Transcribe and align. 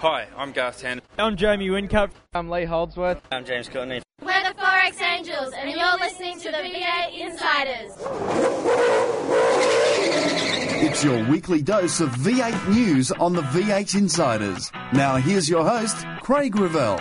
Hi, 0.00 0.26
I'm 0.34 0.52
Garth 0.52 0.82
Tander. 0.82 1.02
I'm 1.18 1.36
Jamie 1.36 1.68
Whincup. 1.68 2.10
I'm 2.32 2.48
Lee 2.48 2.64
Holdsworth. 2.64 3.20
I'm 3.30 3.44
James 3.44 3.68
Courtney. 3.68 4.00
We're 4.22 4.42
the 4.42 4.54
Forex 4.58 4.98
Angels, 5.02 5.52
and 5.54 5.70
you're 5.70 5.98
listening 5.98 6.40
to 6.40 6.50
the 6.50 6.56
V8 6.56 7.20
Insiders. 7.20 7.92
It's 10.82 11.04
your 11.04 11.22
weekly 11.28 11.60
dose 11.60 12.00
of 12.00 12.08
V8 12.12 12.70
news 12.70 13.12
on 13.12 13.34
the 13.34 13.42
V8 13.42 13.94
Insiders. 13.94 14.72
Now 14.94 15.16
here's 15.16 15.50
your 15.50 15.68
host, 15.68 16.06
Craig 16.22 16.56
Revell. 16.56 16.94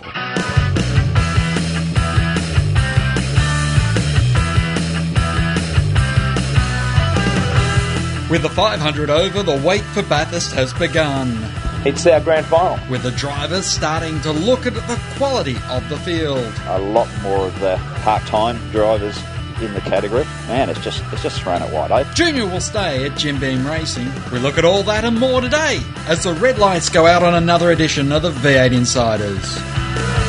With 8.29 8.41
the 8.41 8.49
500 8.49 9.09
over, 9.09 9.41
the 9.41 9.63
wait 9.65 9.83
for 9.83 10.03
Bathurst 10.03 10.51
has 10.51 10.73
begun. 10.73 11.58
It's 11.85 12.05
our 12.05 12.19
grand 12.19 12.45
final. 12.47 12.77
With 12.89 13.03
the 13.03 13.11
drivers 13.11 13.65
starting 13.65 14.19
to 14.21 14.33
look 14.33 14.65
at 14.65 14.73
the 14.73 15.01
quality 15.15 15.55
of 15.69 15.87
the 15.87 15.95
field. 15.97 16.53
A 16.67 16.77
lot 16.77 17.07
more 17.21 17.47
of 17.47 17.57
the 17.61 17.77
part-time 18.01 18.57
drivers 18.71 19.17
in 19.61 19.73
the 19.73 19.79
category. 19.79 20.25
Man, 20.47 20.69
it's 20.69 20.81
just 20.81 21.01
it's 21.13 21.23
just 21.23 21.41
thrown 21.41 21.61
it 21.61 21.71
wide 21.71 21.91
open. 21.91 22.13
Junior 22.15 22.45
will 22.45 22.59
stay 22.59 23.05
at 23.05 23.17
Jim 23.17 23.39
Beam 23.39 23.65
Racing. 23.65 24.11
We 24.29 24.39
look 24.39 24.57
at 24.57 24.65
all 24.65 24.83
that 24.83 25.05
and 25.05 25.17
more 25.17 25.39
today 25.39 25.81
as 26.07 26.23
the 26.23 26.33
red 26.33 26.59
lights 26.59 26.89
go 26.89 27.07
out 27.07 27.23
on 27.23 27.33
another 27.33 27.71
edition 27.71 28.11
of 28.11 28.23
the 28.23 28.31
V8 28.31 28.73
Insiders. 28.73 30.28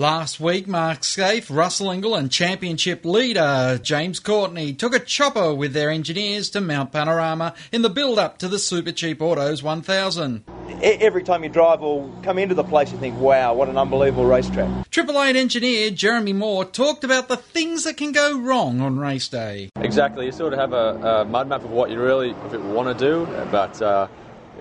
Last 0.00 0.38
week, 0.38 0.68
Mark 0.68 1.00
Skaife, 1.00 1.52
Russell 1.52 1.88
Ingall, 1.88 2.16
and 2.16 2.30
championship 2.30 3.04
leader 3.04 3.80
James 3.82 4.20
Courtney 4.20 4.72
took 4.72 4.94
a 4.94 5.00
chopper 5.00 5.52
with 5.52 5.72
their 5.72 5.90
engineers 5.90 6.50
to 6.50 6.60
Mount 6.60 6.92
Panorama 6.92 7.52
in 7.72 7.82
the 7.82 7.90
build 7.90 8.16
up 8.16 8.38
to 8.38 8.46
the 8.46 8.58
Supercheap 8.58 9.20
Autos 9.20 9.60
1000. 9.60 10.44
Every 10.80 11.24
time 11.24 11.42
you 11.42 11.50
drive 11.50 11.82
or 11.82 12.08
come 12.22 12.38
into 12.38 12.54
the 12.54 12.62
place, 12.62 12.92
you 12.92 12.98
think, 12.98 13.18
wow, 13.18 13.54
what 13.54 13.68
an 13.68 13.76
unbelievable 13.76 14.24
racetrack. 14.24 14.88
Triple 14.88 15.20
Eight 15.20 15.34
engineer 15.34 15.90
Jeremy 15.90 16.32
Moore 16.32 16.64
talked 16.64 17.02
about 17.02 17.26
the 17.26 17.36
things 17.36 17.82
that 17.82 17.96
can 17.96 18.12
go 18.12 18.38
wrong 18.38 18.80
on 18.80 19.00
race 19.00 19.26
day. 19.26 19.68
Exactly. 19.80 20.26
You 20.26 20.30
sort 20.30 20.52
of 20.52 20.60
have 20.60 20.74
a, 20.74 21.22
a 21.22 21.24
mud 21.24 21.48
map 21.48 21.64
of 21.64 21.72
what 21.72 21.90
you 21.90 22.00
really 22.00 22.34
want 22.34 22.96
to 22.96 23.04
do, 23.04 23.26
but. 23.50 23.82
Uh, 23.82 24.06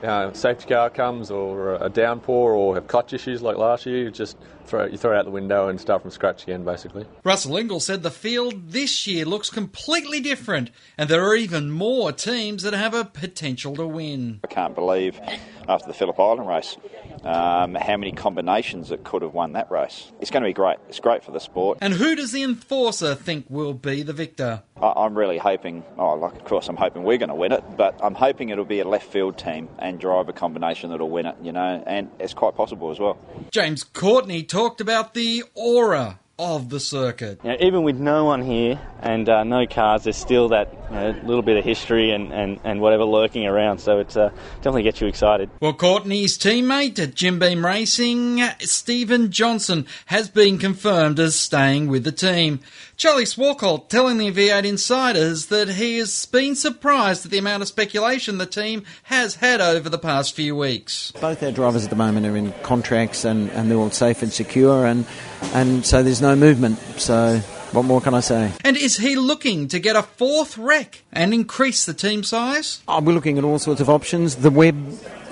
uh, 0.04 0.32
safety 0.34 0.68
car 0.68 0.92
comes 0.92 1.32
or 1.32 1.74
a 1.84 1.90
downpour 1.90 2.54
or 2.54 2.76
have 2.76 2.88
clutch 2.88 3.14
issues 3.14 3.42
like 3.42 3.58
last 3.58 3.88
year, 3.88 3.98
you 4.04 4.12
just 4.12 4.38
throw 4.68 4.86
you 4.86 4.98
throw 4.98 5.14
it 5.14 5.18
out 5.18 5.26
the 5.26 5.32
window 5.32 5.68
and 5.68 5.80
start 5.80 6.02
from 6.02 6.12
scratch 6.12 6.44
again, 6.44 6.64
basically. 6.64 7.06
Russell 7.24 7.54
Ingall 7.54 7.82
said 7.82 8.04
the 8.04 8.12
field 8.12 8.72
this 8.72 9.08
year 9.08 9.26
looks 9.26 9.50
completely 9.50 10.20
different, 10.20 10.72
and 10.98 11.10
there 11.10 11.26
are 11.26 11.36
even 11.36 11.72
more 11.72 12.12
teams 12.12 12.64
that 12.64 12.74
have 12.74 12.94
a 12.94 13.06
potential 13.06 13.76
to 13.76 13.88
win. 13.88 14.40
I 14.44 14.48
can't 14.48 14.76
believe 14.76 15.20
after 15.68 15.88
the 15.88 15.94
Phillip 15.94 16.20
Island 16.20 16.48
race 16.48 16.78
um, 17.24 17.76
how 17.76 17.98
many 17.98 18.12
combinations 18.12 18.90
that 18.90 19.04
could 19.04 19.22
have 19.22 19.34
won 19.34 19.54
that 19.54 19.70
race. 19.72 20.12
It's 20.22 20.32
going 20.32 20.44
to 20.44 20.50
be 20.50 20.54
great. 20.54 20.78
It's 20.88 21.00
great 21.00 21.24
for 21.24 21.32
the 21.32 21.40
sport. 21.40 21.80
And 21.82 21.94
who 21.94 22.16
does 22.16 22.32
the 22.32 22.44
enforcer 22.44 23.16
think 23.16 23.46
will 23.50 23.74
be 23.74 24.04
the 24.04 24.14
victor? 24.14 24.64
I, 24.82 25.06
am 25.06 25.18
really 25.18 25.38
hoping. 25.38 25.84
Oh, 25.98 26.14
like 26.16 26.36
of 26.36 26.46
course 26.46 26.68
I'm 26.70 26.78
hoping 26.78 27.04
we're 27.04 27.18
going 27.18 27.30
to 27.30 27.36
win 27.36 27.52
it, 27.52 27.64
but 27.76 28.00
I'm 28.02 28.16
hoping 28.16 28.50
it'll 28.50 28.66
be 28.66 28.80
a 28.80 28.88
left 28.88 29.12
field 29.12 29.38
team 29.38 29.70
and 29.80 30.00
driver 30.00 30.32
combination 30.32 30.92
that'll 30.92 31.10
win 31.10 31.26
it. 31.26 31.36
You 31.42 31.52
know, 31.52 31.84
and 31.86 32.10
it's 32.20 32.34
quite 32.34 32.56
possible 32.56 32.92
as 32.92 33.00
well. 33.00 33.18
James 33.52 33.84
Courtney 33.84 34.44
talked 34.58 34.82
about 34.82 35.14
the 35.14 35.44
aura 35.54 36.20
of 36.40 36.70
the 36.70 36.80
circuit. 36.80 37.40
You 37.44 37.50
know, 37.50 37.58
even 37.62 37.82
with 37.82 37.98
no 37.98 38.26
one 38.26 38.44
here 38.44 38.80
and 39.02 39.28
uh, 39.28 39.44
no 39.44 39.66
cars, 39.66 40.04
there's 40.04 40.18
still 40.18 40.50
that 40.50 40.72
you 40.92 40.96
know, 40.96 41.20
little 41.24 41.42
bit 41.42 41.58
of 41.58 41.66
history 41.66 42.12
and, 42.12 42.32
and, 42.32 42.60
and 42.64 42.80
whatever 42.80 43.06
lurking 43.06 43.48
around. 43.48 43.80
So 43.80 44.00
it 44.00 44.16
uh, 44.16 44.30
definitely 44.58 44.84
gets 44.84 45.02
you 45.02 45.08
excited. 45.08 45.50
Well, 45.60 45.74
Courtney's 45.74 46.38
teammate 46.38 47.00
at 47.00 47.16
Jim 47.16 47.40
Beam 47.40 47.66
Racing, 47.66 48.44
Steven 48.60 49.32
Johnson, 49.32 49.88
has 50.06 50.30
been 50.30 50.60
confirmed 50.60 51.20
as 51.20 51.36
staying 51.36 51.88
with 51.88 52.04
the 52.04 52.12
team. 52.12 52.60
Charlie 52.98 53.26
Schwerkolt 53.26 53.90
telling 53.90 54.18
the 54.18 54.32
V8 54.32 54.66
Insiders 54.66 55.48
that 55.48 55.70
he 55.70 56.00
has 56.00 56.26
been 56.26 56.56
surprised 56.56 57.26
at 57.26 57.32
the 57.32 57.38
amount 57.38 57.62
of 57.62 57.68
speculation 57.68 58.40
the 58.40 58.48
team 58.48 58.84
has 59.04 59.36
had 59.36 59.62
over 59.62 59.88
the 59.88 60.00
past 60.00 60.36
few 60.36 60.56
weeks. 60.56 61.12
Both 61.20 61.44
our 61.44 61.52
drivers 61.52 61.84
at 61.84 61.92
the 61.92 61.96
moment 61.96 62.26
are 62.26 62.36
in 62.36 62.54
contracts 62.64 63.24
and, 63.24 63.52
and 63.52 63.70
they're 63.70 63.78
all 63.78 63.92
safe 63.92 64.24
and 64.24 64.34
secure, 64.34 64.86
and, 64.86 65.06
and 65.54 65.86
so 65.86 66.04
there's 66.04 66.22
no 66.22 66.36
movement. 66.36 66.80
So 66.98 67.42
what 67.72 67.84
more 67.84 68.02
can 68.02 68.14
I 68.14 68.22
say? 68.22 68.52
And 68.64 68.78
is 68.78 68.98
he 68.98 69.16
looking 69.16 69.68
to 69.70 69.80
get 69.80 69.96
a 69.96 70.04
fourth 70.04 70.58
REC 70.58 71.04
and 71.12 71.34
increase 71.34 71.86
the 71.86 71.94
team 71.94 72.24
size? 72.24 72.82
Oh, 72.88 73.02
we're 73.02 73.14
looking 73.14 73.38
at 73.38 73.44
all 73.44 73.60
sorts 73.60 73.82
of 73.82 73.90
options. 73.90 74.38
The 74.38 74.52
Webb 74.52 74.78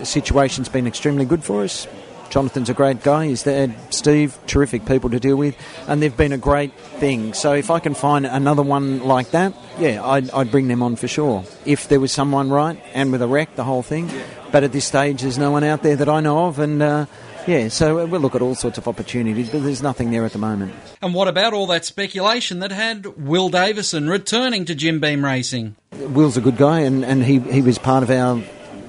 situation's 0.03 0.69
been 0.69 0.88
extremely 0.88 1.25
good 1.25 1.43
for 1.43 1.63
us. 1.63 1.88
Jonathan's 2.29 2.69
a 2.69 2.73
great 2.73 3.01
guy. 3.03 3.27
He's 3.27 3.43
there. 3.43 3.73
Steve, 3.91 4.38
terrific 4.47 4.85
people 4.85 5.09
to 5.11 5.19
deal 5.19 5.38
with, 5.38 5.55
and 5.88 6.01
they've 6.01 6.16
been 6.16 6.33
a 6.33 6.37
great 6.37 6.73
thing. 6.73 7.33
So 7.33 7.53
if 7.53 7.72
I 7.72 7.79
can 7.79 7.93
find 7.93 8.25
another 8.25 8.63
one 8.63 9.03
like 9.03 9.31
that, 9.31 9.53
yeah, 9.79 10.05
I'd, 10.05 10.29
I'd 10.31 10.51
bring 10.51 10.67
them 10.67 10.83
on 10.83 10.97
for 10.97 11.07
sure. 11.07 11.45
If 11.66 11.87
there 11.87 11.99
was 11.99 12.11
someone 12.11 12.49
right 12.49 12.81
and 12.93 13.11
with 13.11 13.22
a 13.22 13.27
REC, 13.27 13.55
the 13.55 13.63
whole 13.63 13.83
thing. 13.83 14.09
But 14.51 14.63
at 14.63 14.72
this 14.72 14.85
stage, 14.85 15.22
there's 15.22 15.37
no 15.37 15.51
one 15.51 15.63
out 15.63 15.83
there 15.83 15.95
that 15.95 16.09
I 16.09 16.19
know 16.19 16.47
of, 16.47 16.59
and. 16.59 16.81
Uh, 16.81 17.05
yeah, 17.47 17.67
so 17.67 18.06
we'll 18.06 18.22
look 18.22 18.35
at 18.35 18.41
all 18.41 18.56
sorts 18.56 18.78
of 18.78 18.88
opportunities, 18.88 19.50
but 19.50 19.63
there's 19.63 19.81
nothing 19.81 20.11
there 20.11 20.25
at 20.25 20.33
the 20.33 20.39
moment. 20.39 20.73
And 21.01 21.13
what 21.13 21.28
about 21.28 21.53
all 21.53 21.67
that 21.67 21.85
speculation 21.85 22.59
that 22.59 22.72
had 22.72 23.06
Will 23.17 23.50
Davison 23.50 24.09
returning 24.09 24.66
to 24.66 24.75
Jim 24.75 25.00
Beam 25.00 25.23
Racing? 25.23 25.75
Will's 25.94 26.38
a 26.38 26.41
good 26.41 26.57
guy, 26.57 26.79
and, 26.81 27.05
and 27.05 27.23
he, 27.23 27.39
he 27.39 27.61
was 27.61 27.78
part 27.78 28.03
of 28.03 28.09
our 28.09 28.41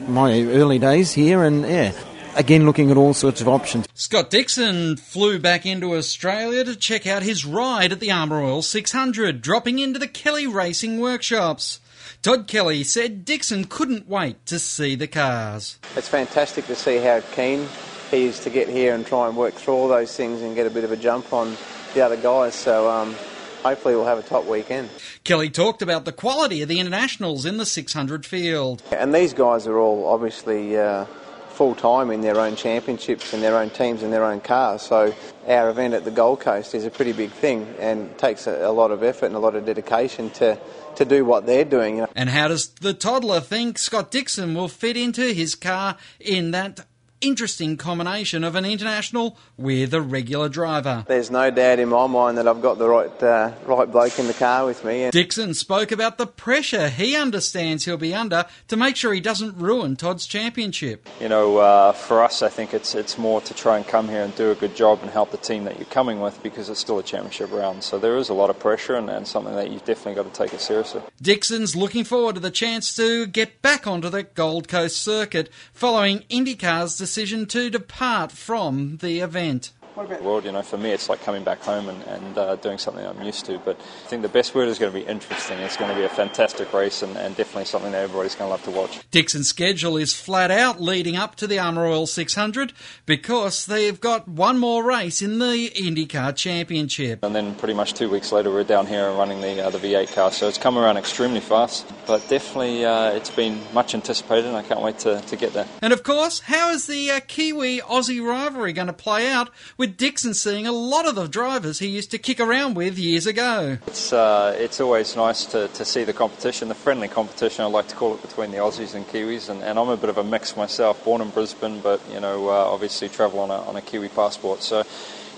my 0.08 0.40
early 0.42 0.78
days 0.78 1.12
here, 1.12 1.42
and 1.42 1.62
yeah, 1.62 1.92
again 2.36 2.64
looking 2.64 2.90
at 2.90 2.96
all 2.96 3.14
sorts 3.14 3.40
of 3.40 3.48
options. 3.48 3.86
Scott 3.94 4.30
Dixon 4.30 4.96
flew 4.96 5.38
back 5.38 5.66
into 5.66 5.94
Australia 5.94 6.64
to 6.64 6.76
check 6.76 7.06
out 7.06 7.22
his 7.22 7.44
ride 7.44 7.92
at 7.92 8.00
the 8.00 8.10
Armor 8.10 8.40
All 8.40 8.62
600, 8.62 9.40
dropping 9.40 9.78
into 9.78 9.98
the 9.98 10.08
Kelly 10.08 10.46
Racing 10.46 11.00
workshops. 11.00 11.80
Todd 12.22 12.46
Kelly 12.48 12.82
said 12.82 13.24
Dixon 13.24 13.64
couldn't 13.64 14.08
wait 14.08 14.44
to 14.46 14.58
see 14.58 14.94
the 14.94 15.06
cars. 15.06 15.78
It's 15.96 16.08
fantastic 16.08 16.66
to 16.66 16.74
see 16.74 16.96
how 16.96 17.20
keen 17.32 17.68
he 18.10 18.24
is 18.24 18.40
to 18.40 18.50
get 18.50 18.68
here 18.68 18.94
and 18.94 19.06
try 19.06 19.28
and 19.28 19.36
work 19.36 19.54
through 19.54 19.74
all 19.74 19.88
those 19.88 20.14
things 20.16 20.42
and 20.42 20.54
get 20.54 20.66
a 20.66 20.70
bit 20.70 20.84
of 20.84 20.92
a 20.92 20.96
jump 20.96 21.32
on 21.32 21.56
the 21.94 22.00
other 22.00 22.16
guys. 22.16 22.54
So 22.54 22.88
um, 22.90 23.14
hopefully 23.62 23.94
we'll 23.94 24.06
have 24.06 24.18
a 24.18 24.22
top 24.22 24.46
weekend. 24.46 24.90
Kelly 25.24 25.50
talked 25.50 25.82
about 25.82 26.04
the 26.04 26.12
quality 26.12 26.62
of 26.62 26.68
the 26.68 26.80
internationals 26.80 27.44
in 27.44 27.56
the 27.56 27.66
600 27.66 28.24
field. 28.24 28.82
And 28.92 29.14
these 29.14 29.34
guys 29.34 29.66
are 29.66 29.78
all 29.78 30.06
obviously 30.06 30.78
uh, 30.78 31.06
full 31.48 31.74
time 31.74 32.10
in 32.10 32.20
their 32.20 32.38
own 32.38 32.54
championships 32.54 33.32
and 33.32 33.42
their 33.42 33.56
own 33.56 33.70
teams 33.70 34.02
and 34.02 34.12
their 34.12 34.24
own 34.24 34.40
cars. 34.40 34.82
So 34.82 35.14
our 35.48 35.70
event 35.70 35.94
at 35.94 36.04
the 36.04 36.10
Gold 36.10 36.40
Coast 36.40 36.74
is 36.74 36.84
a 36.84 36.90
pretty 36.90 37.12
big 37.12 37.30
thing 37.30 37.74
and 37.80 38.16
takes 38.18 38.46
a, 38.46 38.66
a 38.66 38.72
lot 38.72 38.90
of 38.90 39.02
effort 39.02 39.26
and 39.26 39.34
a 39.34 39.40
lot 39.40 39.54
of 39.54 39.64
dedication 39.64 40.30
to 40.30 40.58
to 40.96 41.04
do 41.04 41.24
what 41.24 41.46
they're 41.46 41.64
doing. 41.64 42.06
And 42.14 42.30
how 42.30 42.48
does 42.48 42.68
the 42.68 42.94
toddler 42.94 43.40
think 43.40 43.78
Scott 43.78 44.10
Dixon 44.10 44.54
will 44.54 44.68
fit 44.68 44.96
into 44.96 45.32
his 45.32 45.54
car 45.54 45.96
in 46.18 46.52
that 46.52 46.86
interesting 47.26 47.76
combination 47.76 48.44
of 48.44 48.54
an 48.54 48.64
international 48.64 49.36
with 49.56 49.92
a 49.92 50.00
regular 50.00 50.48
driver. 50.48 51.04
There's 51.08 51.30
no 51.30 51.50
doubt 51.50 51.80
in 51.80 51.88
my 51.88 52.06
mind 52.06 52.38
that 52.38 52.46
I've 52.46 52.62
got 52.62 52.78
the 52.78 52.88
right 52.88 53.22
uh, 53.22 53.52
right 53.64 53.90
bloke 53.90 54.18
in 54.18 54.28
the 54.28 54.34
car 54.34 54.64
with 54.64 54.84
me. 54.84 55.10
Dixon 55.10 55.54
spoke 55.54 55.90
about 55.90 56.18
the 56.18 56.26
pressure 56.26 56.88
he 56.88 57.16
understands 57.16 57.84
he'll 57.84 57.96
be 57.96 58.14
under 58.14 58.46
to 58.68 58.76
make 58.76 58.96
sure 58.96 59.12
he 59.12 59.20
doesn't 59.20 59.56
ruin 59.56 59.96
Todd's 59.96 60.26
championship. 60.26 61.08
You 61.20 61.28
know, 61.28 61.58
uh, 61.58 61.92
for 61.92 62.22
us, 62.22 62.42
I 62.42 62.48
think 62.48 62.72
it's 62.72 62.94
it's 62.94 63.18
more 63.18 63.40
to 63.40 63.54
try 63.54 63.76
and 63.76 63.86
come 63.86 64.08
here 64.08 64.22
and 64.22 64.34
do 64.36 64.52
a 64.52 64.54
good 64.54 64.76
job 64.76 65.00
and 65.02 65.10
help 65.10 65.32
the 65.32 65.36
team 65.36 65.64
that 65.64 65.78
you're 65.78 65.86
coming 65.86 66.20
with 66.20 66.40
because 66.42 66.68
it's 66.70 66.80
still 66.80 66.98
a 67.00 67.02
championship 67.02 67.50
round. 67.50 67.82
So 67.82 67.98
there 67.98 68.16
is 68.16 68.28
a 68.28 68.34
lot 68.34 68.50
of 68.50 68.58
pressure 68.58 68.94
and, 68.94 69.10
and 69.10 69.26
something 69.26 69.54
that 69.54 69.70
you've 69.70 69.84
definitely 69.84 70.22
got 70.22 70.32
to 70.32 70.40
take 70.40 70.54
it 70.54 70.60
seriously. 70.60 71.02
Dixon's 71.20 71.74
looking 71.74 72.04
forward 72.04 72.36
to 72.36 72.40
the 72.40 72.50
chance 72.52 72.94
to 72.94 73.26
get 73.26 73.62
back 73.62 73.86
onto 73.86 74.08
the 74.08 74.22
Gold 74.22 74.68
Coast 74.68 75.02
circuit 75.02 75.50
following 75.72 76.20
IndyCar's 76.30 76.96
decision 76.96 77.15
to 77.46 77.70
depart 77.70 78.30
from 78.30 78.98
the 78.98 79.20
event. 79.20 79.72
World. 79.96 80.44
You 80.44 80.52
know, 80.52 80.62
for 80.62 80.76
me, 80.76 80.90
it's 80.90 81.08
like 81.08 81.22
coming 81.22 81.42
back 81.42 81.60
home 81.62 81.88
and, 81.88 82.02
and 82.02 82.38
uh, 82.38 82.56
doing 82.56 82.76
something 82.76 83.04
I'm 83.04 83.22
used 83.22 83.46
to. 83.46 83.58
But 83.58 83.78
I 83.78 84.08
think 84.08 84.20
the 84.20 84.28
best 84.28 84.54
word 84.54 84.68
is 84.68 84.78
going 84.78 84.92
to 84.92 84.98
be 84.98 85.06
interesting. 85.06 85.58
It's 85.60 85.76
going 85.76 85.90
to 85.90 85.96
be 85.96 86.04
a 86.04 86.08
fantastic 86.08 86.72
race 86.74 87.02
and, 87.02 87.16
and 87.16 87.34
definitely 87.34 87.64
something 87.64 87.92
that 87.92 88.02
everybody's 88.02 88.34
going 88.34 88.48
to 88.48 88.50
love 88.50 88.62
to 88.64 88.70
watch. 88.70 89.10
Dixon's 89.10 89.48
schedule 89.48 89.96
is 89.96 90.12
flat 90.12 90.50
out 90.50 90.82
leading 90.82 91.16
up 91.16 91.34
to 91.36 91.46
the 91.46 91.58
Armor 91.58 91.86
All 91.86 92.06
600 92.06 92.74
because 93.06 93.64
they've 93.64 93.98
got 93.98 94.28
one 94.28 94.58
more 94.58 94.84
race 94.84 95.22
in 95.22 95.38
the 95.38 95.70
IndyCar 95.74 96.36
Championship. 96.36 97.24
And 97.24 97.34
then 97.34 97.54
pretty 97.54 97.74
much 97.74 97.94
two 97.94 98.10
weeks 98.10 98.32
later, 98.32 98.50
we're 98.50 98.64
down 98.64 98.86
here 98.86 99.08
and 99.08 99.16
running 99.16 99.40
the 99.40 99.64
uh, 99.64 99.70
the 99.70 99.78
V8 99.78 100.14
car. 100.14 100.30
So 100.30 100.46
it's 100.46 100.58
come 100.58 100.76
around 100.76 100.98
extremely 100.98 101.40
fast, 101.40 101.90
but 102.06 102.26
definitely 102.28 102.84
uh, 102.84 103.12
it's 103.12 103.30
been 103.30 103.60
much 103.72 103.94
anticipated, 103.94 104.46
and 104.46 104.56
I 104.56 104.62
can't 104.62 104.82
wait 104.82 104.98
to, 105.00 105.20
to 105.20 105.36
get 105.36 105.52
there. 105.52 105.66
And 105.80 105.92
of 105.92 106.02
course, 106.02 106.40
how 106.40 106.70
is 106.70 106.86
the 106.86 107.10
uh, 107.10 107.20
Kiwi 107.26 107.80
Aussie 107.80 108.22
rivalry 108.22 108.72
going 108.72 108.88
to 108.88 108.92
play 108.92 109.30
out 109.30 109.50
with 109.76 109.85
Dixon 109.86 110.34
seeing 110.34 110.66
a 110.66 110.72
lot 110.72 111.06
of 111.06 111.14
the 111.14 111.26
drivers 111.26 111.78
he 111.78 111.88
used 111.88 112.10
to 112.10 112.18
kick 112.18 112.40
around 112.40 112.74
with 112.74 112.98
years 112.98 113.26
ago? 113.26 113.78
It's 113.86 114.12
uh, 114.12 114.56
it's 114.58 114.80
always 114.80 115.16
nice 115.16 115.44
to, 115.46 115.68
to 115.68 115.84
see 115.84 116.04
the 116.04 116.12
competition, 116.12 116.68
the 116.68 116.74
friendly 116.74 117.08
competition, 117.08 117.64
I 117.64 117.68
like 117.68 117.88
to 117.88 117.96
call 117.96 118.14
it, 118.14 118.22
between 118.22 118.50
the 118.50 118.58
Aussies 118.58 118.94
and 118.94 119.06
Kiwis. 119.06 119.48
And, 119.48 119.62
and 119.62 119.78
I'm 119.78 119.88
a 119.88 119.96
bit 119.96 120.10
of 120.10 120.18
a 120.18 120.24
mix 120.24 120.56
myself, 120.56 121.04
born 121.04 121.20
in 121.20 121.30
Brisbane, 121.30 121.80
but 121.80 122.00
you 122.10 122.20
know, 122.20 122.48
uh, 122.48 122.52
obviously 122.52 123.08
travel 123.08 123.40
on 123.40 123.50
a, 123.50 123.60
on 123.62 123.76
a 123.76 123.82
Kiwi 123.82 124.08
passport. 124.08 124.62
So 124.62 124.84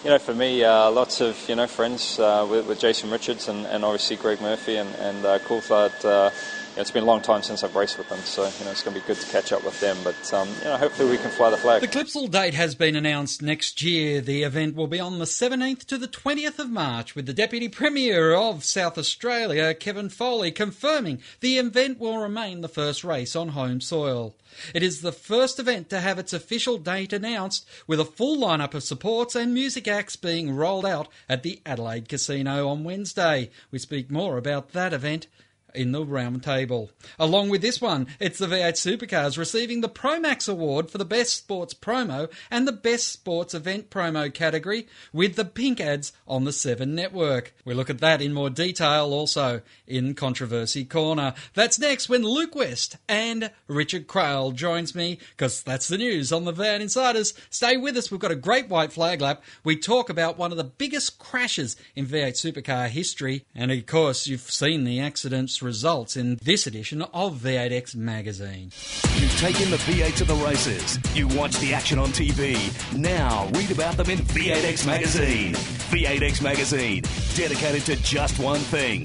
you 0.04 0.10
know, 0.10 0.18
for 0.18 0.34
me, 0.34 0.62
uh, 0.62 0.90
lots 0.90 1.20
of 1.20 1.36
you 1.48 1.56
know 1.56 1.66
friends 1.66 2.18
uh, 2.18 2.46
with, 2.48 2.66
with, 2.68 2.80
Jason 2.80 3.10
Richards 3.10 3.48
and, 3.48 3.66
and, 3.66 3.84
obviously 3.84 4.16
Greg 4.16 4.40
Murphy 4.40 4.76
and, 4.76 4.94
and 4.96 5.24
uh, 5.26 5.38
Coulthard. 5.40 6.32
It's 6.80 6.92
been 6.92 7.02
a 7.02 7.06
long 7.06 7.20
time 7.20 7.42
since 7.42 7.64
I've 7.64 7.74
raced 7.74 7.98
with 7.98 8.08
them, 8.08 8.20
so 8.20 8.42
you 8.42 8.64
know 8.64 8.70
it's 8.70 8.84
going 8.84 8.94
to 8.94 9.00
be 9.00 9.06
good 9.08 9.16
to 9.16 9.26
catch 9.32 9.50
up 9.50 9.64
with 9.64 9.80
them. 9.80 9.96
But 10.04 10.32
um, 10.32 10.48
you 10.60 10.66
know, 10.66 10.76
hopefully 10.76 11.10
we 11.10 11.18
can 11.18 11.28
fly 11.28 11.50
the 11.50 11.56
flag. 11.56 11.80
The 11.80 11.88
Clipsal 11.88 12.30
date 12.30 12.54
has 12.54 12.76
been 12.76 12.94
announced 12.94 13.42
next 13.42 13.82
year. 13.82 14.20
The 14.20 14.44
event 14.44 14.76
will 14.76 14.86
be 14.86 15.00
on 15.00 15.18
the 15.18 15.24
17th 15.24 15.86
to 15.86 15.98
the 15.98 16.06
20th 16.06 16.60
of 16.60 16.70
March, 16.70 17.16
with 17.16 17.26
the 17.26 17.34
Deputy 17.34 17.68
Premier 17.68 18.32
of 18.32 18.62
South 18.62 18.96
Australia, 18.96 19.74
Kevin 19.74 20.08
Foley, 20.08 20.52
confirming 20.52 21.20
the 21.40 21.58
event 21.58 21.98
will 21.98 22.18
remain 22.18 22.60
the 22.60 22.68
first 22.68 23.02
race 23.02 23.34
on 23.34 23.48
home 23.48 23.80
soil. 23.80 24.36
It 24.72 24.84
is 24.84 25.00
the 25.00 25.10
first 25.10 25.58
event 25.58 25.90
to 25.90 25.98
have 25.98 26.20
its 26.20 26.32
official 26.32 26.78
date 26.78 27.12
announced, 27.12 27.68
with 27.88 27.98
a 27.98 28.04
full 28.04 28.36
lineup 28.36 28.74
of 28.74 28.84
supports 28.84 29.34
and 29.34 29.52
music 29.52 29.88
acts 29.88 30.14
being 30.14 30.54
rolled 30.54 30.86
out 30.86 31.08
at 31.28 31.42
the 31.42 31.60
Adelaide 31.66 32.08
Casino 32.08 32.68
on 32.68 32.84
Wednesday. 32.84 33.50
We 33.72 33.80
speak 33.80 34.12
more 34.12 34.38
about 34.38 34.70
that 34.74 34.92
event 34.92 35.26
in 35.74 35.92
the 35.92 36.04
round 36.04 36.42
table. 36.42 36.90
Along 37.18 37.48
with 37.48 37.62
this 37.62 37.80
one, 37.80 38.06
it's 38.20 38.38
the 38.38 38.46
V8 38.46 38.72
Supercars 38.72 39.38
receiving 39.38 39.80
the 39.80 39.88
Promax 39.88 40.48
Award 40.48 40.90
for 40.90 40.98
the 40.98 41.04
Best 41.04 41.36
Sports 41.36 41.74
Promo 41.74 42.30
and 42.50 42.66
the 42.66 42.72
Best 42.72 43.08
Sports 43.08 43.54
Event 43.54 43.90
Promo 43.90 44.32
category 44.32 44.86
with 45.12 45.36
the 45.36 45.44
pink 45.44 45.80
ads 45.80 46.12
on 46.26 46.44
the 46.44 46.52
7 46.52 46.94
network. 46.94 47.54
We 47.64 47.74
look 47.74 47.90
at 47.90 47.98
that 47.98 48.22
in 48.22 48.32
more 48.32 48.50
detail 48.50 49.12
also 49.12 49.62
in 49.86 50.14
Controversy 50.14 50.84
Corner. 50.84 51.34
That's 51.54 51.78
next 51.78 52.08
when 52.08 52.22
Luke 52.22 52.54
West 52.54 52.96
and 53.08 53.50
Richard 53.66 54.06
Craill 54.06 54.54
joins 54.54 54.94
me 54.94 55.18
because 55.30 55.62
that's 55.62 55.88
the 55.88 55.98
news 55.98 56.32
on 56.32 56.44
the 56.44 56.52
V8 56.52 56.80
Insiders. 56.80 57.34
Stay 57.50 57.76
with 57.76 57.96
us. 57.96 58.10
We've 58.10 58.20
got 58.20 58.30
a 58.30 58.36
great 58.36 58.68
white 58.68 58.92
flag 58.92 59.20
lap. 59.20 59.42
We 59.64 59.76
talk 59.76 60.10
about 60.10 60.38
one 60.38 60.50
of 60.50 60.58
the 60.58 60.64
biggest 60.64 61.18
crashes 61.18 61.76
in 61.94 62.06
V8 62.06 62.32
Supercar 62.32 62.88
history. 62.88 63.44
And 63.54 63.70
of 63.70 63.86
course, 63.86 64.26
you've 64.26 64.40
seen 64.40 64.84
the 64.84 65.00
accidents 65.00 65.57
results 65.62 66.16
in 66.16 66.38
this 66.42 66.66
edition 66.66 67.02
of 67.02 67.38
V8X 67.38 67.94
Magazine. 67.94 68.70
You've 69.16 69.38
taken 69.38 69.70
the 69.70 69.76
V8 69.78 70.16
to 70.16 70.24
the 70.24 70.34
races. 70.34 70.98
You 71.14 71.28
watch 71.28 71.56
the 71.58 71.74
action 71.74 71.98
on 71.98 72.08
TV. 72.08 72.56
Now 72.96 73.48
read 73.54 73.70
about 73.70 73.96
them 73.96 74.10
in 74.10 74.18
V8X 74.18 74.86
Magazine. 74.86 75.54
V8X 75.54 76.42
Magazine, 76.42 77.02
dedicated 77.34 77.82
to 77.86 77.96
just 78.02 78.38
one 78.38 78.60
thing 78.60 79.04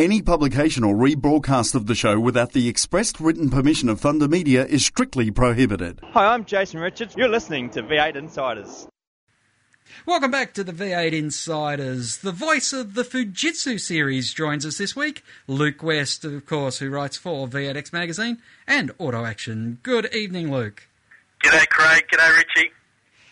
Any 0.00 0.22
publication 0.22 0.82
or 0.82 0.94
rebroadcast 0.94 1.74
of 1.74 1.84
the 1.84 1.94
show 1.94 2.18
without 2.18 2.52
the 2.52 2.70
expressed 2.70 3.20
written 3.20 3.50
permission 3.50 3.90
of 3.90 4.00
Thunder 4.00 4.28
Media 4.28 4.64
is 4.64 4.82
strictly 4.82 5.30
prohibited. 5.30 6.00
Hi, 6.02 6.32
I'm 6.32 6.46
Jason 6.46 6.80
Richards. 6.80 7.14
You're 7.18 7.28
listening 7.28 7.68
to 7.68 7.82
V8 7.82 8.16
Insiders. 8.16 8.88
Welcome 10.06 10.30
back 10.30 10.54
to 10.54 10.64
the 10.64 10.72
V8 10.72 11.12
Insiders. 11.12 12.16
The 12.16 12.32
voice 12.32 12.72
of 12.72 12.94
the 12.94 13.02
Fujitsu 13.02 13.78
series 13.78 14.32
joins 14.32 14.64
us 14.64 14.78
this 14.78 14.96
week. 14.96 15.22
Luke 15.46 15.82
West, 15.82 16.24
of 16.24 16.46
course, 16.46 16.78
who 16.78 16.88
writes 16.88 17.18
for 17.18 17.46
V8X 17.46 17.92
Magazine 17.92 18.38
and 18.66 18.92
Auto 18.96 19.26
Action. 19.26 19.80
Good 19.82 20.14
evening, 20.14 20.50
Luke. 20.50 20.88
G'day, 21.44 21.68
Craig. 21.68 22.06
G'day, 22.10 22.36
Richie. 22.38 22.70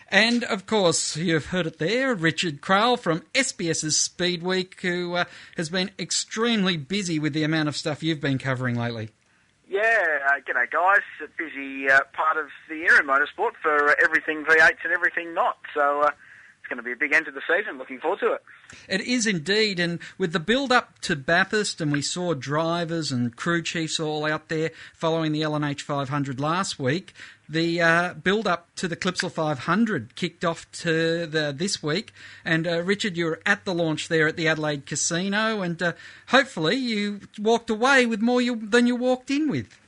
And 0.09 0.43
of 0.43 0.65
course, 0.65 1.15
you've 1.15 1.47
heard 1.47 1.67
it 1.67 1.77
there, 1.77 2.15
Richard 2.15 2.61
Craill 2.61 2.97
from 2.97 3.21
SBS's 3.35 3.95
Speed 3.95 4.41
Week, 4.41 4.81
who 4.81 5.13
uh, 5.13 5.25
has 5.55 5.69
been 5.69 5.91
extremely 5.99 6.77
busy 6.77 7.19
with 7.19 7.33
the 7.33 7.43
amount 7.43 7.69
of 7.69 7.77
stuff 7.77 8.01
you've 8.01 8.19
been 8.19 8.39
covering 8.39 8.75
lately. 8.75 9.09
Yeah, 9.69 9.81
uh, 10.27 10.39
g'day 10.39 10.71
guys. 10.71 11.01
A 11.23 11.27
busy 11.37 11.87
uh, 11.91 11.99
part 12.13 12.37
of 12.37 12.47
the 12.67 12.75
year 12.75 12.99
in 12.99 13.05
motorsport 13.05 13.51
for 13.61 13.95
everything 14.03 14.43
V8s 14.45 14.83
and 14.83 14.91
everything 14.91 15.35
not. 15.35 15.57
So 15.75 16.01
uh, 16.01 16.07
it's 16.07 16.67
going 16.67 16.77
to 16.77 16.83
be 16.83 16.91
a 16.91 16.95
big 16.95 17.13
end 17.13 17.25
to 17.25 17.31
the 17.31 17.41
season. 17.47 17.77
Looking 17.77 17.99
forward 17.99 18.19
to 18.21 18.33
it. 18.33 18.43
It 18.87 19.01
is 19.01 19.27
indeed, 19.27 19.79
and 19.79 19.99
with 20.17 20.33
the 20.33 20.39
build 20.39 20.71
up 20.71 20.97
to 21.01 21.15
Bathurst, 21.15 21.81
and 21.81 21.91
we 21.91 22.01
saw 22.01 22.33
drivers 22.33 23.11
and 23.11 23.35
crew 23.35 23.61
chiefs 23.61 23.99
all 23.99 24.25
out 24.25 24.49
there 24.49 24.71
following 24.95 25.33
the 25.33 25.43
L&H 25.43 25.83
500 25.83 26.39
last 26.39 26.79
week. 26.79 27.13
The 27.51 27.81
uh, 27.81 28.13
build 28.13 28.45
up 28.45 28.67
to 28.75 28.87
the 28.87 28.95
Clipsal 28.95 29.31
500 29.31 30.15
kicked 30.15 30.45
off 30.45 30.71
to 30.83 31.25
the, 31.25 31.51
this 31.55 31.81
week, 31.81 32.13
and 32.45 32.67
uh, 32.67 32.83
Richard, 32.83 33.17
you 33.17 33.25
were 33.25 33.41
at 33.43 33.65
the 33.65 33.73
launch 33.73 34.07
there 34.07 34.27
at 34.27 34.37
the 34.37 34.47
Adelaide 34.47 34.85
Casino, 34.85 35.63
and 35.63 35.81
uh, 35.81 35.93
hopefully 36.27 36.75
you 36.75 37.21
walked 37.39 37.71
away 37.71 38.05
with 38.05 38.21
more 38.21 38.39
you, 38.39 38.55
than 38.55 38.85
you 38.85 38.95
walked 38.95 39.31
in 39.31 39.49
with. 39.49 39.79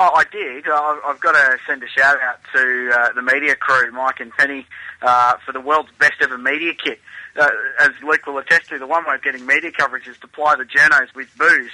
Oh, 0.00 0.10
I 0.14 0.24
did. 0.30 0.68
I've 0.68 1.20
got 1.20 1.32
to 1.32 1.58
send 1.66 1.82
a 1.82 1.88
shout 1.88 2.18
out 2.20 2.40
to 2.54 2.90
uh, 2.92 3.12
the 3.14 3.22
media 3.22 3.54
crew, 3.54 3.90
Mike 3.92 4.20
and 4.20 4.32
Penny, 4.32 4.66
uh, 5.02 5.34
for 5.44 5.52
the 5.52 5.60
world's 5.60 5.90
best 5.98 6.14
ever 6.20 6.38
media 6.38 6.72
kit. 6.74 7.00
Uh, 7.36 7.48
as 7.80 7.90
Luke 8.02 8.26
will 8.26 8.38
attest 8.38 8.68
to, 8.68 8.78
the 8.78 8.86
one 8.86 9.04
way 9.06 9.14
of 9.14 9.22
getting 9.22 9.46
media 9.46 9.70
coverage 9.70 10.08
is 10.08 10.18
to 10.18 10.28
ply 10.28 10.56
the 10.56 10.64
journos 10.64 11.14
with 11.14 11.36
booze. 11.38 11.70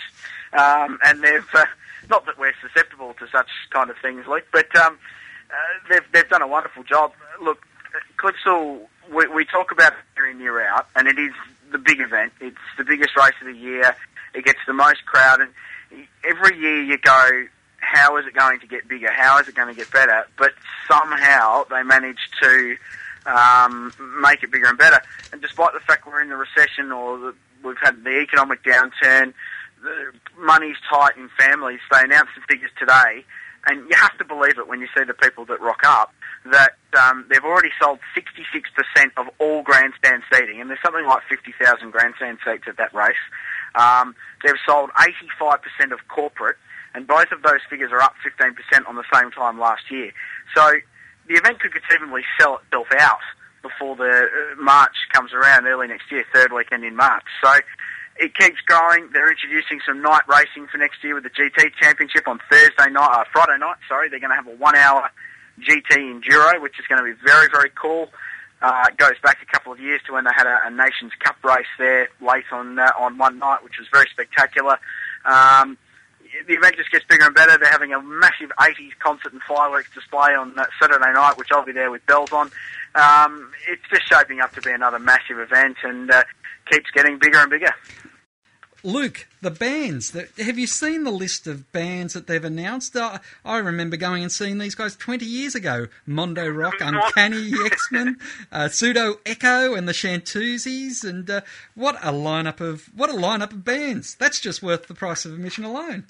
Um, 0.52 0.98
and 1.04 1.22
they've, 1.22 1.46
not 2.08 2.26
that 2.26 2.38
we're 2.38 2.54
susceptible 2.60 3.14
to 3.18 3.26
such 3.28 3.48
kind 3.70 3.90
of 3.90 3.96
things, 3.98 4.26
Luke, 4.26 4.46
but 4.52 4.74
um, 4.76 4.98
uh, 5.50 5.54
they've, 5.90 6.04
they've 6.12 6.28
done 6.28 6.42
a 6.42 6.48
wonderful 6.48 6.82
job. 6.82 7.12
Look, 7.42 7.66
Clipsal, 8.18 8.80
we, 9.12 9.26
we 9.28 9.44
talk 9.44 9.70
about 9.70 9.92
year 10.16 10.30
in, 10.30 10.40
year 10.40 10.66
out, 10.66 10.88
and 10.96 11.08
it 11.08 11.18
is 11.18 11.32
the 11.72 11.78
big 11.78 12.00
event. 12.00 12.32
It's 12.40 12.56
the 12.78 12.84
biggest 12.84 13.16
race 13.16 13.34
of 13.40 13.46
the 13.46 13.58
year. 13.58 13.94
It 14.34 14.44
gets 14.44 14.58
the 14.66 14.72
most 14.72 15.04
crowd, 15.06 15.40
and 15.40 15.50
every 16.24 16.58
year 16.58 16.82
you 16.82 16.98
go, 16.98 17.44
how 17.78 18.16
is 18.16 18.26
it 18.26 18.34
going 18.34 18.60
to 18.60 18.66
get 18.66 18.88
bigger? 18.88 19.12
How 19.12 19.38
is 19.38 19.48
it 19.48 19.54
going 19.54 19.68
to 19.68 19.74
get 19.74 19.90
better? 19.92 20.26
But 20.36 20.52
somehow 20.90 21.64
they 21.64 21.82
manage 21.82 22.18
to 22.42 22.76
um, 23.26 23.92
make 24.20 24.42
it 24.42 24.50
bigger 24.50 24.66
and 24.66 24.78
better. 24.78 25.00
And 25.32 25.40
despite 25.40 25.72
the 25.74 25.80
fact 25.80 26.06
we're 26.06 26.22
in 26.22 26.28
the 26.28 26.36
recession 26.36 26.92
or 26.92 27.18
the, 27.18 27.34
we've 27.62 27.78
had 27.82 28.02
the 28.02 28.20
economic 28.20 28.62
downturn, 28.62 29.34
the 29.82 30.12
money's 30.38 30.76
tight 30.88 31.16
in 31.16 31.28
families, 31.38 31.80
they 31.90 32.00
announced 32.00 32.32
the 32.34 32.42
figures 32.48 32.70
today, 32.78 33.24
and 33.66 33.88
you 33.88 33.96
have 33.96 34.16
to 34.18 34.24
believe 34.24 34.58
it 34.58 34.68
when 34.68 34.80
you 34.80 34.88
see 34.96 35.04
the 35.04 35.14
people 35.14 35.44
that 35.46 35.60
rock 35.60 35.80
up, 35.84 36.12
that 36.50 36.76
um, 37.00 37.24
they've 37.30 37.44
already 37.44 37.70
sold 37.80 37.98
66% 38.16 38.62
of 39.16 39.26
all 39.38 39.62
grandstand 39.62 40.22
seating, 40.32 40.60
and 40.60 40.68
there's 40.68 40.82
something 40.84 41.06
like 41.06 41.22
50,000 41.28 41.90
grandstand 41.90 42.38
seats 42.44 42.64
at 42.68 42.76
that 42.76 42.92
race. 42.94 43.16
Um, 43.74 44.14
they've 44.44 44.60
sold 44.66 44.90
85% 45.40 45.92
of 45.92 46.06
corporate, 46.08 46.56
and 46.94 47.06
both 47.06 47.32
of 47.32 47.42
those 47.42 47.60
figures 47.68 47.90
are 47.90 48.02
up 48.02 48.14
15% 48.24 48.54
on 48.88 48.96
the 48.96 49.04
same 49.12 49.30
time 49.30 49.58
last 49.58 49.90
year. 49.90 50.12
So 50.54 50.72
the 51.26 51.34
event 51.34 51.60
could 51.60 51.72
conceivably 51.72 52.22
sell 52.38 52.60
itself 52.64 52.88
out 52.98 53.24
before 53.62 53.96
the 53.96 54.28
uh, 54.28 54.62
March 54.62 54.94
comes 55.12 55.32
around 55.32 55.66
early 55.66 55.88
next 55.88 56.12
year, 56.12 56.24
third 56.34 56.52
weekend 56.52 56.84
in 56.84 56.94
March. 56.94 57.24
So 57.42 57.50
it 58.16 58.34
keeps 58.36 58.60
growing. 58.66 59.10
They're 59.12 59.30
introducing 59.30 59.80
some 59.86 60.02
night 60.02 60.22
racing 60.28 60.68
for 60.70 60.78
next 60.78 61.02
year 61.02 61.14
with 61.14 61.24
the 61.24 61.30
GT 61.30 61.72
Championship 61.80 62.28
on 62.28 62.38
Thursday 62.50 62.90
night, 62.90 63.10
uh, 63.12 63.24
Friday 63.32 63.58
night. 63.58 63.76
Sorry, 63.88 64.08
they're 64.08 64.20
going 64.20 64.30
to 64.30 64.36
have 64.36 64.46
a 64.46 64.56
one-hour 64.56 65.10
GT 65.60 65.98
enduro, 65.98 66.60
which 66.62 66.78
is 66.78 66.86
going 66.86 66.98
to 66.98 67.04
be 67.04 67.18
very, 67.24 67.48
very 67.50 67.70
cool. 67.74 68.10
uh, 68.62 68.86
goes 68.96 69.18
back 69.22 69.38
a 69.42 69.52
couple 69.52 69.72
of 69.72 69.80
years 69.80 70.00
to 70.06 70.12
when 70.12 70.24
they 70.24 70.30
had 70.34 70.46
a, 70.46 70.66
a 70.66 70.70
Nations 70.70 71.12
Cup 71.22 71.36
race 71.44 71.66
there 71.78 72.08
late 72.20 72.44
on 72.52 72.78
uh, 72.78 72.90
on 72.98 73.18
one 73.18 73.38
night, 73.38 73.62
which 73.62 73.74
was 73.78 73.86
very 73.92 74.06
spectacular. 74.10 74.78
Um, 75.24 75.76
the 76.48 76.54
event 76.54 76.76
just 76.76 76.90
gets 76.90 77.04
bigger 77.04 77.26
and 77.26 77.34
better. 77.34 77.56
They're 77.58 77.70
having 77.70 77.92
a 77.92 78.02
massive 78.02 78.50
80s 78.58 78.90
concert 78.98 79.32
and 79.32 79.42
fireworks 79.42 79.88
display 79.94 80.34
on 80.34 80.58
uh, 80.58 80.64
Saturday 80.80 81.12
night, 81.12 81.36
which 81.36 81.48
I'll 81.52 81.64
be 81.64 81.72
there 81.72 81.90
with 81.90 82.04
bells 82.06 82.32
on. 82.32 82.50
Um, 82.94 83.52
it's 83.68 83.82
just 83.90 84.08
shaping 84.08 84.40
up 84.40 84.52
to 84.54 84.60
be 84.60 84.70
another 84.70 84.98
massive 84.98 85.38
event 85.38 85.76
and 85.84 86.10
uh, 86.10 86.24
keeps 86.70 86.90
getting 86.90 87.18
bigger 87.18 87.38
and 87.38 87.50
bigger. 87.50 87.72
Luke, 88.84 89.26
the 89.40 89.50
bands. 89.50 90.10
Have 90.12 90.58
you 90.58 90.66
seen 90.66 91.04
the 91.04 91.10
list 91.10 91.46
of 91.46 91.72
bands 91.72 92.12
that 92.12 92.26
they've 92.26 92.44
announced? 92.44 92.94
Uh, 92.94 93.18
I 93.42 93.56
remember 93.56 93.96
going 93.96 94.22
and 94.22 94.30
seeing 94.30 94.58
these 94.58 94.74
guys 94.74 94.94
20 94.94 95.24
years 95.24 95.54
ago. 95.54 95.86
Mondo 96.04 96.46
Rock, 96.46 96.74
Uncanny 96.80 97.50
X-Men, 97.64 98.18
uh, 98.52 98.68
Pseudo 98.68 99.20
Echo, 99.24 99.74
and 99.74 99.88
the 99.88 99.92
Chantoozies. 99.92 101.02
And 101.02 101.28
uh, 101.30 101.40
what 101.74 101.96
a 101.96 102.12
lineup 102.12 102.60
of 102.60 102.90
what 102.94 103.08
a 103.08 103.14
lineup 103.14 103.52
of 103.52 103.64
bands! 103.64 104.14
That's 104.16 104.38
just 104.38 104.62
worth 104.62 104.86
the 104.86 104.94
price 104.94 105.24
of 105.24 105.32
admission 105.32 105.64
alone. 105.64 106.04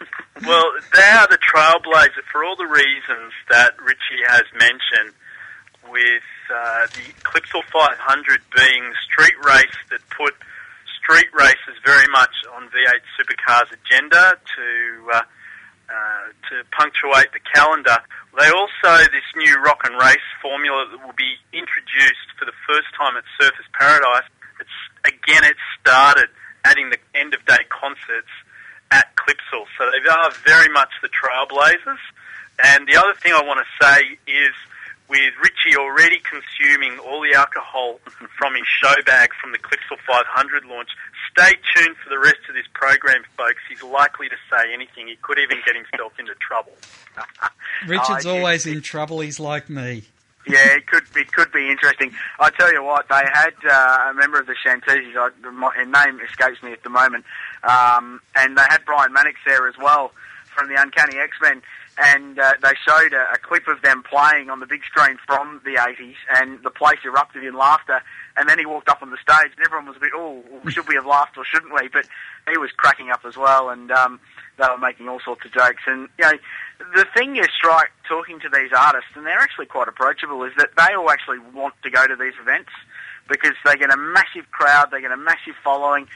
Well, 0.46 0.70
they 0.92 1.00
are 1.00 1.26
the 1.28 1.38
trailblazer 1.38 2.22
for 2.30 2.44
all 2.44 2.56
the 2.56 2.66
reasons 2.66 3.32
that 3.48 3.74
Richie 3.80 4.22
has 4.26 4.42
mentioned, 4.52 5.14
with 5.88 6.22
uh, 6.54 6.86
the 6.88 7.10
Clipsal 7.22 7.64
500 7.72 8.42
being 8.54 8.90
the 8.90 8.96
street 9.02 9.32
race 9.42 9.74
that 9.88 10.00
put 10.10 10.34
street 11.06 11.30
race 11.38 11.62
is 11.70 11.78
very 11.84 12.06
much 12.10 12.34
on 12.56 12.68
V8 12.68 13.02
Supercars' 13.14 13.70
agenda 13.70 14.36
to 14.56 15.10
uh, 15.12 15.22
uh, 15.86 16.26
to 16.50 16.66
punctuate 16.74 17.30
the 17.32 17.38
calendar. 17.54 17.96
They 18.36 18.50
also 18.50 19.06
this 19.14 19.28
new 19.36 19.54
rock 19.62 19.82
and 19.84 19.94
race 19.94 20.28
formula 20.42 20.84
that 20.90 20.98
will 20.98 21.14
be 21.14 21.38
introduced 21.52 22.34
for 22.36 22.44
the 22.44 22.56
first 22.66 22.90
time 22.98 23.16
at 23.16 23.22
Surfers 23.38 23.70
Paradise. 23.72 24.26
It's 24.58 24.78
again 25.04 25.44
it 25.44 25.56
started 25.80 26.28
adding 26.64 26.90
the 26.90 26.98
end 27.14 27.34
of 27.34 27.44
day 27.46 27.62
concerts 27.70 28.34
at 28.90 29.14
Clipsal, 29.14 29.66
so 29.78 29.90
they 29.90 30.10
are 30.10 30.30
very 30.44 30.68
much 30.72 30.90
the 31.02 31.08
trailblazers. 31.08 32.02
And 32.64 32.88
the 32.88 32.96
other 32.96 33.14
thing 33.14 33.32
I 33.32 33.42
want 33.44 33.60
to 33.62 33.84
say 33.84 34.18
is 34.26 34.54
with 35.08 35.32
Richie 35.42 35.76
already 35.78 36.20
consuming 36.20 36.98
all 36.98 37.20
the 37.22 37.36
alcohol 37.36 38.00
from 38.38 38.54
his 38.54 38.66
show 38.82 38.94
bag 39.04 39.30
from 39.40 39.52
the 39.52 39.58
Clipsal 39.58 39.98
500 40.06 40.64
launch, 40.66 40.88
stay 41.30 41.52
tuned 41.74 41.96
for 42.02 42.10
the 42.10 42.18
rest 42.18 42.40
of 42.48 42.54
this 42.54 42.66
program, 42.74 43.22
folks. 43.36 43.60
He's 43.68 43.82
likely 43.82 44.28
to 44.28 44.36
say 44.50 44.72
anything. 44.72 45.08
He 45.08 45.16
could 45.22 45.38
even 45.38 45.58
get 45.64 45.74
himself 45.76 46.12
into 46.18 46.34
trouble. 46.40 46.72
Richard's 47.86 48.26
Oh, 48.26 48.36
always 48.38 48.66
in 48.66 48.80
trouble. 48.82 49.20
He's 49.20 49.38
like 49.40 49.68
me. 49.68 50.04
Yeah, 50.48 50.76
it 50.76 50.86
could 50.86 51.02
it 51.16 51.32
could 51.32 51.50
be 51.50 51.68
interesting. 51.68 52.12
I 52.38 52.50
tell 52.50 52.72
you 52.72 52.80
what, 52.84 53.08
they 53.08 53.22
had 53.32 53.52
uh, 53.68 54.10
a 54.10 54.14
member 54.14 54.38
of 54.38 54.46
the. 54.46 54.54
I, 54.64 55.30
my 55.50 55.70
her 55.74 55.84
name 55.84 56.20
escapes 56.20 56.62
me 56.62 56.72
at 56.72 56.84
the 56.84 56.88
moment, 56.88 57.24
um, 57.64 58.20
and 58.36 58.56
they 58.56 58.62
had 58.68 58.84
Brian 58.84 59.12
Mannix 59.12 59.40
there 59.44 59.66
as 59.66 59.74
well 59.76 60.12
from 60.54 60.68
the 60.68 60.80
Uncanny 60.80 61.18
X 61.18 61.36
Men, 61.42 61.62
and 61.98 62.38
uh, 62.38 62.52
they 62.62 62.72
showed 62.86 63.14
a, 63.14 63.32
a 63.32 63.38
clip 63.38 63.68
of 63.68 63.80
them 63.82 64.02
playing 64.02 64.50
on 64.50 64.60
the 64.60 64.66
big 64.66 64.84
screen 64.84 65.16
from 65.26 65.60
the 65.64 65.76
80s, 65.80 66.16
and 66.36 66.62
the 66.62 66.70
place 66.70 66.98
erupted 67.04 67.42
in 67.42 67.56
laughter. 67.56 68.02
And 68.36 68.48
then 68.48 68.58
he 68.58 68.66
walked 68.66 68.88
up 68.88 69.02
on 69.02 69.10
the 69.10 69.16
stage, 69.16 69.52
and 69.56 69.64
everyone 69.64 69.86
was 69.86 69.96
a 69.96 70.00
bit, 70.00 70.12
oh, 70.14 70.42
should 70.68 70.88
we 70.88 70.94
have 70.94 71.06
laughed 71.06 71.38
or 71.38 71.44
shouldn't 71.44 71.72
we? 71.72 71.88
But 71.88 72.06
he 72.50 72.58
was 72.58 72.70
cracking 72.76 73.10
up 73.10 73.24
as 73.24 73.36
well, 73.36 73.70
and 73.70 73.90
um, 73.90 74.20
they 74.58 74.66
were 74.68 74.78
making 74.78 75.08
all 75.08 75.20
sorts 75.24 75.44
of 75.46 75.52
jokes. 75.52 75.82
And 75.86 76.08
you 76.18 76.24
know, 76.24 76.38
the 76.94 77.06
thing 77.16 77.34
you 77.34 77.44
strike 77.44 77.90
talking 78.06 78.40
to 78.40 78.48
these 78.48 78.70
artists, 78.76 79.10
and 79.14 79.24
they're 79.24 79.38
actually 79.38 79.66
quite 79.66 79.88
approachable, 79.88 80.44
is 80.44 80.52
that 80.58 80.70
they 80.76 80.94
all 80.94 81.10
actually 81.10 81.38
want 81.54 81.74
to 81.82 81.90
go 81.90 82.06
to 82.06 82.16
these 82.16 82.34
events 82.40 82.70
because 83.28 83.54
they 83.64 83.76
get 83.76 83.92
a 83.92 83.96
massive 83.96 84.50
crowd, 84.52 84.90
they 84.92 85.00
get 85.00 85.12
a 85.12 85.16
massive 85.16 85.54
following, 85.64 86.06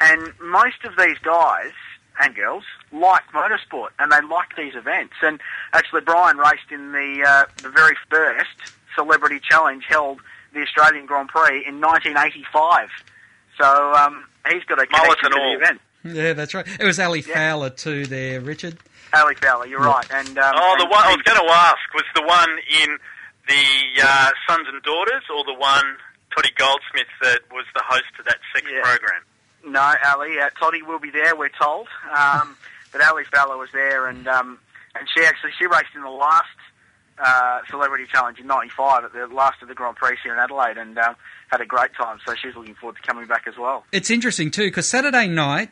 and 0.00 0.32
most 0.40 0.84
of 0.84 0.92
these 0.98 1.18
guys 1.22 1.72
and 2.20 2.34
girls 2.34 2.64
like 2.92 3.22
motorsport 3.32 3.88
and 3.98 4.10
they 4.10 4.20
like 4.22 4.56
these 4.56 4.74
events. 4.74 5.14
And 5.22 5.40
actually, 5.72 6.02
Brian 6.02 6.36
raced 6.36 6.70
in 6.70 6.92
the 6.92 7.24
uh, 7.26 7.44
the 7.62 7.70
very 7.70 7.96
first 8.10 8.74
Celebrity 8.94 9.40
Challenge 9.40 9.84
held 9.88 10.20
the 10.52 10.60
Australian 10.60 11.06
Grand 11.06 11.28
Prix 11.28 11.64
in 11.66 11.80
1985. 11.80 12.88
So 13.60 13.92
um, 13.94 14.24
he's 14.50 14.64
got 14.64 14.78
a 14.78 14.86
Mullet 14.90 15.18
connection 15.18 15.26
and 15.26 15.34
to 15.34 15.40
all. 15.40 15.50
the 15.50 15.56
event. 15.56 15.80
Yeah, 16.04 16.32
that's 16.32 16.54
right. 16.54 16.66
It 16.66 16.84
was 16.84 16.98
Ali 16.98 17.22
Fowler 17.22 17.70
too, 17.70 18.06
there, 18.06 18.40
Richard. 18.40 18.78
Ali 19.12 19.34
Fowler, 19.34 19.66
you're 19.66 19.80
right. 19.80 20.06
And 20.12 20.38
um, 20.38 20.52
oh, 20.56 20.74
the 20.78 20.84
and 20.84 20.90
one 20.90 21.02
I 21.04 21.14
was 21.14 21.22
going 21.22 21.38
to 21.38 21.52
ask 21.52 21.82
was 21.94 22.04
the 22.14 22.22
one 22.22 22.50
in 22.82 22.98
the 23.48 24.02
uh, 24.02 24.30
Sons 24.48 24.66
and 24.68 24.82
Daughters, 24.82 25.24
or 25.34 25.44
the 25.44 25.54
one 25.58 25.96
Tottie 26.36 26.54
Goldsmith 26.56 27.08
that 27.22 27.40
was 27.50 27.64
the 27.74 27.82
host 27.86 28.12
of 28.18 28.26
that 28.26 28.38
sex 28.54 28.66
program. 28.82 29.22
No, 29.64 29.94
Ali. 30.06 30.38
Uh, 30.38 30.50
Tottie 30.60 30.82
will 30.82 30.98
be 30.98 31.10
there, 31.10 31.36
we're 31.36 31.50
told. 31.50 31.88
Um, 32.16 32.56
but 32.92 33.02
Ali 33.02 33.24
Fowler 33.24 33.56
was 33.56 33.70
there, 33.72 34.06
and 34.06 34.26
um, 34.28 34.58
and 34.94 35.08
she 35.14 35.24
actually 35.24 35.52
she 35.58 35.66
raced 35.66 35.94
in 35.94 36.02
the 36.02 36.10
last 36.10 36.46
uh, 37.18 37.60
Celebrity 37.70 38.06
Challenge 38.10 38.38
in 38.38 38.46
'95 38.46 39.04
at 39.04 39.12
the 39.12 39.26
last 39.26 39.62
of 39.62 39.68
the 39.68 39.74
Grand 39.74 39.96
Prix 39.96 40.16
here 40.22 40.32
in 40.32 40.38
Adelaide, 40.38 40.78
and 40.78 40.98
um, 40.98 41.16
had 41.50 41.60
a 41.60 41.66
great 41.66 41.94
time. 41.94 42.18
So 42.26 42.34
she's 42.34 42.54
looking 42.54 42.74
forward 42.74 42.96
to 42.96 43.02
coming 43.02 43.26
back 43.26 43.46
as 43.46 43.56
well. 43.58 43.84
It's 43.92 44.10
interesting 44.10 44.50
too 44.50 44.66
because 44.66 44.88
Saturday 44.88 45.26
night 45.28 45.70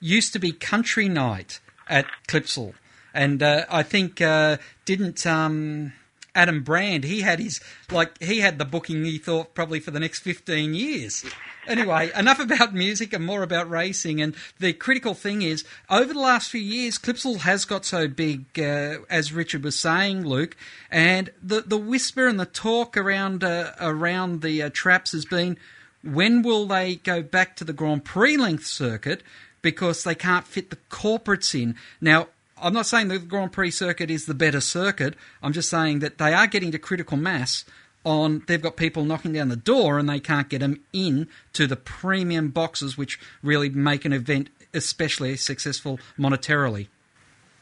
used 0.00 0.32
to 0.32 0.38
be 0.38 0.52
country 0.52 1.08
night 1.08 1.60
at 1.88 2.06
Clipsal, 2.28 2.74
and 3.14 3.42
uh, 3.42 3.64
I 3.70 3.82
think 3.82 4.20
uh, 4.20 4.58
didn't 4.84 5.26
um, 5.26 5.92
Adam 6.34 6.62
Brand 6.62 7.04
he 7.04 7.22
had 7.22 7.38
his 7.38 7.60
like 7.90 8.20
he 8.22 8.40
had 8.40 8.58
the 8.58 8.64
booking 8.64 9.04
he 9.04 9.18
thought 9.18 9.54
probably 9.54 9.80
for 9.80 9.90
the 9.90 10.00
next 10.00 10.20
fifteen 10.20 10.74
years. 10.74 11.24
Anyway, 11.68 12.10
enough 12.16 12.40
about 12.40 12.74
music 12.74 13.12
and 13.12 13.24
more 13.24 13.44
about 13.44 13.70
racing. 13.70 14.20
And 14.20 14.34
the 14.58 14.72
critical 14.72 15.14
thing 15.14 15.42
is, 15.42 15.64
over 15.88 16.12
the 16.12 16.18
last 16.18 16.50
few 16.50 16.60
years, 16.60 16.98
Clipsal 16.98 17.40
has 17.40 17.64
got 17.64 17.84
so 17.84 18.08
big, 18.08 18.58
uh, 18.58 18.98
as 19.08 19.32
Richard 19.32 19.62
was 19.62 19.78
saying, 19.78 20.26
Luke, 20.26 20.56
and 20.90 21.30
the 21.40 21.60
the 21.60 21.78
whisper 21.78 22.26
and 22.26 22.40
the 22.40 22.46
talk 22.46 22.96
around 22.96 23.44
uh, 23.44 23.72
around 23.80 24.42
the 24.42 24.62
uh, 24.62 24.70
traps 24.72 25.12
has 25.12 25.24
been, 25.24 25.56
when 26.02 26.42
will 26.42 26.66
they 26.66 26.96
go 26.96 27.22
back 27.22 27.54
to 27.56 27.64
the 27.64 27.72
Grand 27.72 28.04
Prix 28.04 28.36
length 28.36 28.66
circuit 28.66 29.22
because 29.62 30.02
they 30.02 30.16
can't 30.16 30.46
fit 30.46 30.70
the 30.70 30.78
corporates 30.90 31.60
in 31.60 31.76
now. 32.00 32.28
I'm 32.60 32.74
not 32.74 32.86
saying 32.86 33.08
the 33.08 33.18
Grand 33.18 33.50
Prix 33.50 33.72
circuit 33.72 34.08
is 34.08 34.26
the 34.26 34.34
better 34.34 34.60
circuit. 34.60 35.16
I'm 35.42 35.52
just 35.52 35.68
saying 35.68 35.98
that 35.98 36.18
they 36.18 36.32
are 36.32 36.46
getting 36.46 36.70
to 36.70 36.78
critical 36.78 37.16
mass 37.16 37.64
on 38.04 38.42
they've 38.46 38.62
got 38.62 38.76
people 38.76 39.04
knocking 39.04 39.32
down 39.32 39.48
the 39.48 39.56
door 39.56 39.98
and 39.98 40.08
they 40.08 40.20
can't 40.20 40.48
get 40.48 40.60
them 40.60 40.80
in 40.92 41.28
to 41.52 41.66
the 41.66 41.76
premium 41.76 42.48
boxes 42.48 42.98
which 42.98 43.18
really 43.42 43.68
make 43.68 44.04
an 44.04 44.12
event 44.12 44.48
especially 44.74 45.36
successful 45.36 45.98
monetarily. 46.18 46.88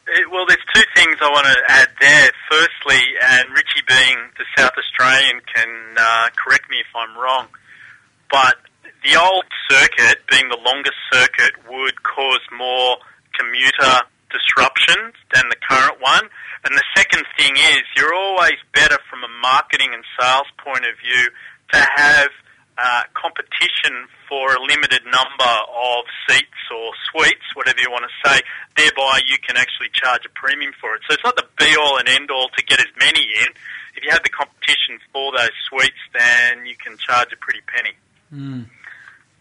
It, 0.07 0.29
well, 0.31 0.45
there's 0.47 0.63
two 0.73 0.83
things 0.95 1.15
I 1.21 1.29
want 1.29 1.45
to 1.45 1.57
add 1.67 1.89
there. 2.01 2.29
Firstly, 2.49 3.01
and 3.23 3.49
Richie 3.49 3.83
being 3.87 4.17
the 4.37 4.45
South 4.57 4.73
Australian 4.77 5.41
can 5.53 5.69
uh, 5.97 6.27
correct 6.35 6.69
me 6.69 6.77
if 6.77 6.95
I'm 6.95 7.17
wrong, 7.17 7.47
but 8.31 8.55
the 9.03 9.19
old 9.19 9.45
circuit, 9.69 10.19
being 10.29 10.49
the 10.49 10.59
longest 10.63 10.97
circuit, 11.11 11.53
would 11.69 12.03
cause 12.03 12.41
more 12.57 12.97
commuter 13.39 14.01
disruption 14.31 15.13
than 15.33 15.45
the 15.49 15.59
current 15.59 16.01
one. 16.01 16.25
And 16.63 16.73
the 16.75 16.83
second 16.95 17.25
thing 17.37 17.53
is, 17.57 17.83
you're 17.95 18.13
always 18.13 18.57
better 18.73 18.97
from 19.09 19.23
a 19.23 19.31
marketing 19.41 19.93
and 19.93 20.03
sales 20.19 20.47
point 20.63 20.85
of 20.85 20.95
view 20.99 21.29
to 21.73 21.79
have 21.95 22.29
uh, 22.77 23.03
competition 23.13 24.07
for 24.27 24.55
a 24.55 24.61
limited 24.61 25.03
number 25.05 25.53
of 25.69 26.07
seats 26.27 26.63
or 26.71 26.91
suites, 27.11 27.43
whatever 27.53 27.79
you 27.81 27.91
want 27.91 28.05
to 28.07 28.29
say. 28.29 28.41
Thereby, 28.77 29.21
you 29.27 29.37
can 29.39 29.57
actually 29.57 29.89
charge 29.93 30.25
a 30.25 30.29
premium 30.29 30.71
for 30.79 30.95
it. 30.95 31.01
So 31.07 31.13
it's 31.13 31.23
not 31.23 31.35
the 31.35 31.45
be 31.59 31.75
all 31.75 31.97
and 31.97 32.07
end 32.07 32.31
all 32.31 32.49
to 32.49 32.63
get 32.63 32.79
as 32.79 32.91
many 32.99 33.21
in. 33.21 33.49
If 33.95 34.03
you 34.03 34.11
have 34.11 34.23
the 34.23 34.29
competition 34.29 34.99
for 35.11 35.31
those 35.35 35.51
suites, 35.67 35.99
then 36.13 36.65
you 36.65 36.75
can 36.77 36.97
charge 36.97 37.33
a 37.33 37.37
pretty 37.37 37.59
penny. 37.67 37.93
Mm. 38.33 38.65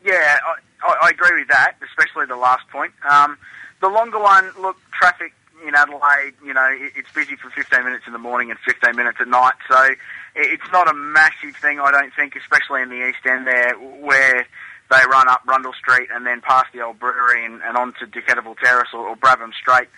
Yeah, 0.04 0.38
I, 0.42 0.88
I, 0.88 1.06
I 1.06 1.08
agree 1.10 1.38
with 1.38 1.48
that, 1.48 1.76
especially 1.84 2.26
the 2.26 2.36
last 2.36 2.66
point. 2.68 2.92
Um, 3.08 3.38
the 3.80 3.88
longer 3.88 4.18
one, 4.18 4.50
look, 4.60 4.76
traffic 4.92 5.32
in 5.66 5.74
Adelaide, 5.74 6.34
you 6.44 6.54
know, 6.54 6.68
it, 6.70 6.92
it's 6.96 7.12
busy 7.12 7.36
for 7.36 7.50
15 7.50 7.84
minutes 7.84 8.04
in 8.06 8.12
the 8.12 8.18
morning 8.18 8.50
and 8.50 8.58
15 8.60 8.96
minutes 8.96 9.18
at 9.20 9.28
night, 9.28 9.54
so 9.68 9.82
it, 9.84 9.98
it's 10.34 10.72
not 10.72 10.88
a 10.88 10.94
massive 10.94 11.56
thing, 11.56 11.80
I 11.80 11.90
don't 11.90 12.12
think, 12.14 12.36
especially 12.36 12.82
in 12.82 12.88
the 12.88 13.08
East 13.08 13.24
End 13.26 13.46
there, 13.46 13.74
where 13.74 14.46
they 14.90 15.02
run 15.10 15.28
up 15.28 15.42
Rundle 15.46 15.72
Street 15.72 16.08
and 16.12 16.26
then 16.26 16.40
past 16.40 16.66
the 16.72 16.80
old 16.80 16.98
brewery 16.98 17.44
and, 17.44 17.60
and 17.62 17.76
onto 17.76 18.06
Dequetteville 18.06 18.58
Terrace 18.58 18.88
or, 18.92 19.08
or 19.08 19.16
Brabham 19.16 19.52
Straight, 19.54 19.88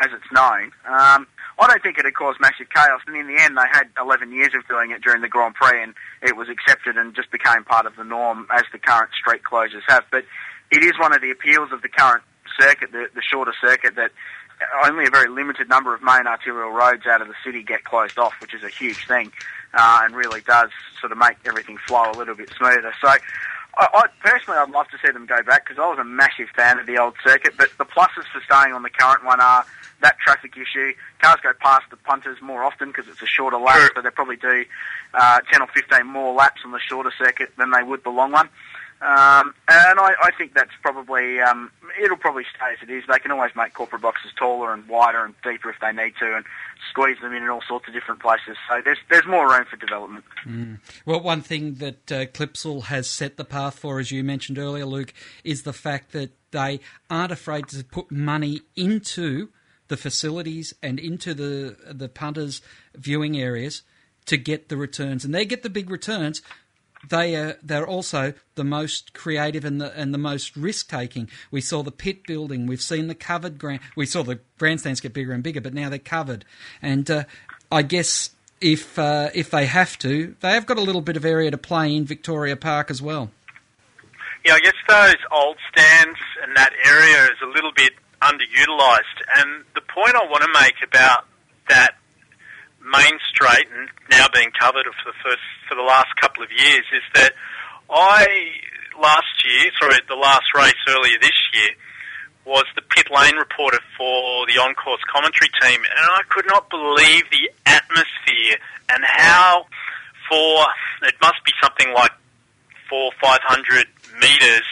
as 0.00 0.10
it's 0.12 0.32
known. 0.32 0.72
Um, 0.86 1.26
I 1.58 1.68
don't 1.68 1.82
think 1.82 1.98
it'd 1.98 2.14
cause 2.14 2.36
massive 2.40 2.68
chaos, 2.74 3.00
and 3.06 3.16
in 3.16 3.28
the 3.28 3.40
end, 3.40 3.56
they 3.56 3.68
had 3.70 3.88
11 4.00 4.32
years 4.32 4.52
of 4.54 4.66
doing 4.66 4.90
it 4.90 5.02
during 5.02 5.22
the 5.22 5.28
Grand 5.28 5.54
Prix, 5.54 5.82
and 5.82 5.94
it 6.22 6.36
was 6.36 6.48
accepted 6.48 6.96
and 6.96 7.14
just 7.14 7.30
became 7.30 7.64
part 7.64 7.86
of 7.86 7.94
the 7.96 8.04
norm 8.04 8.46
as 8.50 8.64
the 8.72 8.78
current 8.78 9.10
street 9.14 9.42
closures 9.42 9.86
have. 9.86 10.04
But 10.10 10.24
it 10.70 10.82
is 10.82 10.92
one 10.98 11.14
of 11.14 11.20
the 11.20 11.30
appeals 11.30 11.70
of 11.70 11.82
the 11.82 11.88
current 11.88 12.22
circuit, 12.60 12.92
the, 12.92 13.08
the 13.14 13.22
shorter 13.22 13.52
circuit, 13.60 13.96
that 13.96 14.10
only 14.84 15.06
a 15.06 15.10
very 15.10 15.28
limited 15.28 15.68
number 15.68 15.94
of 15.94 16.02
main 16.02 16.26
arterial 16.26 16.70
roads 16.70 17.04
out 17.06 17.20
of 17.20 17.28
the 17.28 17.34
city 17.44 17.62
get 17.62 17.84
closed 17.84 18.18
off, 18.18 18.34
which 18.40 18.54
is 18.54 18.62
a 18.62 18.68
huge 18.68 19.06
thing. 19.06 19.32
uh, 19.74 20.02
and 20.04 20.14
really 20.14 20.40
does 20.42 20.70
sort 21.00 21.12
of 21.12 21.18
make 21.18 21.36
everything 21.44 21.78
flow 21.78 22.10
a 22.10 22.16
little 22.16 22.34
bit 22.34 22.50
smoother. 22.56 22.92
So. 23.00 23.08
I, 23.74 23.88
I 23.94 24.06
personally, 24.20 24.58
I'd 24.58 24.70
love 24.70 24.88
to 24.88 24.98
see 25.02 25.10
them 25.10 25.24
go 25.24 25.42
back 25.44 25.64
because 25.66 25.80
I 25.82 25.88
was 25.88 25.98
a 25.98 26.04
massive 26.04 26.48
fan 26.54 26.78
of 26.78 26.84
the 26.86 26.98
old 26.98 27.14
circuit. 27.24 27.54
But 27.56 27.70
the 27.78 27.86
pluses 27.86 28.26
for 28.30 28.42
staying 28.44 28.74
on 28.74 28.82
the 28.82 28.90
current 28.90 29.24
one 29.24 29.40
are 29.40 29.64
that 30.02 30.18
traffic 30.18 30.52
issue. 30.58 30.92
Cars 31.22 31.40
go 31.42 31.52
past 31.58 31.84
the 31.90 31.96
punters 31.96 32.36
more 32.42 32.64
often 32.64 32.88
because 32.88 33.08
it's 33.08 33.22
a 33.22 33.26
shorter 33.26 33.56
lap, 33.56 33.92
so 33.94 34.02
they 34.02 34.10
probably 34.10 34.36
do 34.36 34.66
uh, 35.14 35.40
10 35.50 35.62
or 35.62 35.68
15 35.68 36.06
more 36.06 36.34
laps 36.34 36.60
on 36.66 36.72
the 36.72 36.80
shorter 36.80 37.12
circuit 37.16 37.50
than 37.56 37.70
they 37.70 37.82
would 37.82 38.04
the 38.04 38.10
long 38.10 38.32
one. 38.32 38.50
Um, 39.02 39.52
and 39.66 39.98
I, 39.98 40.14
I 40.22 40.30
think 40.38 40.54
that's 40.54 40.70
probably 40.80 41.40
um, 41.40 41.72
it'll 42.00 42.16
probably 42.16 42.44
stay 42.54 42.72
as 42.72 42.88
it 42.88 42.92
is. 42.92 43.02
They 43.08 43.18
can 43.18 43.32
always 43.32 43.50
make 43.56 43.74
corporate 43.74 44.00
boxes 44.00 44.30
taller 44.38 44.72
and 44.72 44.86
wider 44.86 45.24
and 45.24 45.34
deeper 45.42 45.70
if 45.70 45.76
they 45.80 45.90
need 45.90 46.12
to, 46.20 46.36
and 46.36 46.44
squeeze 46.88 47.16
them 47.20 47.32
in 47.32 47.42
in 47.42 47.48
all 47.48 47.62
sorts 47.66 47.88
of 47.88 47.94
different 47.94 48.20
places. 48.20 48.56
So 48.70 48.80
there's 48.84 48.98
there's 49.10 49.26
more 49.26 49.50
room 49.50 49.64
for 49.68 49.76
development. 49.76 50.24
Mm. 50.46 50.78
Well, 51.04 51.20
one 51.20 51.40
thing 51.40 51.74
that 51.74 52.12
uh, 52.12 52.26
Clipsal 52.26 52.84
has 52.84 53.10
set 53.10 53.36
the 53.36 53.44
path 53.44 53.76
for, 53.76 53.98
as 53.98 54.12
you 54.12 54.22
mentioned 54.22 54.56
earlier, 54.56 54.86
Luke, 54.86 55.12
is 55.42 55.64
the 55.64 55.72
fact 55.72 56.12
that 56.12 56.30
they 56.52 56.78
aren't 57.10 57.32
afraid 57.32 57.66
to 57.68 57.82
put 57.82 58.12
money 58.12 58.60
into 58.76 59.48
the 59.88 59.96
facilities 59.96 60.74
and 60.80 61.00
into 61.00 61.34
the 61.34 61.76
the 61.92 62.08
punters' 62.08 62.62
viewing 62.94 63.36
areas 63.36 63.82
to 64.26 64.36
get 64.36 64.68
the 64.68 64.76
returns, 64.76 65.24
and 65.24 65.34
they 65.34 65.44
get 65.44 65.64
the 65.64 65.70
big 65.70 65.90
returns 65.90 66.40
they 67.08 67.34
are 67.36 67.56
they're 67.62 67.86
also 67.86 68.32
the 68.54 68.64
most 68.64 69.12
creative 69.12 69.64
and 69.64 69.80
the 69.80 69.96
and 69.98 70.12
the 70.14 70.18
most 70.18 70.56
risk 70.56 70.88
taking. 70.88 71.28
We 71.50 71.60
saw 71.60 71.82
the 71.82 71.92
pit 71.92 72.26
building. 72.26 72.66
We've 72.66 72.82
seen 72.82 73.08
the 73.08 73.14
covered 73.14 73.58
grand. 73.58 73.80
We 73.96 74.06
saw 74.06 74.22
the 74.22 74.40
grandstands 74.58 75.00
get 75.00 75.12
bigger 75.12 75.32
and 75.32 75.42
bigger, 75.42 75.60
but 75.60 75.74
now 75.74 75.88
they're 75.88 75.98
covered. 75.98 76.44
And 76.80 77.10
uh, 77.10 77.24
I 77.70 77.82
guess 77.82 78.30
if 78.60 78.98
uh, 78.98 79.30
if 79.34 79.50
they 79.50 79.66
have 79.66 79.98
to, 79.98 80.36
they 80.40 80.52
have 80.52 80.66
got 80.66 80.78
a 80.78 80.82
little 80.82 81.02
bit 81.02 81.16
of 81.16 81.24
area 81.24 81.50
to 81.50 81.58
play 81.58 81.94
in 81.94 82.04
Victoria 82.04 82.56
Park 82.56 82.90
as 82.90 83.02
well. 83.02 83.30
Yeah, 84.44 84.54
I 84.54 84.60
guess 84.60 84.74
those 84.88 85.22
old 85.30 85.56
stands 85.70 86.18
and 86.42 86.56
that 86.56 86.72
area 86.84 87.24
is 87.26 87.38
a 87.42 87.46
little 87.46 87.72
bit 87.76 87.92
underutilised. 88.22 89.22
And 89.36 89.64
the 89.74 89.82
point 89.82 90.16
I 90.16 90.24
want 90.26 90.42
to 90.42 90.60
make 90.60 90.74
about 90.82 91.26
that 91.68 91.96
main 92.84 93.18
straight 93.30 93.66
and 93.70 93.88
now 94.10 94.26
being 94.34 94.50
covered 94.58 94.84
for 94.84 95.10
the 95.10 95.18
first 95.22 95.42
for 95.68 95.74
the 95.74 95.82
last 95.82 96.14
couple 96.20 96.42
of 96.42 96.50
years 96.50 96.84
is 96.92 97.02
that 97.14 97.32
I 97.90 98.26
last 99.00 99.32
year, 99.44 99.70
sorry, 99.80 99.96
the 100.08 100.16
last 100.16 100.46
race 100.54 100.78
earlier 100.88 101.18
this 101.20 101.38
year 101.54 101.70
was 102.44 102.64
the 102.74 102.82
pit 102.82 103.06
lane 103.10 103.36
reporter 103.36 103.78
for 103.96 104.46
the 104.46 104.58
on-course 104.58 105.00
commentary 105.06 105.50
team, 105.62 105.78
and 105.78 106.06
I 106.10 106.22
could 106.28 106.46
not 106.46 106.68
believe 106.70 107.22
the 107.30 107.50
atmosphere 107.66 108.58
and 108.88 109.02
how 109.06 109.66
for 110.28 110.66
it 111.06 111.14
must 111.22 111.38
be 111.44 111.52
something 111.62 111.92
like 111.94 112.12
four 112.88 113.10
five 113.22 113.40
hundred 113.42 113.86
meters. 114.20 114.66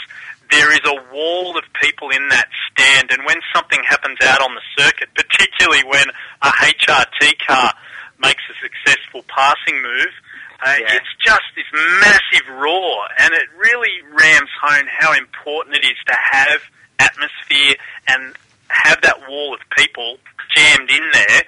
There 0.50 0.72
is 0.72 0.80
a 0.84 1.14
wall 1.14 1.56
of 1.56 1.62
people 1.80 2.10
in 2.10 2.28
that 2.28 2.48
stand, 2.72 3.10
and 3.12 3.24
when 3.24 3.38
something 3.54 3.78
happens 3.86 4.18
out 4.22 4.42
on 4.42 4.50
the 4.56 4.82
circuit, 4.82 5.08
particularly 5.14 5.84
when 5.86 6.06
a 6.42 6.48
HRT 6.50 7.38
car 7.46 7.72
makes 8.20 8.42
a 8.50 8.54
successful 8.62 9.24
passing 9.28 9.82
move. 9.82 10.12
Uh, 10.62 10.76
yeah. 10.78 10.96
It's 10.96 11.12
just 11.24 11.42
this 11.56 11.64
massive 12.00 12.48
roar, 12.60 13.08
and 13.18 13.32
it 13.32 13.48
really 13.56 14.02
rams 14.12 14.50
home 14.62 14.86
how 14.98 15.14
important 15.14 15.76
it 15.76 15.84
is 15.84 15.96
to 16.06 16.14
have 16.14 16.60
atmosphere 16.98 17.76
and 18.08 18.34
have 18.68 19.00
that 19.02 19.28
wall 19.28 19.54
of 19.54 19.60
people 19.76 20.18
jammed 20.54 20.90
in 20.90 21.02
there. 21.12 21.42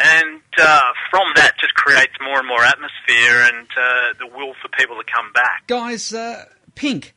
And 0.00 0.40
uh, 0.58 0.80
from 1.10 1.26
that, 1.36 1.54
just 1.60 1.74
creates 1.74 2.12
more 2.22 2.38
and 2.38 2.46
more 2.46 2.62
atmosphere 2.62 3.48
and 3.52 3.66
uh, 3.66 4.18
the 4.18 4.26
will 4.26 4.54
for 4.62 4.68
people 4.78 4.96
to 4.96 5.04
come 5.12 5.32
back. 5.32 5.66
Guys, 5.66 6.12
uh, 6.12 6.44
Pink, 6.74 7.14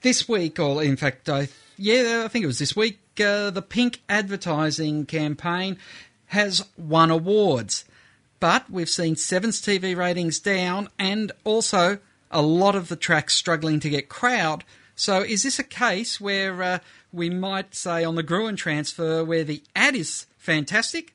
this 0.00 0.28
week, 0.28 0.58
or 0.58 0.82
in 0.82 0.96
fact, 0.96 1.28
I, 1.28 1.48
yeah, 1.76 2.22
I 2.24 2.28
think 2.28 2.42
it 2.42 2.48
was 2.48 2.58
this 2.58 2.74
week, 2.74 2.98
uh, 3.20 3.50
the 3.50 3.62
Pink 3.62 4.00
advertising 4.08 5.06
campaign 5.06 5.78
has 6.26 6.66
won 6.76 7.10
awards. 7.10 7.84
But 8.40 8.70
we've 8.70 8.88
seen 8.88 9.16
Sevens 9.16 9.60
TV 9.60 9.94
ratings 9.94 10.40
down 10.40 10.88
and 10.98 11.30
also 11.44 11.98
a 12.30 12.40
lot 12.40 12.74
of 12.74 12.88
the 12.88 12.96
tracks 12.96 13.34
struggling 13.34 13.80
to 13.80 13.90
get 13.90 14.08
crowd. 14.08 14.64
So 14.94 15.20
is 15.20 15.42
this 15.42 15.58
a 15.58 15.64
case 15.64 16.20
where 16.20 16.62
uh, 16.62 16.78
we 17.12 17.28
might 17.28 17.74
say 17.74 18.02
on 18.02 18.14
the 18.14 18.22
Gruen 18.22 18.56
transfer 18.56 19.22
where 19.22 19.44
the 19.44 19.62
ad 19.76 19.94
is 19.94 20.26
fantastic 20.38 21.14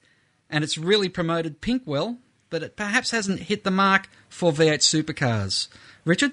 and 0.52 0.64
it's 0.64 0.78
really 0.78 1.10
promoted 1.10 1.62
Pink 1.62 1.82
well, 1.86 2.18
but 2.52 2.62
it 2.62 2.76
perhaps 2.76 3.10
hasn't 3.10 3.42
hit 3.42 3.64
the 3.64 3.72
mark 3.72 4.08
for 4.30 4.52
V8 4.52 4.80
supercars? 4.80 5.68
Richard? 6.06 6.32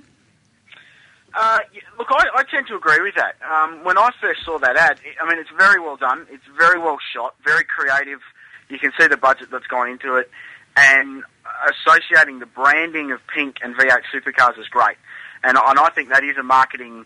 Uh, 1.34 1.60
look, 1.98 2.08
I, 2.10 2.26
I, 2.34 2.42
tend 2.50 2.66
to 2.66 2.74
agree 2.74 3.00
with 3.00 3.14
that. 3.14 3.36
Um, 3.50 3.82
when 3.84 3.96
I 3.96 4.10
first 4.20 4.44
saw 4.44 4.58
that 4.58 4.76
ad, 4.76 5.00
I 5.18 5.26
mean, 5.26 5.38
it's 5.38 5.50
very 5.56 5.80
well 5.80 5.96
done. 5.96 6.26
It's 6.30 6.44
very 6.58 6.78
well 6.78 6.98
shot, 7.14 7.34
very 7.42 7.64
creative. 7.64 8.18
You 8.68 8.78
can 8.78 8.92
see 9.00 9.06
the 9.06 9.16
budget 9.16 9.50
that's 9.50 9.66
gone 9.66 9.88
into 9.88 10.16
it 10.16 10.30
and 10.76 11.22
associating 11.68 12.38
the 12.38 12.46
branding 12.46 13.12
of 13.12 13.20
Pink 13.32 13.56
and 13.62 13.74
V8 13.76 14.02
Supercars 14.14 14.58
is 14.58 14.68
great. 14.68 14.96
And, 15.44 15.56
and 15.56 15.78
I 15.78 15.90
think 15.90 16.10
that 16.10 16.24
is 16.24 16.36
a 16.36 16.42
marketing 16.42 17.04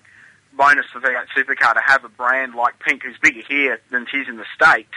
bonus 0.57 0.87
for 0.93 1.01
V8 1.01 1.27
Supercar 1.37 1.75
to 1.75 1.81
have 1.85 2.05
a 2.05 2.09
brand 2.09 2.55
like 2.55 2.79
Pink, 2.79 3.03
who's 3.03 3.19
bigger 3.19 3.43
here 3.47 3.81
than 3.91 4.03
it 4.03 4.17
is 4.17 4.29
in 4.29 4.37
the 4.37 4.45
States, 4.55 4.93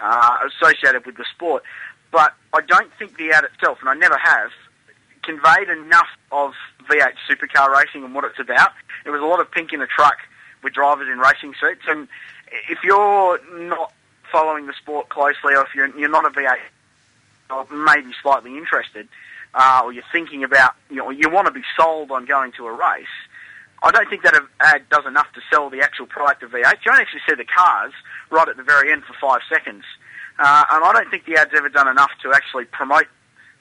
uh, 0.00 0.38
associated 0.46 1.06
with 1.06 1.16
the 1.16 1.24
sport. 1.34 1.62
But 2.10 2.34
I 2.52 2.60
don't 2.60 2.92
think 2.98 3.16
the 3.16 3.32
ad 3.32 3.44
itself, 3.44 3.78
and 3.80 3.88
I 3.88 3.94
never 3.94 4.18
have, 4.18 4.50
conveyed 5.22 5.68
enough 5.68 6.08
of 6.30 6.52
V8 6.90 7.14
supercar 7.30 7.68
racing 7.68 8.04
and 8.04 8.14
what 8.14 8.24
it's 8.24 8.40
about. 8.40 8.72
It 9.06 9.10
was 9.10 9.20
a 9.20 9.24
lot 9.24 9.40
of 9.40 9.50
pink 9.50 9.72
in 9.72 9.80
a 9.80 9.86
truck 9.86 10.16
with 10.62 10.74
drivers 10.74 11.08
in 11.10 11.18
racing 11.18 11.54
suits. 11.60 11.82
And 11.86 12.08
if 12.68 12.78
you're 12.82 13.40
not 13.68 13.92
following 14.30 14.66
the 14.66 14.74
sport 14.74 15.08
closely, 15.08 15.54
or 15.54 15.62
if 15.62 15.74
you're, 15.74 15.96
you're 15.98 16.10
not 16.10 16.26
a 16.26 16.30
V8 16.30 16.56
or 17.52 17.66
maybe 17.70 18.10
slightly 18.22 18.56
interested, 18.56 19.08
uh, 19.54 19.82
or 19.84 19.92
you're 19.92 20.04
thinking 20.12 20.44
about, 20.44 20.74
you 20.90 20.96
know, 20.96 21.10
you 21.10 21.28
want 21.30 21.46
to 21.46 21.52
be 21.52 21.62
sold 21.76 22.10
on 22.10 22.24
going 22.24 22.52
to 22.52 22.66
a 22.66 22.72
race, 22.72 23.06
I 23.82 23.90
don't 23.90 24.08
think 24.08 24.22
that 24.22 24.34
ad 24.60 24.88
does 24.90 25.04
enough 25.06 25.26
to 25.34 25.40
sell 25.50 25.68
the 25.68 25.80
actual 25.80 26.06
product 26.06 26.42
of 26.44 26.52
V8. 26.52 26.72
You 26.84 26.92
don't 26.92 27.00
actually 27.00 27.20
see 27.28 27.34
the 27.34 27.44
cars 27.44 27.92
right 28.30 28.48
at 28.48 28.56
the 28.56 28.62
very 28.62 28.92
end 28.92 29.02
for 29.04 29.14
five 29.20 29.40
seconds. 29.48 29.84
Uh, 30.38 30.64
and 30.70 30.84
I 30.84 30.92
don't 30.92 31.10
think 31.10 31.26
the 31.26 31.36
ad's 31.36 31.50
ever 31.56 31.68
done 31.68 31.88
enough 31.88 32.10
to 32.22 32.32
actually 32.32 32.64
promote 32.66 33.06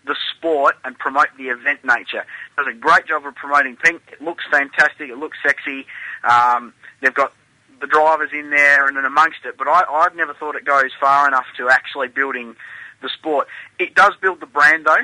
the 0.06 0.16
sport 0.36 0.76
and 0.84 0.98
promote 0.98 1.28
the 1.38 1.50
event 1.50 1.84
nature. 1.84 2.22
It 2.22 2.56
does 2.58 2.68
a 2.68 2.74
great 2.74 3.08
job 3.08 3.26
of 3.26 3.36
promoting 3.36 3.76
Pink. 3.78 4.02
It 4.12 4.22
looks 4.22 4.44
fantastic. 4.50 5.10
It 5.10 5.18
looks 5.18 5.38
sexy. 5.44 5.86
Um, 6.24 6.74
they've 7.02 7.14
got 7.14 7.34
the 7.80 7.88
drivers 7.88 8.30
in 8.32 8.52
there 8.52 8.88
and 8.88 8.98
amongst 8.98 9.40
it, 9.44 9.58
but 9.58 9.68
I, 9.68 9.84
I've 9.90 10.16
never 10.16 10.34
thought 10.34 10.56
it 10.56 10.66
goes 10.66 10.92
far 11.00 11.28
enough 11.28 11.48
to 11.58 11.70
actually 11.70 12.08
building 12.10 12.56
the 13.02 13.10
sport. 13.10 13.48
It 13.80 13.96
does 13.96 14.14
build 14.22 14.40
the 14.40 14.46
brand 14.46 14.86
though, 14.86 15.04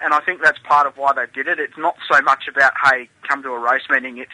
and 0.00 0.14
I 0.14 0.20
think 0.20 0.42
that's 0.42 0.58
part 0.60 0.86
of 0.86 0.96
why 0.96 1.12
they 1.12 1.26
did 1.32 1.48
it. 1.48 1.58
It's 1.58 1.78
not 1.78 1.96
so 2.10 2.20
much 2.22 2.44
about 2.48 2.72
hey, 2.84 3.08
come 3.28 3.42
to 3.42 3.50
a 3.50 3.58
race 3.58 3.82
meeting. 3.90 4.18
It's 4.18 4.30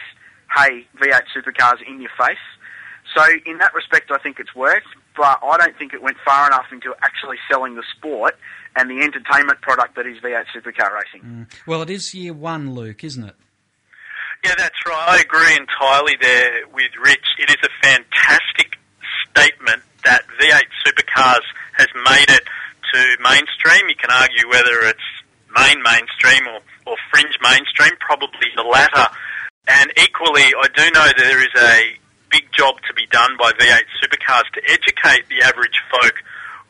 hey, 0.55 0.85
V8 0.97 1.23
supercars 1.35 1.77
in 1.87 2.01
your 2.01 2.11
face. 2.17 2.37
So 3.15 3.23
in 3.45 3.59
that 3.59 3.73
respect, 3.73 4.11
I 4.11 4.17
think 4.17 4.39
it's 4.39 4.55
worked, 4.55 4.87
but 5.15 5.39
I 5.43 5.57
don't 5.57 5.77
think 5.77 5.93
it 5.93 6.01
went 6.01 6.17
far 6.25 6.47
enough 6.47 6.65
into 6.71 6.93
actually 7.01 7.37
selling 7.49 7.75
the 7.75 7.83
sport 7.95 8.35
and 8.75 8.89
the 8.89 9.03
entertainment 9.03 9.61
product 9.61 9.95
that 9.95 10.05
is 10.05 10.17
V8 10.19 10.45
supercar 10.55 10.91
racing. 10.93 11.21
Mm. 11.23 11.53
Well, 11.65 11.81
it 11.81 11.89
is 11.89 12.13
year 12.13 12.33
one, 12.33 12.73
Luke, 12.73 13.03
isn't 13.03 13.23
it? 13.23 13.35
Yeah, 14.43 14.53
that's 14.57 14.85
right. 14.85 15.05
I 15.07 15.21
agree 15.21 15.55
entirely 15.55 16.15
there 16.21 16.67
with 16.73 16.91
Rich. 17.01 17.25
It 17.39 17.49
is 17.49 17.57
a 17.63 17.69
fantastic 17.81 18.77
statement 19.31 19.81
that 20.03 20.23
V8 20.39 20.61
Supercars 20.85 21.41
has 21.73 21.87
made 21.95 22.29
it 22.29 22.43
to 22.93 23.17
mainstream. 23.21 23.89
You 23.89 23.95
can 23.95 24.11
argue 24.11 24.49
whether 24.49 24.87
it's 24.89 25.07
main 25.55 25.81
mainstream 25.81 26.47
or, 26.47 26.59
or 26.85 26.97
fringe 27.11 27.37
mainstream, 27.41 27.91
probably 27.99 28.51
the 28.55 28.63
latter. 28.63 29.07
And 29.67 29.91
equally, 29.97 30.53
I 30.53 30.67
do 30.73 30.83
know 30.91 31.07
there 31.17 31.41
is 31.41 31.53
a 31.57 31.97
big 32.29 32.51
job 32.51 32.75
to 32.87 32.93
be 32.93 33.07
done 33.07 33.37
by 33.39 33.51
V8 33.53 33.87
supercars 34.03 34.45
to 34.53 34.61
educate 34.67 35.27
the 35.29 35.45
average 35.45 35.79
folk 35.89 36.15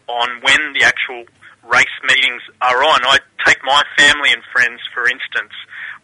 on 0.08 0.30
when 0.42 0.74
the 0.74 0.84
actual 0.84 1.26
race 1.66 1.98
meetings 2.08 2.42
are 2.62 2.84
on. 2.84 3.02
I 3.04 3.18
take 3.46 3.60
my 3.66 3.82
family 3.98 4.32
and 4.32 4.44
friends, 4.54 4.82
for 4.94 5.08
instance. 5.10 5.54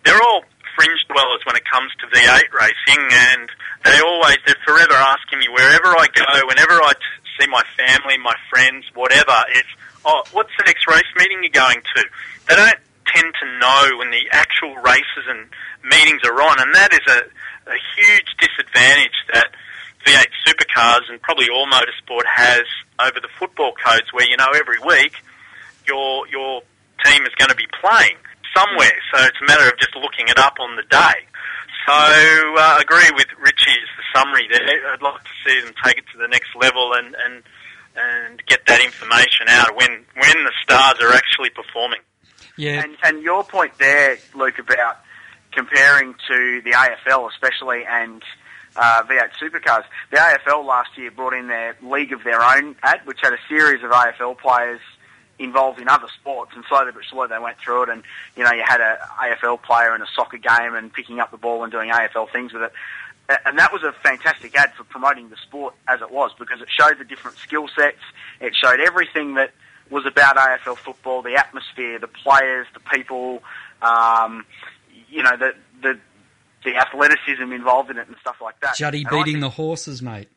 They're 0.03 0.21
all 0.21 0.43
fringe 0.75 1.05
dwellers 1.07 1.45
when 1.45 1.55
it 1.55 1.63
comes 1.69 1.91
to 2.01 2.07
V8 2.07 2.49
racing, 2.53 3.03
and 3.11 3.49
they 3.85 3.99
always, 4.01 4.37
they're 4.45 4.57
forever 4.65 4.93
asking 4.93 5.39
me 5.39 5.47
wherever 5.49 5.93
I 5.93 6.07
go, 6.13 6.25
whenever 6.47 6.73
I 6.81 6.93
t- 6.93 7.21
see 7.39 7.47
my 7.47 7.61
family, 7.77 8.17
my 8.17 8.35
friends, 8.49 8.85
whatever, 8.93 9.37
it's 9.49 9.69
oh, 10.05 10.23
what's 10.31 10.51
the 10.57 10.63
next 10.65 10.87
race 10.87 11.09
meeting 11.17 11.39
you're 11.43 11.51
going 11.51 11.81
to? 11.95 12.03
They 12.47 12.55
don't 12.55 12.79
tend 13.07 13.33
to 13.41 13.45
know 13.59 13.97
when 13.97 14.11
the 14.11 14.23
actual 14.31 14.75
races 14.77 15.25
and 15.27 15.47
meetings 15.83 16.21
are 16.25 16.41
on, 16.41 16.61
and 16.61 16.73
that 16.75 16.93
is 16.93 17.05
a, 17.07 17.19
a 17.69 17.77
huge 17.97 18.29
disadvantage 18.39 19.17
that 19.33 19.47
V8 20.05 20.31
supercars 20.47 21.09
and 21.09 21.21
probably 21.21 21.47
all 21.53 21.67
motorsport 21.67 22.25
has 22.25 22.63
over 22.99 23.19
the 23.21 23.29
football 23.39 23.73
codes, 23.83 24.07
where 24.11 24.27
you 24.27 24.37
know 24.37 24.49
every 24.55 24.79
week 24.85 25.13
your 25.87 26.27
your 26.27 26.61
team 27.05 27.23
is 27.23 27.33
going 27.37 27.49
to 27.49 27.55
be 27.55 27.67
playing. 27.81 28.17
somewhere. 28.55 28.97
So 29.13 29.23
it's 29.25 29.37
a 29.41 29.45
matter 29.47 29.67
of 29.67 29.77
just 29.79 29.95
looking 29.95 30.27
it 30.27 30.37
up 30.37 30.57
on 30.59 30.75
the 30.75 30.83
day. 30.83 31.17
So 31.87 31.93
uh, 31.93 32.77
I 32.77 32.79
agree 32.81 33.09
with 33.15 33.27
Richie's 33.39 33.89
the 33.97 34.05
summary 34.13 34.47
there. 34.51 34.93
I'd 34.93 35.01
like 35.01 35.23
to 35.23 35.35
see 35.45 35.59
them 35.61 35.73
take 35.83 35.97
it 35.97 36.05
to 36.13 36.17
the 36.19 36.27
next 36.27 36.49
level 36.55 36.93
and 36.93 37.15
and 37.15 37.43
and 37.95 38.41
get 38.45 38.65
that 38.67 38.83
information 38.83 39.47
out 39.49 39.75
when 39.75 39.89
when 39.89 40.43
the 40.43 40.51
stars 40.63 40.97
are 41.01 41.13
actually 41.13 41.49
performing. 41.49 41.99
Yeah. 42.57 42.83
And, 42.83 42.97
and 43.03 43.23
your 43.23 43.43
point 43.43 43.73
there, 43.79 44.17
Luke, 44.35 44.59
about 44.59 44.97
comparing 45.51 46.13
to 46.27 46.61
the 46.63 46.71
AFL 46.71 47.29
especially 47.31 47.83
and 47.87 48.23
uh, 48.75 49.03
V8 49.03 49.31
supercars. 49.41 49.83
The 50.11 50.17
AFL 50.17 50.65
last 50.65 50.97
year 50.97 51.11
brought 51.11 51.33
in 51.33 51.47
their 51.47 51.75
League 51.81 52.13
of 52.13 52.23
Their 52.23 52.41
Own 52.41 52.75
ad, 52.83 53.01
which 53.05 53.19
had 53.21 53.33
a 53.33 53.39
series 53.49 53.83
of 53.83 53.91
AFL 53.91 54.37
players 54.37 54.79
involved 55.39 55.79
in 55.81 55.89
other 55.89 56.07
sports, 56.19 56.51
and 56.55 56.63
slowly 56.69 56.91
but 56.93 57.03
slowly 57.09 57.29
they 57.29 57.39
went 57.39 57.57
through 57.57 57.83
it. 57.83 57.89
And 57.89 58.03
you 58.35 58.43
know, 58.43 58.51
you 58.51 58.63
had 58.65 58.79
a 58.79 58.99
AFL 59.19 59.61
player 59.61 59.95
in 59.95 60.01
a 60.01 60.07
soccer 60.15 60.37
game 60.37 60.75
and 60.75 60.93
picking 60.93 61.19
up 61.19 61.31
the 61.31 61.37
ball 61.37 61.63
and 61.63 61.71
doing 61.71 61.89
AFL 61.89 62.31
things 62.31 62.53
with 62.53 62.63
it. 62.63 62.71
And 63.45 63.57
that 63.59 63.71
was 63.71 63.81
a 63.83 63.93
fantastic 64.03 64.55
ad 64.57 64.73
for 64.73 64.83
promoting 64.83 65.29
the 65.29 65.37
sport 65.37 65.73
as 65.87 66.01
it 66.01 66.11
was 66.11 66.31
because 66.37 66.59
it 66.61 66.67
showed 66.69 66.99
the 66.99 67.05
different 67.05 67.37
skill 67.37 67.67
sets. 67.77 68.01
It 68.41 68.53
showed 68.61 68.79
everything 68.81 69.35
that 69.35 69.51
was 69.89 70.05
about 70.05 70.35
AFL 70.35 70.77
football, 70.77 71.21
the 71.21 71.35
atmosphere, 71.35 71.97
the 71.99 72.07
players, 72.07 72.67
the 72.73 72.79
people, 72.79 73.41
um, 73.81 74.45
you 75.09 75.23
know, 75.23 75.37
the, 75.37 75.53
the 75.81 75.99
the 76.63 76.75
athleticism 76.75 77.51
involved 77.51 77.89
in 77.89 77.97
it 77.97 78.07
and 78.07 78.15
stuff 78.21 78.35
like 78.41 78.59
that. 78.59 78.75
Juddy 78.75 79.03
And 79.09 79.09
beating 79.09 79.39
the 79.41 79.49
horses, 79.49 80.01
mate. 80.01 80.27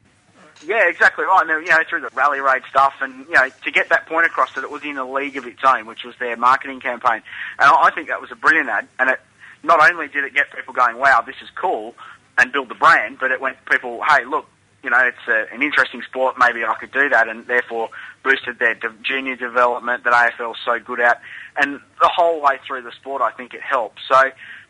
yeah, 0.67 0.89
exactly 0.89 1.25
right. 1.25 1.45
And, 1.47 1.67
you 1.67 1.71
know, 1.71 1.83
through 1.89 2.01
the 2.01 2.11
rally 2.15 2.41
raid 2.41 2.63
stuff, 2.71 2.95
and 3.01 3.27
you 3.27 3.35
know, 3.35 3.49
to 3.65 3.71
get 3.71 3.89
that 3.91 4.07
point 4.07 4.25
across 4.27 4.53
that 4.55 4.65
it 4.65 4.71
was 4.71 4.83
in 4.85 4.97
a 4.97 5.09
league 5.11 5.37
of 5.37 5.47
its 5.47 5.61
own, 5.65 5.87
which 5.87 6.05
was 6.05 6.15
their 6.19 6.37
marketing 6.37 6.81
campaign, 6.81 7.23
and 7.59 7.71
I 7.71 7.85
I 7.85 7.91
think 7.91 8.09
that 8.09 8.21
was 8.21 8.31
a 8.31 8.37
brilliant 8.37 8.69
ad. 8.69 8.89
And 8.99 9.11
it 9.11 9.21
not 9.63 9.81
only 9.91 10.09
did 10.09 10.25
it 10.25 10.35
get 10.35 10.47
people 10.55 10.73
going, 10.75 10.97
"Wow, 10.99 11.21
this 11.21 11.37
is 11.43 11.51
cool," 11.55 11.95
and 12.39 12.53
build 12.53 12.69
the 12.69 12.75
brand, 12.75 13.19
but 13.21 13.31
it 13.31 13.41
went 13.41 13.57
to 13.65 13.71
people, 13.71 14.03
"Hey, 14.07 14.25
look, 14.25 14.47
you 14.83 14.91
know, 14.91 14.99
it's 15.01 15.29
a, 15.29 15.53
an 15.55 15.63
interesting 15.63 16.03
sport. 16.03 16.37
Maybe 16.39 16.65
I 16.65 16.75
could 16.75 16.93
do 16.93 17.09
that," 17.09 17.29
and 17.29 17.47
therefore 17.47 17.91
boosted 18.23 18.59
their 18.59 18.75
de- 18.75 18.93
junior 19.03 19.37
development 19.37 20.05
that 20.05 20.13
AFL's 20.13 20.59
so 20.65 20.79
good 20.79 21.01
at. 21.01 21.21
And 21.57 21.81
the 22.01 22.09
whole 22.09 22.41
way 22.41 22.59
through 22.67 22.83
the 22.83 22.93
sport, 22.93 23.23
I 23.23 23.31
think 23.31 23.55
it 23.55 23.61
helps. 23.63 24.03
So 24.09 24.21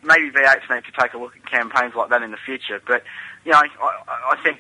maybe 0.03 0.31
V8s 0.31 0.68
need 0.74 0.85
to 0.85 0.92
take 1.00 1.14
a 1.14 1.18
look 1.18 1.35
at 1.37 1.50
campaigns 1.50 1.94
like 1.94 2.11
that 2.11 2.22
in 2.22 2.31
the 2.31 2.37
future. 2.37 2.81
But 2.87 3.03
you 3.44 3.53
know, 3.53 3.59
I, 3.59 3.66
I 4.09 4.33
I 4.33 4.42
think 4.42 4.59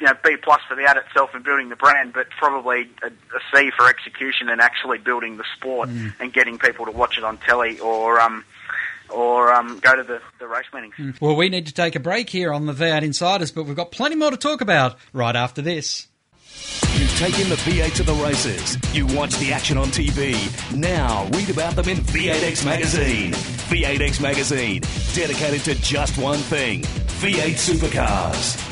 you 0.00 0.08
know, 0.08 0.14
B 0.24 0.34
plus 0.42 0.60
for 0.68 0.74
the 0.74 0.82
ad 0.82 0.96
itself 0.96 1.30
and 1.32 1.44
building 1.44 1.68
the 1.68 1.76
brand, 1.76 2.12
but 2.12 2.28
probably 2.30 2.90
a, 3.04 3.06
a 3.06 3.40
C 3.54 3.70
for 3.70 3.88
execution 3.88 4.48
and 4.48 4.60
actually 4.60 4.98
building 4.98 5.36
the 5.36 5.44
sport 5.56 5.88
Mm. 5.90 6.12
and 6.18 6.32
getting 6.32 6.58
people 6.58 6.86
to 6.86 6.90
watch 6.90 7.18
it 7.18 7.22
on 7.24 7.38
telly 7.38 7.78
or 7.78 8.20
um, 8.20 8.44
or 9.12 9.52
um, 9.52 9.78
go 9.80 9.96
to 9.96 10.02
the, 10.02 10.20
the 10.38 10.46
race 10.46 10.66
meetings. 10.72 11.20
Well, 11.20 11.36
we 11.36 11.48
need 11.48 11.66
to 11.66 11.74
take 11.74 11.96
a 11.96 12.00
break 12.00 12.30
here 12.30 12.52
on 12.52 12.66
the 12.66 12.72
V8 12.72 13.02
Insiders, 13.02 13.50
but 13.50 13.64
we've 13.64 13.76
got 13.76 13.90
plenty 13.92 14.16
more 14.16 14.30
to 14.30 14.36
talk 14.36 14.60
about 14.60 14.96
right 15.12 15.36
after 15.36 15.62
this. 15.62 16.08
You've 16.94 17.16
taken 17.18 17.48
the 17.48 17.56
V8 17.56 17.94
to 17.96 18.02
the 18.02 18.14
races. 18.14 18.76
You 18.94 19.06
watch 19.06 19.36
the 19.38 19.52
action 19.52 19.78
on 19.78 19.88
TV. 19.88 20.34
Now 20.76 21.26
read 21.32 21.50
about 21.50 21.74
them 21.74 21.88
in 21.88 21.98
V8X 21.98 22.64
Magazine. 22.64 23.32
V8X 23.32 24.20
Magazine, 24.20 24.82
dedicated 25.14 25.62
to 25.62 25.74
just 25.82 26.18
one 26.18 26.38
thing 26.38 26.82
V8 26.82 27.54
supercars. 27.54 28.71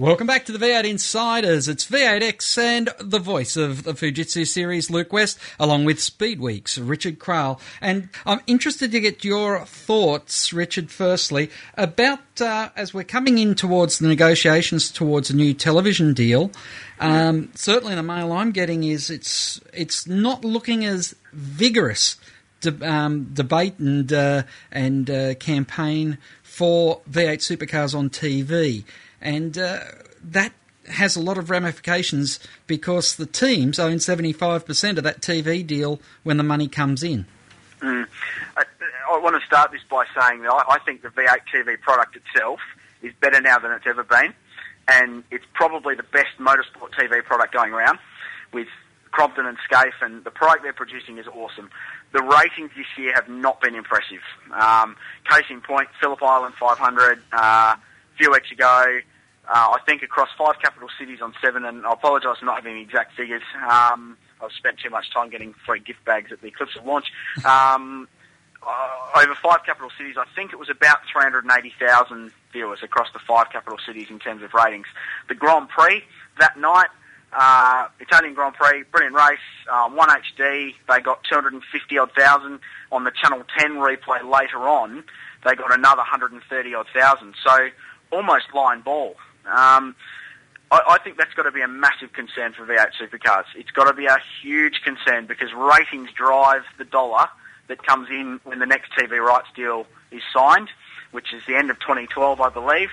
Welcome 0.00 0.28
back 0.28 0.44
to 0.44 0.52
the 0.52 0.64
V8 0.64 0.84
Insiders. 0.84 1.66
It's 1.66 1.84
V8X 1.84 2.56
and 2.56 2.88
the 3.00 3.18
voice 3.18 3.56
of 3.56 3.82
the 3.82 3.94
Fujitsu 3.94 4.46
series, 4.46 4.90
Luke 4.90 5.12
West, 5.12 5.40
along 5.58 5.86
with 5.86 5.98
Speedweek's 5.98 6.78
Richard 6.78 7.18
Craill. 7.18 7.58
And 7.80 8.08
I'm 8.24 8.38
interested 8.46 8.92
to 8.92 9.00
get 9.00 9.24
your 9.24 9.64
thoughts, 9.64 10.52
Richard, 10.52 10.92
firstly, 10.92 11.50
about 11.74 12.40
uh, 12.40 12.68
as 12.76 12.94
we're 12.94 13.02
coming 13.02 13.38
in 13.38 13.56
towards 13.56 13.98
the 13.98 14.06
negotiations 14.06 14.92
towards 14.92 15.30
a 15.30 15.36
new 15.36 15.52
television 15.52 16.14
deal. 16.14 16.52
Um, 17.00 17.50
certainly, 17.56 17.96
the 17.96 18.04
mail 18.04 18.30
I'm 18.30 18.52
getting 18.52 18.84
is 18.84 19.10
it's 19.10 19.60
it's 19.74 20.06
not 20.06 20.44
looking 20.44 20.84
as 20.84 21.16
vigorous 21.32 22.18
de- 22.60 22.88
um, 22.88 23.30
debate 23.32 23.80
and 23.80 24.12
uh, 24.12 24.44
and 24.70 25.10
uh, 25.10 25.34
campaign 25.34 26.18
for 26.44 27.00
V8 27.10 27.38
supercars 27.38 27.96
on 27.96 28.10
TV, 28.10 28.84
and 29.20 29.56
uh, 29.56 29.80
that 30.22 30.52
has 30.88 31.16
a 31.16 31.20
lot 31.20 31.38
of 31.38 31.50
ramifications 31.50 32.40
because 32.66 33.16
the 33.16 33.26
teams 33.26 33.78
own 33.78 33.96
75% 33.96 34.96
of 34.96 35.04
that 35.04 35.20
TV 35.20 35.66
deal 35.66 36.00
when 36.22 36.36
the 36.36 36.42
money 36.42 36.68
comes 36.68 37.02
in. 37.02 37.26
Mm. 37.80 38.06
I, 38.56 38.64
I 39.10 39.18
want 39.18 39.40
to 39.40 39.46
start 39.46 39.70
this 39.70 39.82
by 39.88 40.04
saying 40.18 40.42
that 40.42 40.50
I, 40.50 40.74
I 40.74 40.78
think 40.80 41.02
the 41.02 41.08
V8 41.08 41.38
TV 41.54 41.80
product 41.80 42.16
itself 42.16 42.60
is 43.02 43.12
better 43.20 43.40
now 43.40 43.58
than 43.58 43.72
it's 43.72 43.86
ever 43.86 44.02
been, 44.02 44.34
and 44.88 45.22
it's 45.30 45.44
probably 45.54 45.94
the 45.94 46.02
best 46.04 46.38
motorsport 46.38 46.90
TV 46.98 47.22
product 47.22 47.52
going 47.52 47.72
around 47.72 47.98
with 48.52 48.68
Crompton 49.10 49.46
and 49.46 49.58
Skaife, 49.70 50.00
and 50.02 50.24
the 50.24 50.30
product 50.30 50.62
they're 50.62 50.72
producing 50.72 51.18
is 51.18 51.26
awesome. 51.28 51.70
The 52.12 52.22
ratings 52.22 52.70
this 52.76 52.86
year 52.96 53.12
have 53.14 53.28
not 53.28 53.60
been 53.60 53.74
impressive. 53.74 54.20
Um, 54.52 54.96
case 55.30 55.44
in 55.50 55.60
point, 55.60 55.88
Phillip 56.00 56.22
Island 56.22 56.54
500, 56.54 57.22
uh, 57.32 57.76
few 58.18 58.30
weeks 58.32 58.50
ago, 58.50 59.00
uh, 59.48 59.50
I 59.50 59.78
think 59.86 60.02
across 60.02 60.28
five 60.36 60.56
capital 60.60 60.88
cities 60.98 61.20
on 61.22 61.32
seven, 61.40 61.64
and 61.64 61.86
I 61.86 61.92
apologise 61.92 62.38
for 62.38 62.44
not 62.44 62.56
having 62.56 62.74
the 62.74 62.82
exact 62.82 63.16
figures. 63.16 63.42
Um, 63.70 64.18
I've 64.42 64.52
spent 64.52 64.78
too 64.78 64.90
much 64.90 65.10
time 65.12 65.30
getting 65.30 65.54
free 65.64 65.80
gift 65.80 66.04
bags 66.04 66.30
at 66.32 66.40
the 66.42 66.48
Eclipse 66.48 66.76
launch. 66.84 67.06
Um, 67.44 68.08
uh, 68.60 69.20
over 69.22 69.34
five 69.36 69.60
capital 69.64 69.88
cities, 69.96 70.16
I 70.18 70.24
think 70.34 70.52
it 70.52 70.58
was 70.58 70.68
about 70.68 70.98
380,000 71.12 72.32
viewers 72.52 72.80
across 72.82 73.06
the 73.12 73.20
five 73.20 73.50
capital 73.50 73.78
cities 73.86 74.08
in 74.10 74.18
terms 74.18 74.42
of 74.42 74.52
ratings. 74.52 74.86
The 75.28 75.36
Grand 75.36 75.68
Prix 75.68 76.02
that 76.40 76.58
night, 76.58 76.88
uh, 77.32 77.86
Italian 78.00 78.34
Grand 78.34 78.54
Prix, 78.54 78.82
brilliant 78.90 79.14
race, 79.14 79.38
um, 79.70 79.96
1HD, 79.96 80.74
they 80.88 81.00
got 81.00 81.22
250 81.24 81.98
odd 81.98 82.10
thousand. 82.12 82.60
On 82.90 83.04
the 83.04 83.12
Channel 83.12 83.44
10 83.58 83.74
replay 83.74 84.22
later 84.28 84.68
on, 84.68 85.04
they 85.44 85.54
got 85.54 85.72
another 85.72 85.98
130 85.98 86.74
odd 86.74 86.86
thousand. 86.94 87.34
So 87.44 87.68
almost 88.10 88.46
line 88.54 88.80
ball. 88.80 89.14
Um, 89.46 89.94
I, 90.70 90.80
I 90.88 90.98
think 91.02 91.16
that's 91.16 91.34
got 91.34 91.44
to 91.44 91.52
be 91.52 91.62
a 91.62 91.68
massive 91.68 92.12
concern 92.12 92.52
for 92.52 92.66
V8 92.66 92.90
supercars. 93.00 93.44
It's 93.56 93.70
got 93.70 93.84
to 93.84 93.94
be 93.94 94.06
a 94.06 94.18
huge 94.42 94.80
concern 94.82 95.26
because 95.26 95.52
ratings 95.54 96.10
drive 96.12 96.62
the 96.78 96.84
dollar 96.84 97.28
that 97.68 97.84
comes 97.86 98.08
in 98.10 98.40
when 98.44 98.58
the 98.58 98.66
next 98.66 98.92
TV 98.92 99.18
rights 99.18 99.48
deal 99.54 99.86
is 100.10 100.22
signed, 100.34 100.68
which 101.10 101.32
is 101.32 101.42
the 101.46 101.56
end 101.56 101.70
of 101.70 101.78
2012, 101.80 102.40
I 102.40 102.48
believe. 102.50 102.90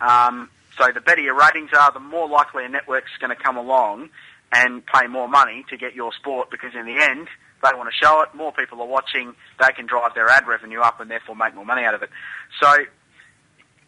Um, 0.00 0.50
so 0.78 0.90
the 0.92 1.00
better 1.00 1.22
your 1.22 1.34
ratings 1.34 1.70
are, 1.76 1.90
the 1.92 2.00
more 2.00 2.28
likely 2.28 2.64
a 2.64 2.68
network's 2.68 3.16
going 3.20 3.34
to 3.34 3.42
come 3.42 3.56
along 3.56 4.10
and 4.52 4.84
pay 4.86 5.06
more 5.06 5.28
money 5.28 5.64
to 5.70 5.76
get 5.76 5.94
your 5.94 6.12
sport 6.12 6.50
because 6.50 6.74
in 6.74 6.86
the 6.86 7.02
end, 7.02 7.28
they 7.62 7.76
want 7.76 7.88
to 7.88 7.96
show 7.96 8.20
it, 8.22 8.34
more 8.34 8.52
people 8.52 8.80
are 8.80 8.86
watching, 8.86 9.34
they 9.58 9.72
can 9.72 9.86
drive 9.86 10.14
their 10.14 10.28
ad 10.28 10.46
revenue 10.46 10.80
up 10.80 11.00
and 11.00 11.10
therefore 11.10 11.34
make 11.34 11.54
more 11.54 11.64
money 11.64 11.82
out 11.82 11.94
of 11.94 12.02
it. 12.02 12.10
So 12.60 12.76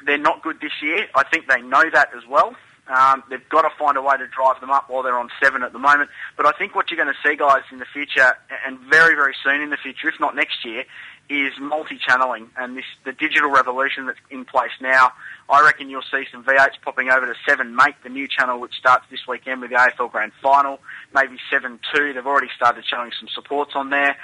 they're 0.05 0.19
not 0.19 0.43
good 0.43 0.61
this 0.61 0.73
year. 0.83 1.07
I 1.15 1.25
think 1.25 1.49
they 1.49 1.61
know 1.61 1.85
that 1.93 2.11
as 2.17 2.27
well. 2.29 2.55
Um, 2.89 3.23
they've 3.29 3.47
got 3.51 3.63
to 3.63 3.71
find 3.79 3.99
a 3.99 4.03
way 4.03 4.17
to 4.17 4.27
drive 4.27 4.61
them 4.61 4.71
up 4.71 4.89
while 4.89 5.03
they're 5.03 5.19
on 5.19 5.29
seven 5.43 5.63
at 5.63 5.73
the 5.73 5.79
moment. 5.79 6.09
But 6.37 6.47
I 6.47 6.53
think 6.53 6.75
what 6.75 6.91
you're 6.91 7.03
going 7.03 7.15
to 7.15 7.29
see, 7.29 7.37
guys, 7.37 7.63
in 7.71 7.79
the 7.79 7.85
future, 7.85 8.33
and 8.67 8.79
very, 8.91 9.15
very 9.15 9.35
soon 9.45 9.61
in 9.61 9.71
the 9.71 9.77
future, 9.77 10.09
if 10.09 10.19
not 10.19 10.35
next 10.35 10.65
year, 10.65 10.85
is 11.29 11.53
multi-channeling 11.61 12.49
and 12.57 12.75
this 12.75 12.87
the 13.05 13.13
digital 13.13 13.51
revolution 13.51 14.07
that's 14.07 14.19
in 14.31 14.47
place 14.47 14.71
now. 14.81 15.13
I 15.51 15.63
reckon 15.63 15.91
you'll 15.91 16.01
see 16.11 16.25
some 16.33 16.43
V8s 16.43 16.81
popping 16.83 17.11
over 17.11 17.27
to 17.27 17.35
Seven 17.47 17.77
Mate, 17.77 17.97
the 18.03 18.09
new 18.09 18.27
channel 18.27 18.59
which 18.59 18.75
starts 18.75 19.05
this 19.11 19.21
weekend 19.29 19.61
with 19.61 19.71
the 19.71 19.77
AFL 19.77 20.11
Grand 20.11 20.33
Final. 20.43 20.81
Maybe 21.15 21.37
Seven 21.51 21.81
Two. 21.95 22.15
They've 22.15 22.27
already 22.27 22.49
started 22.57 22.85
showing 22.87 23.11
some 23.19 23.29
supports 23.35 23.73
on 23.75 23.91
there. 23.91 24.17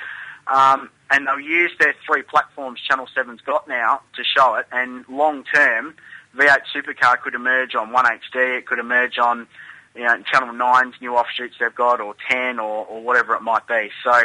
Um, 0.47 0.91
and 1.11 1.27
they'll 1.27 1.41
use 1.41 1.73
their 1.79 1.95
three 2.07 2.23
platforms 2.23 2.81
Channel 2.81 3.09
7's 3.17 3.41
got 3.43 3.69
now 3.69 4.01
to 4.17 4.25
show 4.25 4.55
it. 4.57 4.67
And 4.73 5.05
long 5.09 5.45
term, 5.45 5.95
V8 6.37 6.63
Supercar 6.75 7.21
could 7.21 7.35
emerge 7.35 7.75
on 7.75 7.93
1HD. 7.93 8.59
It 8.59 8.67
could 8.67 8.79
emerge 8.79 9.19
on 9.19 9.47
you 9.95 10.03
know, 10.03 10.21
Channel 10.23 10.55
9's 10.55 11.01
new 11.01 11.17
offshoots 11.17 11.57
they've 11.61 11.75
got, 11.75 12.01
or 12.01 12.17
10, 12.29 12.59
or, 12.59 12.85
or 12.87 13.03
whatever 13.03 13.35
it 13.35 13.43
might 13.43 13.67
be. 13.67 13.91
So, 14.03 14.23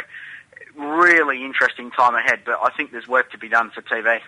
really 0.76 1.44
interesting 1.44 1.90
time 1.92 2.14
ahead. 2.14 2.40
But 2.44 2.58
I 2.62 2.70
think 2.76 2.90
there's 2.90 3.06
work 3.06 3.30
to 3.32 3.38
be 3.38 3.48
done 3.48 3.70
for 3.70 3.82
TV. 3.82 4.20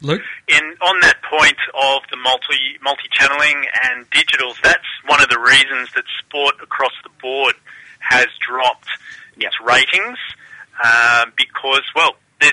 Luke? 0.00 0.22
In 0.48 0.64
on 0.82 1.00
that 1.00 1.22
point 1.22 1.56
of 1.80 2.02
the 2.10 2.16
multi 2.16 2.78
multi 2.82 3.08
channeling 3.12 3.64
and 3.84 4.10
digitals, 4.10 4.60
that's 4.62 4.84
one 5.06 5.22
of 5.22 5.28
the 5.28 5.38
reasons 5.38 5.92
that 5.94 6.04
sport 6.18 6.56
across 6.62 6.92
the 7.04 7.10
board 7.22 7.54
has 8.00 8.26
dropped 8.46 8.88
its 9.36 9.54
ratings. 9.64 10.18
Um, 10.82 11.32
because, 11.36 11.82
well, 11.94 12.16
there's 12.40 12.52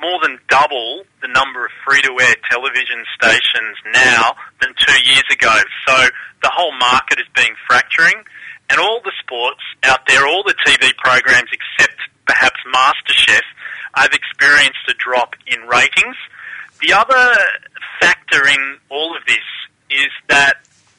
more 0.00 0.20
than 0.22 0.38
double 0.48 1.02
the 1.22 1.28
number 1.28 1.64
of 1.64 1.72
free-to-air 1.86 2.34
television 2.50 3.04
stations 3.16 3.76
now 3.92 4.36
than 4.60 4.74
two 4.86 5.00
years 5.04 5.24
ago. 5.32 5.54
So 5.88 6.08
the 6.42 6.50
whole 6.52 6.76
market 6.78 7.18
is 7.18 7.26
being 7.34 7.54
fracturing, 7.66 8.14
and 8.70 8.78
all 8.78 9.00
the 9.02 9.12
sports 9.20 9.62
out 9.82 10.06
there, 10.06 10.26
all 10.26 10.42
the 10.44 10.54
TV 10.66 10.94
programs 10.96 11.48
except 11.52 11.96
perhaps 12.26 12.60
MasterChef, 12.74 13.42
I've 13.94 14.12
experienced 14.12 14.84
a 14.88 14.94
drop 14.98 15.34
in 15.46 15.60
ratings. 15.62 16.16
The 16.82 16.92
other 16.92 17.34
factor 18.00 18.46
in 18.46 18.76
all 18.90 19.16
of 19.16 19.24
this 19.26 19.46
is 19.90 20.10
that 20.28 20.56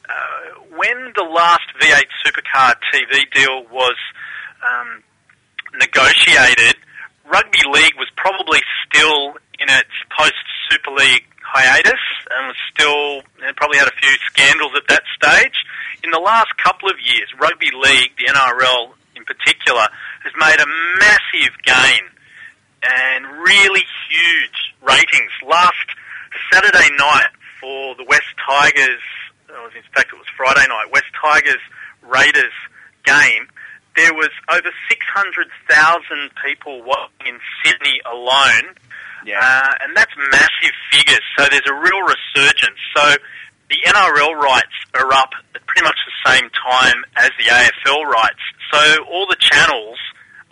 uh, 0.08 0.60
when 0.76 1.12
the 1.14 1.22
last 1.22 1.62
V8 1.80 2.06
Supercar 2.24 2.74
TV 2.92 3.30
deal 3.32 3.64
was 3.70 3.96
um, 4.64 5.02
negotiated, 5.78 6.76
rugby 7.30 7.62
league 7.72 7.94
was 7.96 8.08
probably 8.16 8.60
still 8.86 9.34
in 9.58 9.68
its 9.68 9.94
post 10.16 10.34
Super 10.70 10.90
League 10.92 11.24
hiatus 11.42 12.02
and 12.30 12.48
was 12.48 12.60
still 12.70 13.22
and 13.46 13.56
probably 13.56 13.78
had 13.78 13.88
a 13.88 13.96
few 13.96 14.12
scandals 14.30 14.72
at 14.76 14.86
that 14.88 15.02
stage. 15.16 15.56
In 16.04 16.10
the 16.10 16.20
last 16.20 16.52
couple 16.62 16.88
of 16.88 16.96
years, 17.00 17.28
rugby 17.40 17.70
league, 17.72 18.12
the 18.18 18.30
NRL 18.32 18.92
in 19.16 19.24
particular, 19.24 19.86
has 20.22 20.32
made 20.38 20.60
a 20.62 20.68
massive 21.00 21.54
gain 21.64 22.04
and 22.82 23.26
really 23.42 23.82
huge 24.08 24.58
ratings. 24.82 25.32
Last 25.46 25.88
Saturday 26.52 26.88
night 26.96 27.30
for 27.60 27.96
the 27.96 28.04
West 28.04 28.30
Tigers, 28.38 29.02
oh, 29.50 29.66
in 29.74 29.82
fact 29.94 30.12
it 30.12 30.18
was 30.18 30.28
Friday 30.36 30.66
night, 30.68 30.86
West 30.92 31.10
Tigers 31.20 31.60
Raiders 32.02 32.54
game, 33.04 33.48
there 33.98 34.14
was 34.14 34.30
over 34.46 34.70
600,000 34.70 36.30
people 36.46 36.86
watching 36.86 37.34
in 37.34 37.36
Sydney 37.60 37.98
alone. 38.06 38.78
Yeah. 39.26 39.42
Uh, 39.42 39.74
and 39.82 39.96
that's 39.96 40.14
massive 40.30 40.74
figures. 40.94 41.26
So 41.36 41.50
there's 41.50 41.66
a 41.66 41.74
real 41.74 42.06
resurgence. 42.06 42.78
So 42.94 43.18
the 43.68 43.78
NRL 43.90 44.38
rights 44.38 44.78
are 44.94 45.12
up 45.12 45.34
at 45.54 45.66
pretty 45.66 45.82
much 45.82 45.98
the 46.06 46.30
same 46.30 46.46
time 46.54 47.02
as 47.18 47.30
the 47.42 47.50
AFL 47.50 48.06
rights. 48.06 48.44
So 48.70 49.04
all 49.10 49.26
the 49.26 49.40
channels 49.40 49.98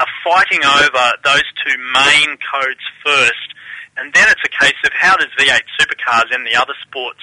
are 0.00 0.10
fighting 0.26 0.66
over 0.66 1.04
those 1.22 1.46
two 1.62 1.78
main 1.94 2.34
codes 2.50 2.82
first. 3.06 3.46
And 3.96 4.12
then 4.12 4.26
it's 4.28 4.42
a 4.44 4.52
case 4.58 4.76
of 4.84 4.90
how 4.92 5.16
does 5.16 5.30
V8 5.38 5.62
Supercars 5.78 6.34
and 6.34 6.44
the 6.44 6.58
other 6.58 6.74
sports 6.82 7.22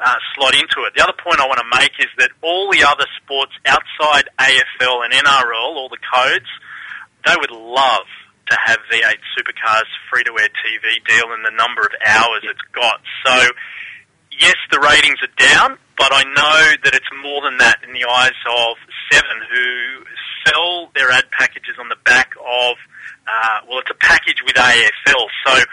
uh, 0.00 0.16
slot 0.34 0.54
into 0.54 0.84
it. 0.86 0.94
The 0.94 1.02
other 1.02 1.16
point 1.22 1.40
I 1.40 1.46
want 1.46 1.60
to 1.60 1.78
make 1.78 1.92
is 1.98 2.10
that 2.18 2.30
all 2.42 2.70
the 2.70 2.84
other 2.84 3.06
sports 3.22 3.52
outside 3.66 4.28
AFL 4.38 5.04
and 5.04 5.12
NRL, 5.12 5.76
all 5.76 5.88
the 5.88 6.02
codes, 6.12 6.48
they 7.26 7.36
would 7.38 7.50
love 7.50 8.06
to 8.50 8.58
have 8.64 8.78
V8 8.90 9.18
Supercars 9.38 9.88
free-to-air 10.10 10.48
TV 10.48 10.84
deal 11.06 11.32
and 11.32 11.44
the 11.44 11.54
number 11.56 11.82
of 11.82 11.92
hours 12.04 12.42
it's 12.42 12.60
got. 12.74 13.00
So, 13.24 13.48
yes, 14.40 14.56
the 14.70 14.80
ratings 14.80 15.18
are 15.22 15.34
down, 15.38 15.78
but 15.96 16.12
I 16.12 16.24
know 16.24 16.74
that 16.84 16.94
it's 16.94 17.12
more 17.22 17.42
than 17.42 17.58
that 17.58 17.80
in 17.86 17.92
the 17.92 18.04
eyes 18.08 18.36
of 18.50 18.76
Seven, 19.10 19.38
who 19.50 20.04
sell 20.46 20.90
their 20.94 21.10
ad 21.10 21.30
packages 21.30 21.76
on 21.78 21.88
the 21.88 22.00
back 22.04 22.32
of, 22.40 22.76
uh, 23.28 23.58
well, 23.68 23.78
it's 23.78 23.90
a 23.90 24.00
package 24.00 24.42
with 24.44 24.56
AFL. 24.56 25.26
So 25.46 25.64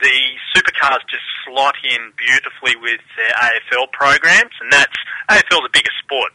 the 0.00 0.18
supercars 0.54 1.02
just 1.10 1.26
slot 1.44 1.74
in 1.82 2.12
beautifully 2.14 2.78
with 2.78 3.02
their 3.18 3.34
AFL 3.34 3.90
programs, 3.92 4.54
and 4.62 4.70
that's 4.72 4.94
AFL 5.30 5.62
the 5.66 5.72
biggest 5.72 5.98
sport. 6.02 6.32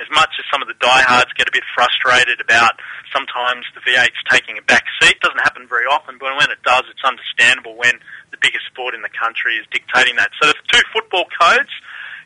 As 0.00 0.10
much 0.10 0.34
as 0.42 0.44
some 0.50 0.58
of 0.58 0.66
the 0.66 0.74
diehards 0.82 1.30
get 1.38 1.46
a 1.46 1.54
bit 1.54 1.62
frustrated 1.70 2.40
about 2.40 2.74
sometimes 3.14 3.62
the 3.78 3.82
V8's 3.86 4.18
taking 4.26 4.58
a 4.58 4.64
back 4.66 4.82
seat, 5.00 5.20
doesn't 5.20 5.38
happen 5.46 5.68
very 5.68 5.86
often, 5.86 6.18
but 6.18 6.34
when 6.34 6.50
it 6.50 6.58
does, 6.66 6.82
it's 6.90 7.04
understandable 7.06 7.76
when 7.78 7.94
the 8.34 8.38
biggest 8.42 8.66
sport 8.66 8.94
in 8.94 9.02
the 9.06 9.12
country 9.14 9.54
is 9.54 9.66
dictating 9.70 10.16
that. 10.16 10.34
So 10.42 10.50
the 10.50 10.58
two 10.72 10.82
football 10.92 11.30
codes, 11.38 11.70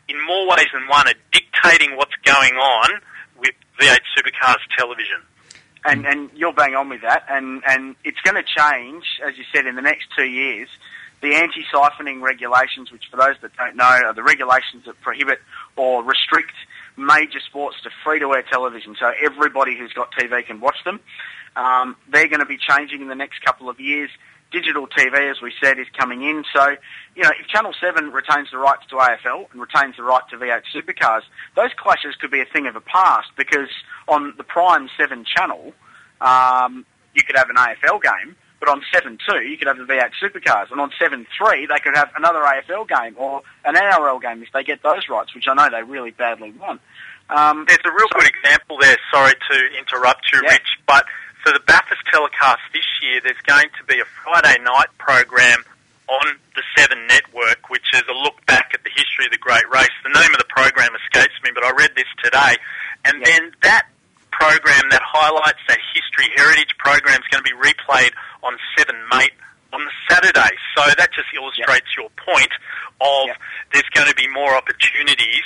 in 0.09 0.17
more 0.25 0.49
ways 0.49 0.65
than 0.73 0.89
one, 0.89 1.05
are 1.05 1.19
dictating 1.29 1.93
what's 1.93 2.15
going 2.25 2.57
on 2.57 2.89
with 3.37 3.53
V8 3.77 4.01
Supercars 4.17 4.65
television. 4.73 5.21
And 5.85 6.05
and 6.05 6.29
you're 6.35 6.53
bang 6.53 6.75
on 6.75 6.89
with 6.89 7.01
that, 7.01 7.23
and 7.29 7.61
and 7.67 7.95
it's 8.03 8.19
going 8.21 8.35
to 8.35 8.43
change, 8.43 9.03
as 9.25 9.37
you 9.37 9.43
said, 9.53 9.65
in 9.65 9.75
the 9.75 9.81
next 9.81 10.07
two 10.17 10.27
years. 10.27 10.69
The 11.21 11.35
anti-siphoning 11.35 12.21
regulations, 12.21 12.93
which 12.93 13.03
for 13.11 13.17
those 13.17 13.35
that 13.41 13.51
don't 13.57 13.75
know, 13.75 13.83
are 14.05 14.13
the 14.13 14.23
regulations 14.23 14.85
that 14.85 15.01
prohibit 15.01 15.39
or 15.75 16.01
restrict 16.01 16.53
major 16.95 17.39
sports 17.45 17.75
to 17.83 17.89
free-to-air 18.05 18.43
television, 18.49 18.95
so 18.97 19.11
everybody 19.21 19.77
who's 19.77 19.91
got 19.91 20.11
TV 20.13 20.45
can 20.45 20.61
watch 20.61 20.77
them. 20.85 21.01
Um, 21.57 21.97
they're 22.09 22.27
going 22.27 22.39
to 22.39 22.45
be 22.45 22.57
changing 22.57 23.01
in 23.01 23.09
the 23.09 23.15
next 23.15 23.41
couple 23.43 23.69
of 23.69 23.79
years. 23.79 24.09
Digital 24.51 24.87
TV, 24.87 25.29
as 25.29 25.41
we 25.41 25.53
said, 25.61 25.77
is 25.77 25.85
coming 25.97 26.23
in. 26.23 26.43
So, 26.55 26.75
you 27.15 27.23
know, 27.23 27.29
if 27.39 27.47
Channel 27.47 27.73
7 27.79 28.11
retains 28.11 28.49
the 28.51 28.57
rights 28.57 28.83
to 28.89 28.95
AFL 28.95 29.51
and 29.51 29.61
retains 29.61 29.95
the 29.97 30.03
right 30.03 30.23
to 30.31 30.37
V8 30.37 30.63
supercars, 30.73 31.21
those 31.55 31.69
clashes 31.77 32.15
could 32.15 32.31
be 32.31 32.41
a 32.41 32.45
thing 32.45 32.65
of 32.65 32.73
the 32.73 32.81
past 32.81 33.27
because 33.37 33.69
on 34.09 34.33
the 34.37 34.43
Prime 34.43 34.89
7 34.99 35.25
channel, 35.25 35.73
um, 36.21 36.85
you 37.13 37.23
could 37.23 37.37
have 37.37 37.49
an 37.49 37.55
AFL 37.55 38.01
game, 38.01 38.35
but 38.59 38.69
on 38.69 38.81
7-2, 38.93 39.49
you 39.49 39.57
could 39.57 39.67
have 39.67 39.77
the 39.77 39.85
V8 39.85 40.11
supercars. 40.21 40.71
And 40.71 40.81
on 40.81 40.91
7-3, 41.01 41.25
they 41.69 41.79
could 41.79 41.95
have 41.95 42.09
another 42.17 42.39
AFL 42.39 42.87
game 42.87 43.15
or 43.17 43.41
an 43.63 43.75
NRL 43.75 44.21
game 44.21 44.43
if 44.43 44.49
they 44.53 44.63
get 44.63 44.83
those 44.83 45.07
rights, 45.09 45.33
which 45.33 45.45
I 45.47 45.53
know 45.53 45.69
they 45.71 45.83
really 45.83 46.11
badly 46.11 46.51
want. 46.51 46.81
Um, 47.29 47.65
There's 47.67 47.79
a 47.85 47.91
real 47.91 48.07
good 48.13 48.27
example 48.27 48.77
there. 48.81 48.97
Sorry 49.13 49.33
to 49.33 49.77
interrupt 49.77 50.25
you, 50.33 50.41
Yeah. 50.43 50.51
Rich, 50.51 50.67
but 50.87 51.05
for 51.43 51.53
the 51.53 51.61
Bathurst 51.61 52.01
telecast 52.11 52.59
this 52.73 52.85
year, 53.01 53.21
there's 53.23 53.39
going 53.45 53.69
to 53.77 53.83
be 53.87 53.99
a 54.01 54.05
Friday 54.23 54.61
night 54.63 54.89
program 54.97 55.63
on 56.09 56.39
the 56.55 56.63
Seven 56.75 57.05
Network, 57.07 57.69
which 57.69 57.85
is 57.93 58.01
a 58.09 58.13
look 58.13 58.43
back 58.47 58.71
at 58.73 58.83
the 58.83 58.89
history 58.89 59.25
of 59.25 59.31
the 59.31 59.37
Great 59.37 59.69
Race. 59.71 59.93
The 60.03 60.09
name 60.19 60.31
of 60.33 60.39
the 60.39 60.49
program 60.49 60.89
escapes 61.05 61.35
me, 61.43 61.51
but 61.53 61.63
I 61.63 61.71
read 61.77 61.91
this 61.95 62.09
today, 62.23 62.57
and 63.05 63.23
then 63.23 63.51
that 63.61 63.85
program 64.39 64.87
that 64.89 65.03
highlights 65.03 65.59
that 65.67 65.77
history 65.93 66.31
heritage 66.35 66.71
program 66.79 67.19
is 67.19 67.27
going 67.27 67.43
to 67.43 67.49
be 67.49 67.57
replayed 67.59 68.15
on 68.41 68.55
Seven 68.77 68.95
Mate 69.11 69.35
on 69.73 69.83
the 69.83 69.91
Saturday. 70.09 70.55
So 70.75 70.87
that 70.87 71.11
just 71.11 71.27
illustrates 71.35 71.91
your 71.99 72.09
point 72.15 72.51
of 73.03 73.35
there's 73.73 73.89
going 73.93 74.07
to 74.07 74.15
be 74.15 74.27
more 74.31 74.55
opportunities 74.55 75.43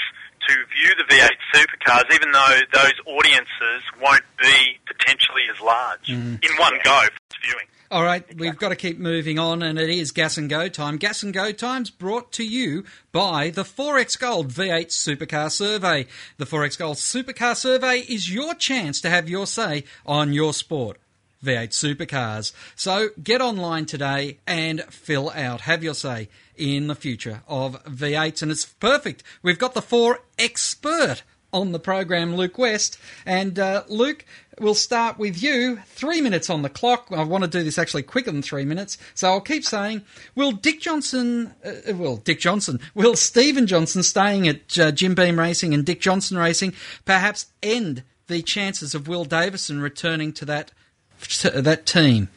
to 0.47 0.53
view 0.53 0.91
the 0.97 1.07
V8 1.09 1.39
supercars, 1.55 2.13
even 2.13 2.31
though 2.31 2.59
those 2.73 2.97
audiences 3.07 3.81
won't 4.01 4.23
be 4.41 4.77
potentially 4.85 5.43
as 5.49 5.59
large 5.61 6.07
mm-hmm. 6.07 6.35
in 6.43 6.51
one 6.59 6.73
go 6.83 7.01
for 7.01 7.39
viewing. 7.41 7.67
All 7.91 8.03
right, 8.03 8.23
we've 8.37 8.57
got 8.57 8.69
to 8.69 8.75
keep 8.75 8.97
moving 8.97 9.37
on, 9.37 9.61
and 9.61 9.77
it 9.77 9.89
is 9.89 10.11
Gas 10.11 10.37
and 10.37 10.49
Go 10.49 10.67
time. 10.67 10.97
Gas 10.97 11.21
and 11.21 11.33
Go 11.33 11.51
time's 11.51 11.91
brought 11.91 12.31
to 12.33 12.43
you 12.43 12.85
by 13.11 13.49
the 13.49 13.63
4X 13.63 14.17
Gold 14.17 14.49
V8 14.49 14.87
Supercar 14.87 15.51
Survey. 15.51 16.07
The 16.37 16.45
4X 16.45 16.79
Gold 16.79 16.97
Supercar 16.97 17.55
Survey 17.55 17.99
is 17.99 18.33
your 18.33 18.55
chance 18.55 18.99
to 19.01 19.09
have 19.09 19.29
your 19.29 19.45
say 19.45 19.83
on 20.05 20.33
your 20.33 20.53
sport. 20.53 20.97
V8 21.43 21.69
Supercars. 21.69 22.53
So 22.75 23.09
get 23.21 23.41
online 23.41 23.85
today 23.85 24.39
and 24.47 24.81
fill 24.85 25.29
out, 25.31 25.61
have 25.61 25.83
your 25.83 25.93
say 25.93 26.29
in 26.55 26.87
the 26.87 26.95
future 26.95 27.43
of 27.47 27.83
V8s, 27.83 28.41
and 28.41 28.51
it's 28.51 28.65
perfect. 28.65 29.23
We've 29.43 29.59
got 29.59 29.73
the 29.73 29.81
4 29.81 30.19
Expert 30.39 31.23
on 31.53 31.71
the 31.71 31.79
program, 31.79 32.35
Luke 32.35 32.57
West. 32.57 32.97
And 33.25 33.57
uh, 33.59 33.83
Luke, 33.87 34.25
we'll 34.59 34.75
start 34.75 35.17
with 35.17 35.41
you. 35.41 35.77
Three 35.85 36.21
minutes 36.21 36.49
on 36.49 36.61
the 36.61 36.69
clock. 36.69 37.07
I 37.11 37.23
want 37.23 37.43
to 37.43 37.49
do 37.49 37.63
this 37.63 37.77
actually 37.77 38.03
quicker 38.03 38.31
than 38.31 38.41
three 38.41 38.65
minutes, 38.65 38.97
so 39.13 39.29
I'll 39.29 39.41
keep 39.41 39.63
saying, 39.63 40.01
will 40.35 40.51
Dick 40.51 40.81
Johnson, 40.81 41.53
uh, 41.63 41.93
well, 41.95 42.17
Dick 42.17 42.39
Johnson, 42.39 42.79
will 42.93 43.15
Steven 43.15 43.67
Johnson 43.67 44.03
staying 44.03 44.47
at 44.47 44.79
uh, 44.79 44.91
Jim 44.91 45.15
Beam 45.15 45.39
Racing 45.39 45.73
and 45.73 45.85
Dick 45.85 46.01
Johnson 46.01 46.37
Racing 46.37 46.73
perhaps 47.05 47.47
end 47.61 48.03
the 48.27 48.41
chances 48.41 48.95
of 48.95 49.07
Will 49.07 49.25
Davison 49.25 49.81
returning 49.81 50.33
to 50.33 50.45
that 50.45 50.71
to 51.19 51.61
that 51.61 51.85
team? 51.85 52.29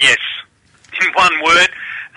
Yes. 0.00 0.18
In 1.00 1.08
one 1.14 1.32
word, 1.44 1.68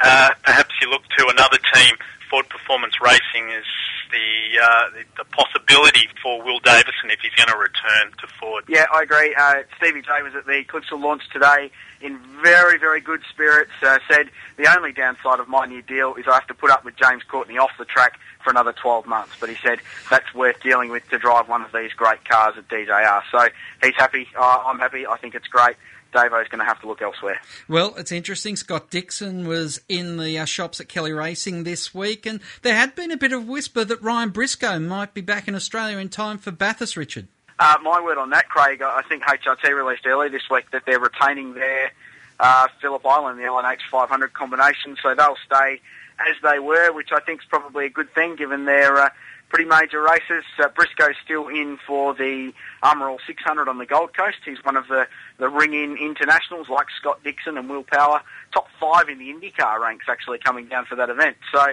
uh, 0.03 0.29
perhaps 0.43 0.73
you 0.81 0.89
look 0.89 1.03
to 1.17 1.27
another 1.27 1.57
team. 1.73 1.95
Ford 2.29 2.47
Performance 2.49 2.93
Racing 3.01 3.49
is 3.49 3.65
the, 4.11 4.59
uh, 4.61 4.89
the 4.91 5.23
the 5.23 5.25
possibility 5.31 6.07
for 6.21 6.43
Will 6.43 6.59
Davison 6.59 7.09
if 7.09 7.19
he's 7.19 7.33
going 7.33 7.49
to 7.49 7.57
return 7.57 8.11
to 8.19 8.27
Ford. 8.39 8.63
Yeah, 8.67 8.85
I 8.93 9.03
agree. 9.03 9.35
Uh, 9.35 9.63
Stevie 9.77 10.01
J 10.01 10.21
was 10.23 10.35
at 10.35 10.45
the 10.45 10.63
Clipsal 10.67 11.01
launch 11.01 11.23
today 11.31 11.71
in 12.01 12.19
very, 12.41 12.77
very 12.77 13.01
good 13.01 13.21
spirits. 13.29 13.71
Uh, 13.81 13.99
said 14.09 14.29
the 14.57 14.73
only 14.75 14.91
downside 14.91 15.39
of 15.39 15.47
my 15.47 15.65
new 15.65 15.81
deal 15.81 16.15
is 16.15 16.25
I 16.27 16.33
have 16.33 16.47
to 16.47 16.53
put 16.53 16.71
up 16.71 16.85
with 16.85 16.95
James 16.95 17.23
Courtney 17.23 17.57
off 17.57 17.71
the 17.77 17.85
track 17.85 18.19
for 18.43 18.51
another 18.51 18.73
12 18.73 19.05
months. 19.05 19.33
But 19.39 19.49
he 19.49 19.55
said 19.63 19.79
that's 20.09 20.33
worth 20.33 20.61
dealing 20.61 20.89
with 20.89 21.07
to 21.09 21.17
drive 21.17 21.49
one 21.49 21.61
of 21.61 21.71
these 21.71 21.93
great 21.93 22.23
cars 22.25 22.55
at 22.57 22.67
DJR. 22.67 23.21
So 23.31 23.47
he's 23.83 23.95
happy. 23.95 24.27
I'm 24.37 24.79
happy. 24.79 25.05
I 25.07 25.17
think 25.17 25.35
it's 25.35 25.47
great. 25.47 25.75
Davo's 26.13 26.47
going 26.47 26.59
to 26.59 26.65
have 26.65 26.79
to 26.81 26.87
look 26.87 27.01
elsewhere. 27.01 27.39
Well, 27.67 27.93
it's 27.97 28.11
interesting. 28.11 28.55
Scott 28.55 28.89
Dixon 28.89 29.47
was 29.47 29.81
in 29.87 30.17
the 30.17 30.39
uh, 30.39 30.45
shops 30.45 30.79
at 30.79 30.89
Kelly 30.89 31.13
Racing 31.13 31.63
this 31.63 31.93
week, 31.93 32.25
and 32.25 32.39
there 32.61 32.75
had 32.75 32.95
been 32.95 33.11
a 33.11 33.17
bit 33.17 33.33
of 33.33 33.47
whisper 33.47 33.83
that 33.85 34.01
Ryan 34.01 34.29
Briscoe 34.29 34.79
might 34.79 35.13
be 35.13 35.21
back 35.21 35.47
in 35.47 35.55
Australia 35.55 35.97
in 35.97 36.09
time 36.09 36.37
for 36.37 36.51
Bathurst, 36.51 36.97
Richard. 36.97 37.27
Uh, 37.59 37.77
my 37.81 38.01
word 38.01 38.17
on 38.17 38.29
that, 38.29 38.49
Craig. 38.49 38.81
I 38.81 39.01
think 39.09 39.23
HRT 39.23 39.73
released 39.73 40.05
early 40.05 40.29
this 40.29 40.43
week 40.49 40.69
that 40.71 40.83
they're 40.85 40.99
retaining 40.99 41.53
their 41.53 41.91
uh, 42.39 42.67
Phillip 42.81 43.05
Island, 43.05 43.39
the 43.39 43.45
L&H 43.45 43.81
500 43.89 44.33
combination, 44.33 44.95
so 45.01 45.15
they'll 45.15 45.37
stay 45.45 45.81
as 46.19 46.35
they 46.43 46.59
were, 46.59 46.91
which 46.91 47.09
I 47.11 47.19
think 47.19 47.41
is 47.41 47.47
probably 47.47 47.85
a 47.85 47.89
good 47.89 48.13
thing 48.13 48.35
given 48.35 48.65
their 48.65 48.97
uh, 48.97 49.09
pretty 49.49 49.65
major 49.65 50.01
races. 50.01 50.43
Uh, 50.59 50.67
Briscoe's 50.69 51.15
still 51.23 51.47
in 51.47 51.77
for 51.85 52.13
the 52.13 52.53
Armour 52.83 53.15
600 53.25 53.67
on 53.67 53.77
the 53.77 53.85
Gold 53.85 54.15
Coast. 54.15 54.37
He's 54.45 54.63
one 54.63 54.75
of 54.75 54.87
the, 54.87 55.07
the 55.37 55.49
ring-in 55.49 55.97
internationals 55.97 56.69
like 56.69 56.87
Scott 56.99 57.23
Dixon 57.23 57.57
and 57.57 57.69
Will 57.69 57.83
Power. 57.83 58.21
Top 58.53 58.67
five 58.79 59.09
in 59.09 59.19
the 59.19 59.29
IndyCar 59.29 59.79
ranks 59.79 60.05
actually 60.09 60.39
coming 60.39 60.67
down 60.67 60.85
for 60.85 60.95
that 60.95 61.09
event. 61.09 61.37
So, 61.53 61.65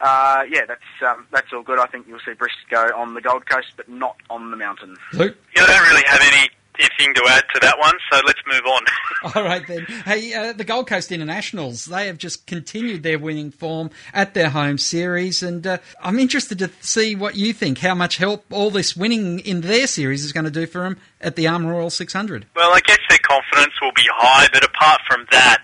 uh, 0.00 0.44
yeah, 0.48 0.64
that's 0.66 0.80
um, 1.06 1.26
that's 1.30 1.52
all 1.52 1.62
good. 1.62 1.78
I 1.78 1.86
think 1.86 2.06
you'll 2.06 2.20
see 2.20 2.32
Briscoe 2.32 2.96
on 2.96 3.14
the 3.14 3.20
Gold 3.20 3.46
Coast, 3.46 3.72
but 3.76 3.88
not 3.88 4.16
on 4.30 4.50
the 4.50 4.56
mountain. 4.56 4.96
Luke? 5.12 5.36
Yeah, 5.56 5.64
I 5.64 5.66
don't 5.66 5.88
really 5.90 6.04
have 6.06 6.20
any 6.22 6.50
anything 6.78 7.14
to 7.14 7.24
add 7.28 7.44
to 7.54 7.60
that 7.60 7.78
one, 7.78 7.94
so 8.10 8.20
let's 8.26 8.40
move 8.46 8.64
on. 8.66 8.82
All 9.34 9.42
right 9.42 9.66
then. 9.66 9.84
Hey, 10.04 10.34
uh, 10.34 10.52
the 10.52 10.64
Gold 10.64 10.86
Coast 10.86 11.12
Internationals, 11.12 11.86
they 11.86 12.06
have 12.06 12.18
just 12.18 12.46
continued 12.46 13.02
their 13.02 13.18
winning 13.18 13.50
form 13.50 13.90
at 14.12 14.34
their 14.34 14.50
home 14.50 14.78
series, 14.78 15.42
and 15.42 15.66
uh, 15.66 15.78
I'm 16.00 16.18
interested 16.18 16.58
to 16.60 16.70
see 16.80 17.14
what 17.14 17.36
you 17.36 17.52
think, 17.52 17.78
how 17.78 17.94
much 17.94 18.16
help 18.16 18.44
all 18.50 18.70
this 18.70 18.96
winning 18.96 19.40
in 19.40 19.62
their 19.62 19.86
series 19.86 20.24
is 20.24 20.32
going 20.32 20.44
to 20.44 20.50
do 20.50 20.66
for 20.66 20.82
them 20.82 20.98
at 21.20 21.36
the 21.36 21.48
Armor 21.48 21.80
All 21.80 21.90
600. 21.90 22.46
Well, 22.54 22.72
I 22.72 22.80
guess 22.80 22.98
their 23.08 23.18
confidence 23.18 23.74
will 23.82 23.92
be 23.94 24.06
high, 24.14 24.48
but 24.52 24.64
apart 24.64 25.00
from 25.08 25.26
that, 25.30 25.62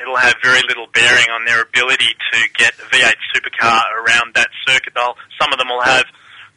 it'll 0.00 0.16
have 0.16 0.34
very 0.42 0.62
little 0.68 0.86
bearing 0.92 1.28
on 1.30 1.44
their 1.44 1.62
ability 1.62 2.14
to 2.32 2.38
get 2.54 2.74
a 2.74 2.82
V8 2.94 3.14
supercar 3.34 3.82
around 4.04 4.34
that 4.34 4.48
circuit. 4.66 4.92
They'll, 4.94 5.16
some 5.40 5.52
of 5.52 5.58
them 5.58 5.68
will 5.68 5.82
have 5.82 6.04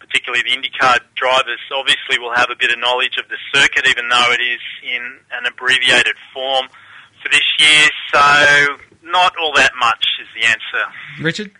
particularly 0.09 0.43
the 0.43 0.57
IndyCar 0.57 0.99
drivers, 1.15 1.59
obviously 1.73 2.17
will 2.19 2.33
have 2.33 2.49
a 2.51 2.55
bit 2.55 2.71
of 2.71 2.79
knowledge 2.79 3.17
of 3.17 3.29
the 3.29 3.37
circuit, 3.53 3.87
even 3.87 4.09
though 4.09 4.31
it 4.31 4.41
is 4.41 4.59
in 4.83 5.19
an 5.31 5.45
abbreviated 5.45 6.15
form 6.33 6.67
for 7.21 7.29
this 7.29 7.45
year. 7.59 7.87
So, 8.11 8.77
not 9.03 9.33
all 9.39 9.53
that 9.53 9.71
much 9.79 10.05
is 10.21 10.27
the 10.33 10.47
answer. 10.47 11.21
Richard? 11.21 11.51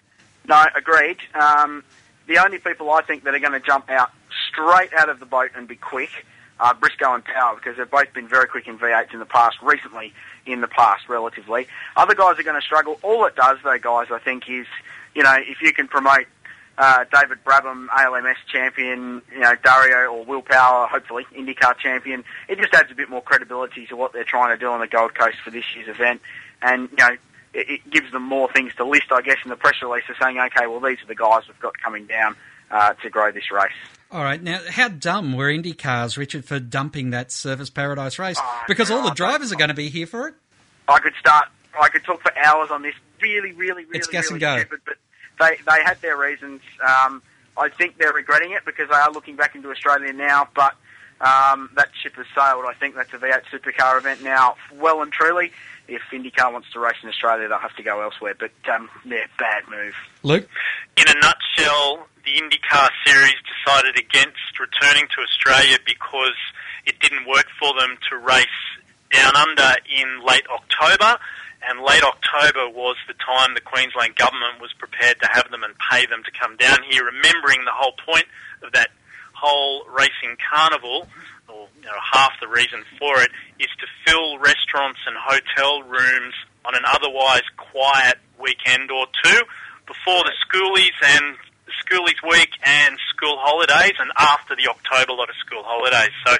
No, 0.47 0.65
agreed. 0.75 1.17
Um, 1.39 1.83
the 2.27 2.39
only 2.39 2.57
people 2.57 2.89
I 2.91 3.01
think 3.01 3.23
that 3.23 3.35
are 3.35 3.39
going 3.39 3.53
to 3.53 3.59
jump 3.59 3.89
out 3.89 4.12
straight 4.49 4.93
out 4.93 5.09
of 5.09 5.19
the 5.19 5.25
boat 5.25 5.51
and 5.55 5.67
be 5.67 5.75
quick 5.75 6.25
are 6.59 6.73
Briscoe 6.73 7.13
and 7.13 7.23
Power 7.23 7.55
because 7.55 7.77
they've 7.77 7.89
both 7.89 8.12
been 8.13 8.27
very 8.27 8.47
quick 8.47 8.67
in 8.67 8.77
V8s 8.77 9.13
in 9.13 9.19
the 9.19 9.25
past, 9.25 9.57
recently 9.62 10.13
in 10.45 10.62
the 10.62 10.67
past, 10.67 11.07
relatively. 11.07 11.67
Other 11.95 12.15
guys 12.15 12.38
are 12.39 12.43
going 12.43 12.59
to 12.59 12.65
struggle. 12.65 12.99
All 13.01 13.25
it 13.25 13.35
does, 13.35 13.59
though, 13.63 13.77
guys, 13.77 14.07
I 14.12 14.19
think, 14.19 14.49
is, 14.49 14.67
you 15.15 15.23
know, 15.23 15.38
if 15.38 15.62
you 15.62 15.71
can 15.71 15.88
promote 15.88 16.25
uh, 16.79 17.03
David 17.13 17.39
Brabham, 17.45 17.87
ALMS 17.95 18.37
champion, 18.51 19.21
you 19.31 19.39
know, 19.39 19.53
Dario 19.63 20.13
or 20.13 20.23
Will 20.25 20.41
Power, 20.41 20.87
hopefully, 20.87 21.25
IndyCar 21.37 21.77
champion. 21.77 22.23
It 22.47 22.57
just 22.57 22.73
adds 22.73 22.89
a 22.89 22.95
bit 22.95 23.09
more 23.09 23.21
credibility 23.21 23.85
to 23.87 23.97
what 23.97 24.13
they're 24.13 24.23
trying 24.23 24.55
to 24.55 24.57
do 24.57 24.67
on 24.67 24.79
the 24.79 24.87
Gold 24.87 25.13
Coast 25.13 25.37
for 25.43 25.51
this 25.51 25.65
year's 25.75 25.89
event. 25.89 26.21
And, 26.61 26.89
you 26.89 26.97
know, 26.97 27.17
it, 27.53 27.69
it 27.69 27.89
gives 27.91 28.11
them 28.13 28.23
more 28.23 28.49
things 28.51 28.73
to 28.77 28.85
list, 28.85 29.11
I 29.11 29.21
guess, 29.21 29.37
in 29.43 29.49
the 29.49 29.57
press 29.57 29.75
release 29.81 30.03
of 30.09 30.15
saying, 30.21 30.39
okay, 30.39 30.67
well, 30.67 30.79
these 30.79 30.97
are 31.03 31.07
the 31.07 31.15
guys 31.15 31.41
we've 31.47 31.59
got 31.59 31.77
coming 31.83 32.05
down 32.05 32.37
uh, 32.71 32.93
to 32.93 33.09
grow 33.09 33.31
this 33.31 33.51
race. 33.51 33.71
All 34.11 34.23
right, 34.23 34.41
now 34.41 34.59
how 34.69 34.87
dumb 34.87 35.33
were 35.33 35.49
IndyCars, 35.51 36.17
Richard, 36.17 36.45
for 36.45 36.59
dumping 36.59 37.09
that 37.11 37.29
Surfers 37.29 37.71
Paradise 37.73 38.17
race? 38.17 38.39
because 38.67 38.89
all 38.89 39.03
the 39.03 39.11
drivers 39.11 39.51
are 39.51 39.55
going 39.55 39.67
to 39.67 39.75
be 39.75 39.89
here 39.89 40.07
for 40.07 40.29
it. 40.29 40.33
I 40.87 40.99
could 40.99 41.13
start, 41.19 41.45
I 41.79 41.89
could 41.89 42.03
talk 42.05 42.21
for 42.21 42.31
hours 42.37 42.71
on 42.71 42.81
this. 42.81 42.95
Really, 43.21 43.51
really, 43.51 43.83
really, 43.83 43.97
It's 43.97 44.07
guess 44.07 44.31
really 44.31 44.45
and 44.45 44.57
go. 44.57 44.59
stupid, 44.61 44.79
but 44.85 44.95
they 45.39 45.58
they 45.65 45.84
had 45.84 46.02
their 46.02 46.17
reasons. 46.17 46.62
Um, 46.82 47.21
I 47.58 47.69
think 47.69 47.97
they're 47.97 48.13
regretting 48.13 48.52
it 48.52 48.63
because 48.65 48.89
they 48.89 48.95
are 48.95 49.12
looking 49.12 49.36
back 49.36 49.56
into 49.56 49.69
Australia 49.69 50.13
now, 50.13 50.47
but 50.56 50.75
um, 51.21 51.69
that 51.75 51.89
ship 52.02 52.15
has 52.15 52.25
sailed. 52.34 52.65
I 52.65 52.73
think 52.73 52.95
that's 52.95 53.13
a 53.13 53.17
V8 53.17 53.43
supercar 53.52 53.97
event 53.97 54.23
now, 54.23 54.56
well 54.75 55.02
and 55.02 55.12
truly. 55.12 55.52
If 55.88 56.02
IndyCar 56.13 56.54
wants 56.54 56.71
to 56.73 56.80
race 56.80 56.97
in 57.02 57.10
Australia, 57.10 57.47
they'll 57.47 57.58
have 57.58 57.75
to 57.75 57.84
go 57.84 58.02
elsewhere. 58.02 58.36
But 58.39 58.52
um, 58.71 58.89
yeah, 59.06 59.25
bad 59.38 59.63
move. 59.69 59.95
Luke? 60.23 60.47
In 60.95 61.06
a 61.08 61.15
nutshell, 61.15 62.08
the 62.23 62.32
IndyCar 62.32 62.89
series 63.06 63.34
decided 63.65 63.97
against 63.97 64.60
returning 64.60 65.08
to 65.15 65.21
Australia 65.21 65.78
because 65.86 66.38
it 66.86 66.99
didn't 66.99 67.28
work 67.28 67.47
for 67.60 67.73
them 67.80 67.97
to 68.10 68.17
race 68.17 68.47
down 69.12 69.36
under 69.36 69.75
in 69.89 70.25
late 70.25 70.45
October, 70.49 71.19
and 71.67 71.82
late 71.82 72.04
October 72.04 72.69
was 72.69 72.95
the 73.08 73.13
time 73.15 73.54
the 73.54 73.62
Queensland 73.62 74.15
government 74.15 74.62
was 74.62 74.72
prepared 74.78 75.19
to 75.22 75.28
have 75.28 75.50
them 75.52 75.63
and 75.63 75.74
pay 75.91 76.06
them 76.06 76.24
to 76.24 76.32
come 76.32 76.56
down 76.58 76.80
here, 76.89 77.04
remembering 77.04 77.65
the 77.65 77.76
whole 77.76 77.93
point 78.06 78.26
of 78.63 78.72
that 78.74 78.89
whole 79.34 79.84
racing 79.88 80.38
carnival, 80.39 81.08
or 81.48 81.67
you 81.80 81.86
know, 81.86 82.00
half 82.12 82.32
the 82.39 82.48
reason 82.48 82.84
for 82.98 83.22
it, 83.22 83.32
is 83.60 83.69
to 83.80 83.88
fill 84.06 84.38
restaurants 84.39 85.00
and 85.08 85.15
hotel 85.17 85.84
rooms 85.84 86.34
on 86.65 86.76
an 86.76 86.84
otherwise 86.86 87.43
quiet 87.58 88.17
weekend 88.39 88.91
or 88.91 89.08
two 89.24 89.39
before 89.88 90.24
the 90.24 90.34
schoolies 90.45 90.95
and 91.04 91.36
schoolies 91.84 92.22
week 92.30 92.50
and 92.63 92.98
school 93.10 93.38
holidays 93.39 93.93
and 94.00 94.12
after 94.17 94.56
the 94.56 94.67
October 94.67 95.13
lot 95.13 95.30
of 95.30 95.36
school 95.45 95.63
holidays. 95.63 96.12
So 96.26 96.38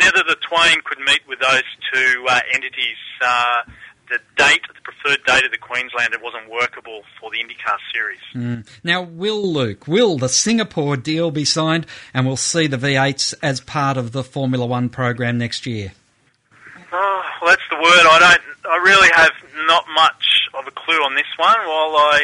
neither 0.00 0.22
the 0.26 0.36
twain 0.36 0.80
could 0.84 0.98
meet 0.98 1.22
with 1.28 1.40
those 1.40 1.68
two 1.92 2.24
uh, 2.28 2.40
entities. 2.52 2.98
Uh, 3.20 3.62
the 4.08 4.18
date, 4.36 4.60
the 4.68 4.80
preferred 4.82 5.24
date 5.24 5.44
of 5.44 5.50
the 5.50 5.58
Queensland, 5.58 6.12
it 6.12 6.22
wasn't 6.22 6.50
workable 6.50 7.02
for 7.20 7.30
the 7.30 7.38
IndyCar 7.38 7.78
series. 7.92 8.20
Mm. 8.34 8.66
Now, 8.84 9.02
will 9.02 9.42
Luke, 9.42 9.86
will 9.86 10.18
the 10.18 10.28
Singapore 10.28 10.96
deal 10.96 11.30
be 11.30 11.44
signed 11.44 11.86
and 12.12 12.26
we'll 12.26 12.36
see 12.36 12.66
the 12.66 12.76
V8s 12.76 13.34
as 13.42 13.60
part 13.60 13.96
of 13.96 14.12
the 14.12 14.22
Formula 14.22 14.66
One 14.66 14.88
program 14.88 15.38
next 15.38 15.66
year? 15.66 15.92
Oh, 16.92 17.22
well, 17.40 17.50
that's 17.50 17.62
the 17.70 17.76
word. 17.76 18.06
I 18.06 18.18
don't. 18.20 18.42
I 18.64 18.76
really 18.76 19.08
have 19.14 19.32
not 19.66 19.84
much 19.94 20.48
of 20.54 20.66
a 20.66 20.70
clue 20.70 21.02
on 21.02 21.14
this 21.14 21.26
one. 21.36 21.56
While 21.56 21.96
I 21.96 22.20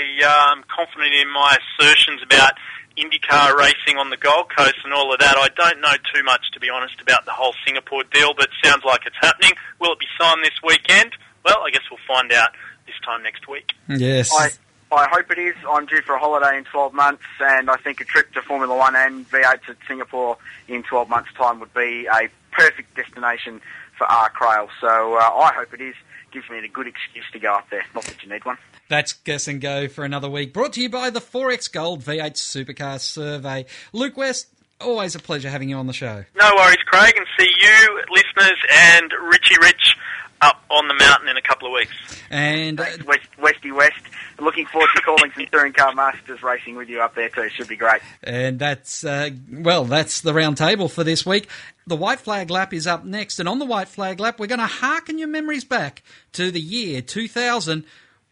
am 0.55 0.63
confident 0.69 1.15
in 1.15 1.29
my 1.33 1.57
assertions 1.57 2.23
about 2.23 2.53
IndyCar 2.97 3.57
racing 3.57 3.97
on 3.97 4.11
the 4.11 4.17
Gold 4.17 4.53
Coast 4.55 4.77
and 4.85 4.93
all 4.93 5.13
of 5.13 5.21
that, 5.21 5.37
I 5.37 5.49
don't 5.57 5.81
know 5.81 5.95
too 6.15 6.23
much, 6.23 6.43
to 6.53 6.61
be 6.61 6.69
honest, 6.69 7.01
about 7.01 7.25
the 7.25 7.33
whole 7.33 7.55
Singapore 7.67 8.05
deal. 8.13 8.35
But 8.37 8.51
sounds 8.63 8.85
like 8.85 9.07
it's 9.07 9.17
happening. 9.21 9.53
Will 9.81 9.93
it 9.93 9.99
be 9.99 10.07
signed 10.21 10.45
this 10.45 10.61
weekend? 10.63 11.17
Well, 11.45 11.59
I 11.67 11.71
guess 11.71 11.83
we'll 11.91 12.01
find 12.07 12.33
out 12.33 12.51
this 12.87 12.97
time 13.05 13.23
next 13.23 13.49
week. 13.49 13.73
Yes. 13.89 14.31
I, 14.33 14.51
I 14.95 15.09
hope 15.11 15.31
it 15.31 15.39
is. 15.39 15.55
I'm 15.69 15.87
due 15.87 16.01
for 16.03 16.15
a 16.15 16.19
holiday 16.19 16.59
in 16.59 16.65
12 16.65 16.95
months, 16.95 17.23
and 17.41 17.71
I 17.71 17.77
think 17.77 18.01
a 18.01 18.05
trip 18.05 18.33
to 18.35 18.43
Formula 18.43 18.77
One 18.77 18.97
and 18.97 19.29
V8 19.31 19.63
to 19.67 19.77
Singapore 19.87 20.39
in 20.67 20.83
12 20.83 21.09
months' 21.09 21.31
time 21.37 21.61
would 21.61 21.75
be 21.75 22.07
a 22.07 22.29
perfect 22.53 22.95
destination 22.97 23.61
for 23.97 24.07
R. 24.07 24.31
Craill. 24.31 24.69
So 24.81 25.15
uh, 25.15 25.19
I 25.19 25.53
hope 25.55 25.75
it 25.75 25.81
is. 25.81 25.95
Gives 26.31 26.49
me 26.51 26.59
a 26.59 26.69
good 26.69 26.87
excuse 26.87 27.25
to 27.33 27.39
go 27.39 27.55
up 27.55 27.71
there. 27.71 27.85
Not 27.95 28.05
that 28.05 28.23
you 28.23 28.29
need 28.29 28.45
one. 28.45 28.59
That's 28.89 29.15
Guess 29.15 29.49
and 29.49 29.61
Go 29.61 29.89
for 29.89 30.05
another 30.05 30.29
week. 30.29 30.53
Brought 30.53 30.75
to 30.75 30.83
you 30.83 30.89
by 30.89 31.11
the 31.11 31.21
4X 31.21 31.73
Gold 31.73 32.03
V8 32.03 32.35
Supercar 32.35 33.01
Survey. 33.01 33.65
Luke 33.93 34.17
West, 34.17 34.49
always 34.81 35.15
a 35.15 35.19
pleasure 35.19 35.49
having 35.49 35.69
you 35.71 35.77
on 35.77 35.87
the 35.87 35.93
show. 35.93 36.25
No 36.39 36.53
worries, 36.57 36.77
Craig, 36.87 37.15
and 37.17 37.27
see 37.39 37.51
you, 37.61 38.03
listeners, 38.11 38.59
and 38.71 39.11
Richie 39.31 39.57
Rich 39.61 39.97
up 40.41 40.63
on 40.71 40.89
the 40.89 40.95
mountain 40.95 41.29
in 41.29 41.37
a 41.37 41.43
couple 41.43 41.69
of 41.69 41.75
weeks. 41.75 41.93
And 42.31 42.81
uh, 42.81 42.87
West, 43.07 43.29
Westy 43.39 43.73
West. 43.73 44.01
Looking 44.41 44.67
forward 44.67 44.91
to 44.95 45.03
calling 45.03 45.33
some 45.35 45.47
touring 45.47 45.73
car 45.73 45.93
masters 45.95 46.43
racing 46.43 46.77
with 46.77 46.89
you 46.89 47.01
up 47.01 47.15
there 47.15 47.29
too. 47.29 47.49
Should 47.49 47.69
be 47.69 47.77
great. 47.77 48.01
And 48.23 48.59
that's, 48.59 49.05
uh, 49.05 49.31
well, 49.51 49.85
that's 49.85 50.21
the 50.21 50.33
round 50.33 50.57
table 50.57 50.89
for 50.89 51.03
this 51.03 51.27
week. 51.27 51.49
The 51.87 51.97
White 51.97 52.21
Flag 52.21 52.51
Lap 52.51 52.73
is 52.73 52.87
up 52.87 53.05
next. 53.05 53.41
And 53.41 53.49
on 53.49 53.59
the 53.59 53.65
White 53.65 53.89
Flag 53.89 54.21
Lap, 54.21 54.39
we're 54.39 54.47
going 54.47 54.61
to 54.61 54.67
harken 54.67 55.19
your 55.19 55.29
memories 55.29 55.65
back 55.65 56.03
to 56.33 56.51
the 56.51 56.61
year 56.61 57.03
2000 57.03 57.85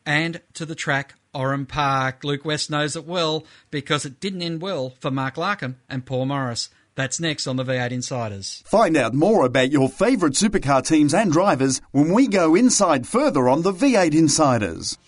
and 0.04 0.40
to 0.54 0.64
the 0.64 0.76
track 0.76 1.14
Oran 1.34 1.66
Park. 1.66 2.22
Luke 2.22 2.44
West 2.44 2.70
knows 2.70 2.96
it 2.96 3.04
well 3.04 3.44
because 3.70 4.04
it 4.04 4.20
didn't 4.20 4.42
end 4.42 4.62
well 4.62 4.90
for 5.00 5.10
Mark 5.10 5.34
Larkham 5.34 5.74
and 5.88 6.06
Paul 6.06 6.26
Morris. 6.26 6.70
That's 6.96 7.20
next 7.20 7.46
on 7.46 7.56
the 7.56 7.64
V8 7.64 7.92
Insiders. 7.92 8.62
Find 8.64 8.96
out 8.96 9.12
more 9.12 9.44
about 9.44 9.70
your 9.70 9.88
favourite 9.90 10.32
supercar 10.32 10.82
teams 10.84 11.12
and 11.12 11.30
drivers 11.30 11.82
when 11.92 12.10
we 12.10 12.26
go 12.26 12.54
inside 12.54 13.06
further 13.06 13.50
on 13.50 13.60
the 13.60 13.72
V8 13.72 14.14
Insiders. 14.14 14.96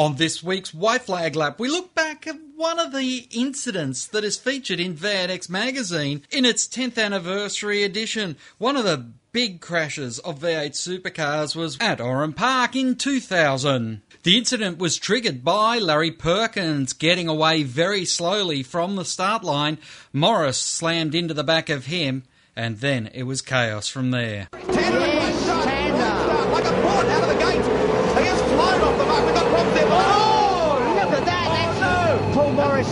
On 0.00 0.16
this 0.16 0.42
week's 0.42 0.72
White 0.72 1.02
Flag 1.02 1.36
Lap, 1.36 1.60
we 1.60 1.68
look 1.68 1.94
back 1.94 2.26
at 2.26 2.38
one 2.56 2.80
of 2.80 2.90
the 2.90 3.28
incidents 3.32 4.06
that 4.06 4.24
is 4.24 4.38
featured 4.38 4.80
in 4.80 4.94
V8X 4.94 5.50
magazine 5.50 6.22
in 6.30 6.46
its 6.46 6.66
10th 6.66 6.96
anniversary 6.96 7.82
edition. 7.82 8.38
One 8.56 8.78
of 8.78 8.84
the 8.84 9.10
big 9.32 9.60
crashes 9.60 10.18
of 10.20 10.38
V8 10.38 10.70
supercars 10.70 11.54
was 11.54 11.76
at 11.82 12.00
Oran 12.00 12.32
Park 12.32 12.76
in 12.76 12.94
2000. 12.96 14.00
The 14.22 14.38
incident 14.38 14.78
was 14.78 14.96
triggered 14.96 15.44
by 15.44 15.76
Larry 15.76 16.12
Perkins 16.12 16.94
getting 16.94 17.28
away 17.28 17.62
very 17.62 18.06
slowly 18.06 18.62
from 18.62 18.96
the 18.96 19.04
start 19.04 19.44
line. 19.44 19.76
Morris 20.14 20.56
slammed 20.58 21.14
into 21.14 21.34
the 21.34 21.44
back 21.44 21.68
of 21.68 21.84
him, 21.84 22.22
and 22.56 22.78
then 22.78 23.10
it 23.12 23.24
was 23.24 23.42
chaos 23.42 23.88
from 23.88 24.12
there. 24.12 24.48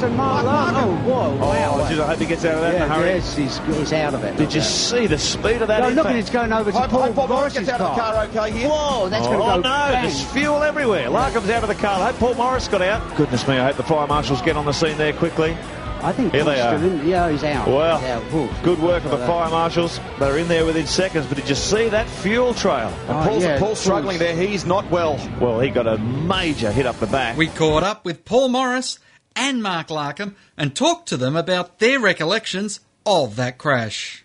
Paul 0.01 0.11
Morris 0.11 0.45
and 0.45 0.45
Mark 0.45 0.47
Larkham. 0.47 1.07
Oh, 1.07 1.11
whoa, 1.11 1.37
wow. 1.37 1.71
Oh, 1.75 1.89
geez, 1.89 1.99
I 1.99 2.07
hope 2.07 2.19
he 2.19 2.27
gets 2.27 2.45
out 2.45 2.55
of 2.55 2.61
that 2.63 2.75
yeah, 2.75 2.85
in 2.85 2.91
a 2.91 2.95
hurry. 2.95 3.09
Yes, 3.11 3.37
he's, 3.37 3.59
he's 3.59 3.93
out 3.93 4.15
of 4.15 4.25
it. 4.25 4.37
Did 4.37 4.55
you 4.55 4.61
see 4.61 5.07
the 5.07 5.19
speed 5.19 5.63
of 5.63 5.69
that 5.69 5.81
No, 5.81 5.89
look 5.89 5.99
impact? 5.99 6.09
at 6.11 6.17
it's 6.17 6.31
going 6.31 6.53
over 6.53 6.71
to 6.71 6.79
Hope- 6.79 6.91
Paul, 6.91 7.03
hope 7.03 7.15
Paul 7.15 7.29
Morris 7.29 7.55
Morris's 7.55 7.59
gets 7.67 7.71
out 7.71 7.81
of 7.81 7.97
the 7.97 8.01
car 8.01 8.25
okay 8.27 8.59
here. 8.59 8.69
Whoa, 8.69 9.09
that's 9.09 9.27
oh, 9.27 9.31
going 9.31 9.39
to 9.41 9.45
go 9.47 9.53
Oh, 9.53 9.57
no, 9.57 9.63
bang. 9.93 10.03
there's 10.03 10.23
fuel 10.33 10.63
everywhere. 10.63 11.09
Larkham's 11.09 11.51
out 11.51 11.63
of 11.63 11.69
the 11.69 11.75
car. 11.75 12.01
I 12.01 12.07
hope 12.13 12.19
Paul 12.19 12.35
Morris 12.35 12.69
got 12.69 12.83
out. 12.83 13.17
Goodness 13.17 13.47
me, 13.49 13.59
I 13.59 13.67
hope 13.67 13.77
the 13.77 13.83
fire 13.83 14.07
marshals 14.07 14.43
get 14.43 14.57
on 14.57 14.65
the 14.67 14.73
scene 14.73 14.97
there 14.99 15.13
quickly. 15.13 15.57
I 16.01 16.13
think 16.13 16.33
Here 16.33 16.45
they 16.45 16.61
Paul's 16.61 16.81
are. 16.81 16.87
in. 16.87 17.09
Yeah, 17.09 17.29
he's 17.29 17.43
out. 17.43 17.67
Well, 17.67 17.99
He's 17.99 18.09
out. 18.09 18.23
Ooh. 18.33 18.49
good 18.63 18.79
work 18.79 19.05
of 19.05 19.11
the 19.11 19.19
fire 19.27 19.51
marshals. 19.51 19.99
They're 20.21 20.39
in 20.39 20.47
there 20.47 20.65
within 20.65 20.87
seconds, 20.87 21.27
but 21.27 21.37
did 21.37 21.49
you 21.49 21.57
see 21.57 21.89
that 21.89 22.07
fuel 22.09 22.55
trail? 22.55 22.93
Oh, 22.93 23.01
and 23.09 23.11
Oh, 23.11 23.29
Paul's, 23.29 23.43
yeah, 23.43 23.59
Paul's 23.59 23.81
struggling 23.81 24.19
there. 24.19 24.37
He's 24.37 24.65
not 24.65 24.89
well. 24.93 25.19
Well, 25.41 25.59
he 25.59 25.71
got 25.71 25.89
a 25.89 25.99
major 25.99 26.71
hit 26.71 26.87
up 26.87 27.01
the 27.01 27.09
back. 27.09 27.37
We 27.37 27.49
caught 27.49 27.83
up 27.83 28.05
with 28.05 28.25
Paul 28.25 28.49
Morris 28.51 29.01
and 29.39 29.63
Mark 29.63 29.89
Larkham 29.89 30.35
and 30.57 30.75
talked 30.75 31.09
to 31.09 31.17
them 31.17 31.37
about 31.37 31.79
their 31.79 31.99
recollections 32.01 32.81
of 33.07 33.37
that 33.37 33.57
crash. 33.57 34.25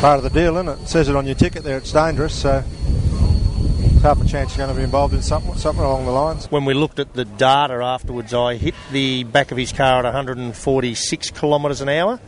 part 0.00 0.18
of 0.18 0.22
the 0.22 0.30
deal, 0.30 0.56
isn't 0.56 0.68
it? 0.68 0.82
It 0.82 0.88
says 0.88 1.08
it 1.08 1.16
on 1.16 1.26
your 1.26 1.34
ticket 1.34 1.64
there, 1.64 1.78
it's 1.78 1.92
dangerous, 1.92 2.34
so 2.34 2.62
it's 2.66 4.02
half 4.02 4.20
a 4.20 4.26
chance 4.28 4.56
you're 4.56 4.66
going 4.66 4.76
to 4.76 4.80
be 4.80 4.84
involved 4.84 5.14
in 5.14 5.22
something, 5.22 5.54
something 5.56 5.82
along 5.84 6.04
the 6.04 6.12
lines. 6.12 6.50
When 6.50 6.64
we 6.66 6.74
looked 6.74 6.98
at 6.98 7.14
the 7.14 7.24
data 7.24 7.74
afterwards, 7.82 8.34
I 8.34 8.56
hit 8.56 8.74
the 8.92 9.24
back 9.24 9.50
of 9.50 9.56
his 9.56 9.72
car 9.72 9.98
at 10.00 10.04
146 10.04 11.30
kilometres 11.30 11.80
an 11.80 11.88
hour. 11.88 12.20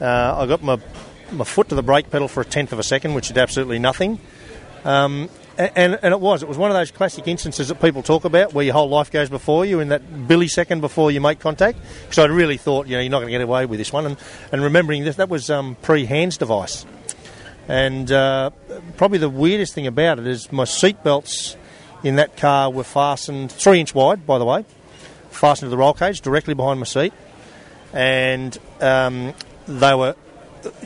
Uh, 0.00 0.36
I 0.38 0.46
got 0.46 0.62
my, 0.62 0.78
my 1.32 1.44
foot 1.44 1.70
to 1.70 1.74
the 1.74 1.82
brake 1.82 2.10
pedal 2.10 2.28
for 2.28 2.42
a 2.42 2.44
tenth 2.44 2.72
of 2.72 2.78
a 2.78 2.82
second, 2.82 3.14
which 3.14 3.30
is 3.30 3.36
absolutely 3.38 3.78
nothing. 3.78 4.20
Um, 4.84 5.30
a- 5.30 5.45
and, 5.58 5.98
and 6.02 6.12
it 6.12 6.20
was. 6.20 6.42
It 6.42 6.48
was 6.48 6.58
one 6.58 6.70
of 6.70 6.76
those 6.76 6.90
classic 6.90 7.26
instances 7.26 7.68
that 7.68 7.80
people 7.80 8.02
talk 8.02 8.24
about 8.24 8.52
where 8.52 8.64
your 8.64 8.74
whole 8.74 8.88
life 8.88 9.10
goes 9.10 9.30
before 9.30 9.64
you 9.64 9.80
in 9.80 9.88
that 9.88 10.28
billy 10.28 10.48
second 10.48 10.80
before 10.80 11.10
you 11.10 11.20
make 11.20 11.40
contact. 11.40 11.78
Because 12.02 12.18
I 12.18 12.24
really 12.26 12.56
thought, 12.56 12.86
you 12.86 12.96
know, 12.96 13.00
you're 13.00 13.10
not 13.10 13.20
going 13.20 13.32
to 13.32 13.38
get 13.38 13.42
away 13.42 13.66
with 13.66 13.78
this 13.78 13.92
one. 13.92 14.06
And, 14.06 14.16
and 14.52 14.62
remembering 14.62 15.04
this, 15.04 15.16
that 15.16 15.28
was 15.28 15.48
um, 15.50 15.76
pre-HANS 15.82 16.36
device. 16.36 16.84
And 17.68 18.10
uh, 18.12 18.50
probably 18.96 19.18
the 19.18 19.30
weirdest 19.30 19.74
thing 19.74 19.86
about 19.86 20.18
it 20.18 20.26
is 20.26 20.52
my 20.52 20.64
seat 20.64 21.02
belts 21.02 21.56
in 22.04 22.16
that 22.16 22.36
car 22.36 22.70
were 22.70 22.84
fastened 22.84 23.50
three 23.50 23.80
inch 23.80 23.94
wide, 23.94 24.26
by 24.26 24.38
the 24.38 24.44
way, 24.44 24.64
fastened 25.30 25.66
to 25.66 25.70
the 25.70 25.76
roll 25.76 25.94
cage 25.94 26.20
directly 26.20 26.54
behind 26.54 26.78
my 26.78 26.86
seat, 26.86 27.12
and 27.92 28.56
um, 28.80 29.34
they 29.66 29.94
were. 29.94 30.14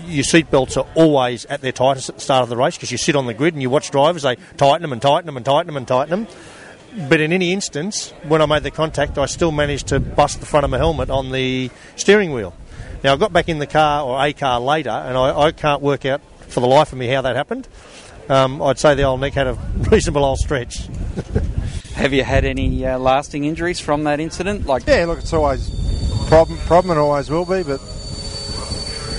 Your 0.07 0.25
seat 0.25 0.51
belts 0.51 0.77
are 0.77 0.87
always 0.95 1.45
at 1.47 1.61
their 1.61 1.73
tightest 1.73 2.09
at 2.09 2.17
the 2.17 2.21
start 2.21 2.43
of 2.43 2.49
the 2.49 2.57
race 2.57 2.77
because 2.77 2.91
you 2.93 2.99
sit 2.99 3.17
on 3.17 3.27
the 3.27 3.35
grid 3.35 3.55
and 3.55 3.63
you 3.63 3.71
watch 3.71 3.91
drivers. 3.91 4.23
They 4.23 4.37
tighten 4.57 4.83
them 4.83 4.93
and 4.93 5.01
tighten 5.03 5.27
them 5.27 5.37
and 5.37 5.45
tighten 5.45 5.67
them 5.67 5.77
and 5.77 5.87
tighten 5.87 6.11
them. 6.25 7.09
But 7.09 7.21
in 7.21 7.33
any 7.33 7.53
instance, 7.53 8.13
when 8.25 8.43
I 8.43 8.47
made 8.47 8.65
the 8.65 8.71
contact, 8.71 9.17
I 9.17 9.27
still 9.27 9.53
managed 9.53 9.89
to 9.89 10.01
bust 10.01 10.41
the 10.41 10.47
front 10.47 10.65
of 10.65 10.71
my 10.71 10.79
helmet 10.79 11.09
on 11.09 11.31
the 11.31 11.71
steering 11.97 12.33
wheel. 12.33 12.55
Now 13.05 13.13
I 13.13 13.17
got 13.17 13.33
back 13.33 13.49
in 13.49 13.59
the 13.59 13.67
car 13.67 14.05
or 14.05 14.23
a 14.23 14.33
car 14.33 14.61
later, 14.61 14.91
and 14.91 15.17
I, 15.17 15.39
I 15.39 15.53
can't 15.53 15.81
work 15.83 16.05
out 16.05 16.21
for 16.49 16.61
the 16.61 16.67
life 16.67 16.93
of 16.93 16.99
me 16.99 17.07
how 17.07 17.23
that 17.23 17.37
happened. 17.37 17.69
Um, 18.29 18.61
I'd 18.61 18.79
say 18.79 18.95
the 18.95 19.05
old 19.05 19.21
neck 19.21 19.35
had 19.35 19.47
a 19.47 19.55
reasonable 19.91 20.25
old 20.25 20.39
stretch. 20.39 20.89
Have 21.95 22.13
you 22.13 22.25
had 22.25 22.45
any 22.45 22.87
uh, 22.87 22.99
lasting 22.99 23.45
injuries 23.45 23.79
from 23.79 24.05
that 24.05 24.21
incident? 24.21 24.67
Like, 24.67 24.87
Yeah, 24.87 25.05
look, 25.07 25.19
it's 25.19 25.33
always 25.33 25.69
problem, 26.29 26.59
problem 26.61 26.91
and 26.93 27.01
always 27.01 27.31
will 27.31 27.45
be, 27.45 27.63
but 27.63 27.81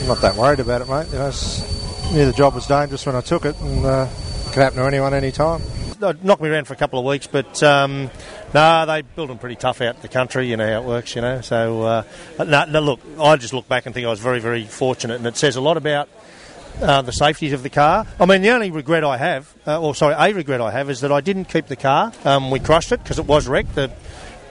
I'm 0.02 0.08
not 0.08 0.22
that 0.22 0.36
worried 0.36 0.60
about 0.60 0.82
it, 0.82 0.90
mate. 0.90 1.06
You 1.12 1.20
know, 1.20 1.28
it's, 1.28 2.12
knew 2.12 2.26
the 2.26 2.34
job 2.34 2.56
was 2.56 2.66
dangerous 2.66 3.06
when 3.06 3.16
I 3.16 3.22
took 3.22 3.46
it, 3.46 3.56
and 3.62 3.86
uh, 3.86 4.08
it 4.10 4.46
could 4.48 4.64
happen 4.64 4.80
to 4.80 4.86
anyone 4.86 5.14
any 5.14 5.32
time. 5.32 5.62
It 6.02 6.24
knocked 6.24 6.42
me 6.42 6.50
around 6.50 6.66
for 6.66 6.74
a 6.74 6.78
couple 6.78 6.98
of 6.98 7.06
weeks, 7.06 7.28
but 7.28 7.62
um, 7.62 8.10
no, 8.52 8.86
they 8.88 9.04
build 9.04 9.30
them 9.30 9.38
pretty 9.38 9.58
tough 9.58 9.80
out 9.80 9.98
in 9.98 10.02
the 10.02 10.08
country. 10.08 10.50
You 10.50 10.58
know 10.58 10.68
how 10.68 10.82
it 10.82 10.88
works, 10.88 11.16
you 11.16 11.22
know. 11.22 11.42
So, 11.42 11.84
uh, 11.84 12.04
no, 12.40 12.66
no, 12.66 12.80
look, 12.80 13.00
I 13.20 13.36
just 13.36 13.54
look 13.54 13.68
back 13.68 13.86
and 13.86 13.94
think 13.94 14.08
I 14.08 14.10
was 14.10 14.20
very, 14.20 14.40
very 14.40 14.66
fortunate, 14.66 15.18
and 15.18 15.28
it 15.28 15.38
says 15.38 15.56
a 15.56 15.62
lot 15.62 15.78
about 15.78 16.10
uh, 16.82 17.04
the 17.04 17.14
safeties 17.14 17.54
of 17.54 17.62
the 17.62 17.70
car. 17.70 18.08
I 18.20 18.26
mean, 18.26 18.42
the 18.42 18.50
only 18.50 18.72
regret 18.72 19.04
I 19.04 19.18
have, 19.18 19.54
uh, 19.68 19.80
or 19.80 19.94
sorry, 19.94 20.16
a 20.18 20.34
regret 20.34 20.62
I 20.62 20.72
have, 20.72 20.90
is 20.90 21.02
that 21.02 21.12
I 21.12 21.22
didn't 21.22 21.46
keep 21.46 21.68
the 21.68 21.76
car. 21.76 22.12
Um, 22.26 22.50
we 22.50 22.60
crushed 22.60 22.92
it 22.92 23.04
because 23.04 23.20
it 23.20 23.28
was 23.28 23.48
wrecked. 23.48 23.76
The, 23.76 23.92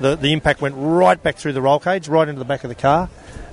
the 0.00 0.16
the 0.16 0.32
impact 0.32 0.60
went 0.60 0.74
right 0.76 1.22
back 1.22 1.36
through 1.36 1.52
the 1.52 1.62
roll 1.62 1.78
cage, 1.78 2.08
right 2.08 2.28
into 2.28 2.38
the 2.38 2.44
back 2.44 2.64
of 2.64 2.68
the 2.68 2.74
car. 2.74 3.08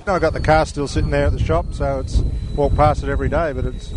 No, 0.06 0.14
I 0.14 0.18
got 0.18 0.32
the 0.32 0.40
car 0.40 0.64
still 0.66 0.88
sitting 0.88 1.10
there 1.10 1.26
at 1.26 1.32
the 1.32 1.38
shop, 1.38 1.66
so 1.72 2.00
it's 2.00 2.22
walk 2.56 2.74
past 2.74 3.02
it 3.02 3.08
every 3.08 3.28
day, 3.28 3.52
but 3.52 3.66
it's 3.66 3.92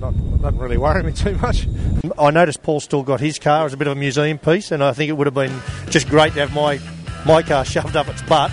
not 0.00 0.14
doesn't 0.40 0.58
really 0.58 0.78
worry 0.78 1.02
me 1.02 1.12
too 1.14 1.36
much. 1.36 1.68
I 2.18 2.30
noticed 2.30 2.62
Paul 2.62 2.80
still 2.80 3.02
got 3.02 3.20
his 3.20 3.38
car 3.38 3.66
as 3.66 3.74
a 3.74 3.76
bit 3.76 3.86
of 3.86 3.96
a 3.96 4.00
museum 4.00 4.38
piece, 4.38 4.72
and 4.72 4.82
I 4.82 4.92
think 4.92 5.10
it 5.10 5.12
would 5.12 5.26
have 5.26 5.34
been 5.34 5.60
just 5.90 6.08
great 6.08 6.32
to 6.34 6.40
have 6.40 6.54
my 6.54 6.80
my 7.26 7.42
car 7.42 7.64
shoved 7.66 7.96
up 7.96 8.08
its 8.08 8.22
butt, 8.22 8.50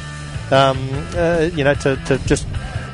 um, 0.51 0.78
uh, 1.15 1.49
you 1.53 1.63
know, 1.63 1.74
to, 1.76 1.95
to 2.07 2.18
just 2.28 2.45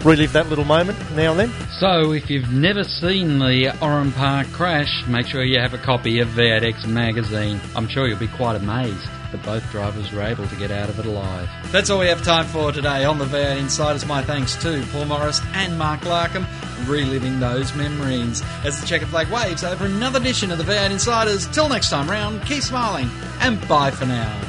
relive 0.04 0.34
that 0.34 0.48
little 0.50 0.66
moment 0.66 1.00
now 1.16 1.32
and 1.32 1.40
then. 1.40 1.52
So, 1.80 2.12
if 2.12 2.30
you've 2.30 2.52
never 2.52 2.84
seen 2.84 3.40
the 3.40 3.76
Oran 3.82 4.12
Park 4.12 4.48
crash, 4.52 5.04
make 5.08 5.26
sure 5.26 5.44
you 5.44 5.60
have 5.60 5.74
a 5.74 5.78
copy 5.78 6.20
of 6.20 6.28
V8X 6.30 6.88
magazine. 6.88 7.60
I'm 7.76 7.88
sure 7.88 8.08
you'll 8.08 8.20
be 8.20 8.28
quite 8.28 8.56
amazed 8.56 9.10
that 9.34 9.44
both 9.44 9.70
drivers 9.72 10.14
were 10.14 10.22
able 10.22 10.48
to 10.48 10.56
get 10.56 10.72
out 10.72 10.88
of 10.88 10.98
it 11.00 11.06
alive. 11.06 11.50
That's 11.72 11.90
all 11.90 12.00
we 12.00 12.08
have 12.08 12.24
time 12.24 12.46
for 12.46 12.72
today 12.72 13.04
on 13.04 13.18
the 13.18 13.26
V8 13.26 13.60
Insiders. 13.60 14.06
My 14.06 14.24
thanks 14.24 14.56
to 14.64 14.82
Paul 14.92 15.06
Morris 15.06 15.42
and 15.54 15.78
Mark 15.78 16.00
Larkham, 16.02 16.46
reliving 16.88 17.42
those 17.42 17.76
memories 17.76 18.42
as 18.64 18.80
the 18.80 18.88
checker 18.88 19.08
flag 19.08 19.30
waves 19.30 19.66
over 19.66 19.86
another 19.86 20.20
edition 20.20 20.52
of 20.52 20.58
the 20.58 20.64
V8 20.64 20.92
Insiders. 20.92 21.48
Till 21.48 21.68
next 21.68 21.90
time 21.90 22.10
round, 22.10 22.46
keep 22.46 22.64
smiling 22.64 23.10
and 23.42 23.60
bye 23.68 23.92
for 23.92 24.06
now. 24.06 24.40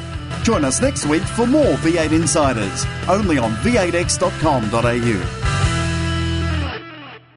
Join 0.45 0.64
us 0.64 0.80
next 0.80 1.07
week 1.07 1.22
for 1.22 1.47
more 1.47 1.74
V8 1.76 2.12
Insiders, 2.12 2.85
only 3.09 3.39
on 3.39 3.53
v8x.com.au. 3.57 5.74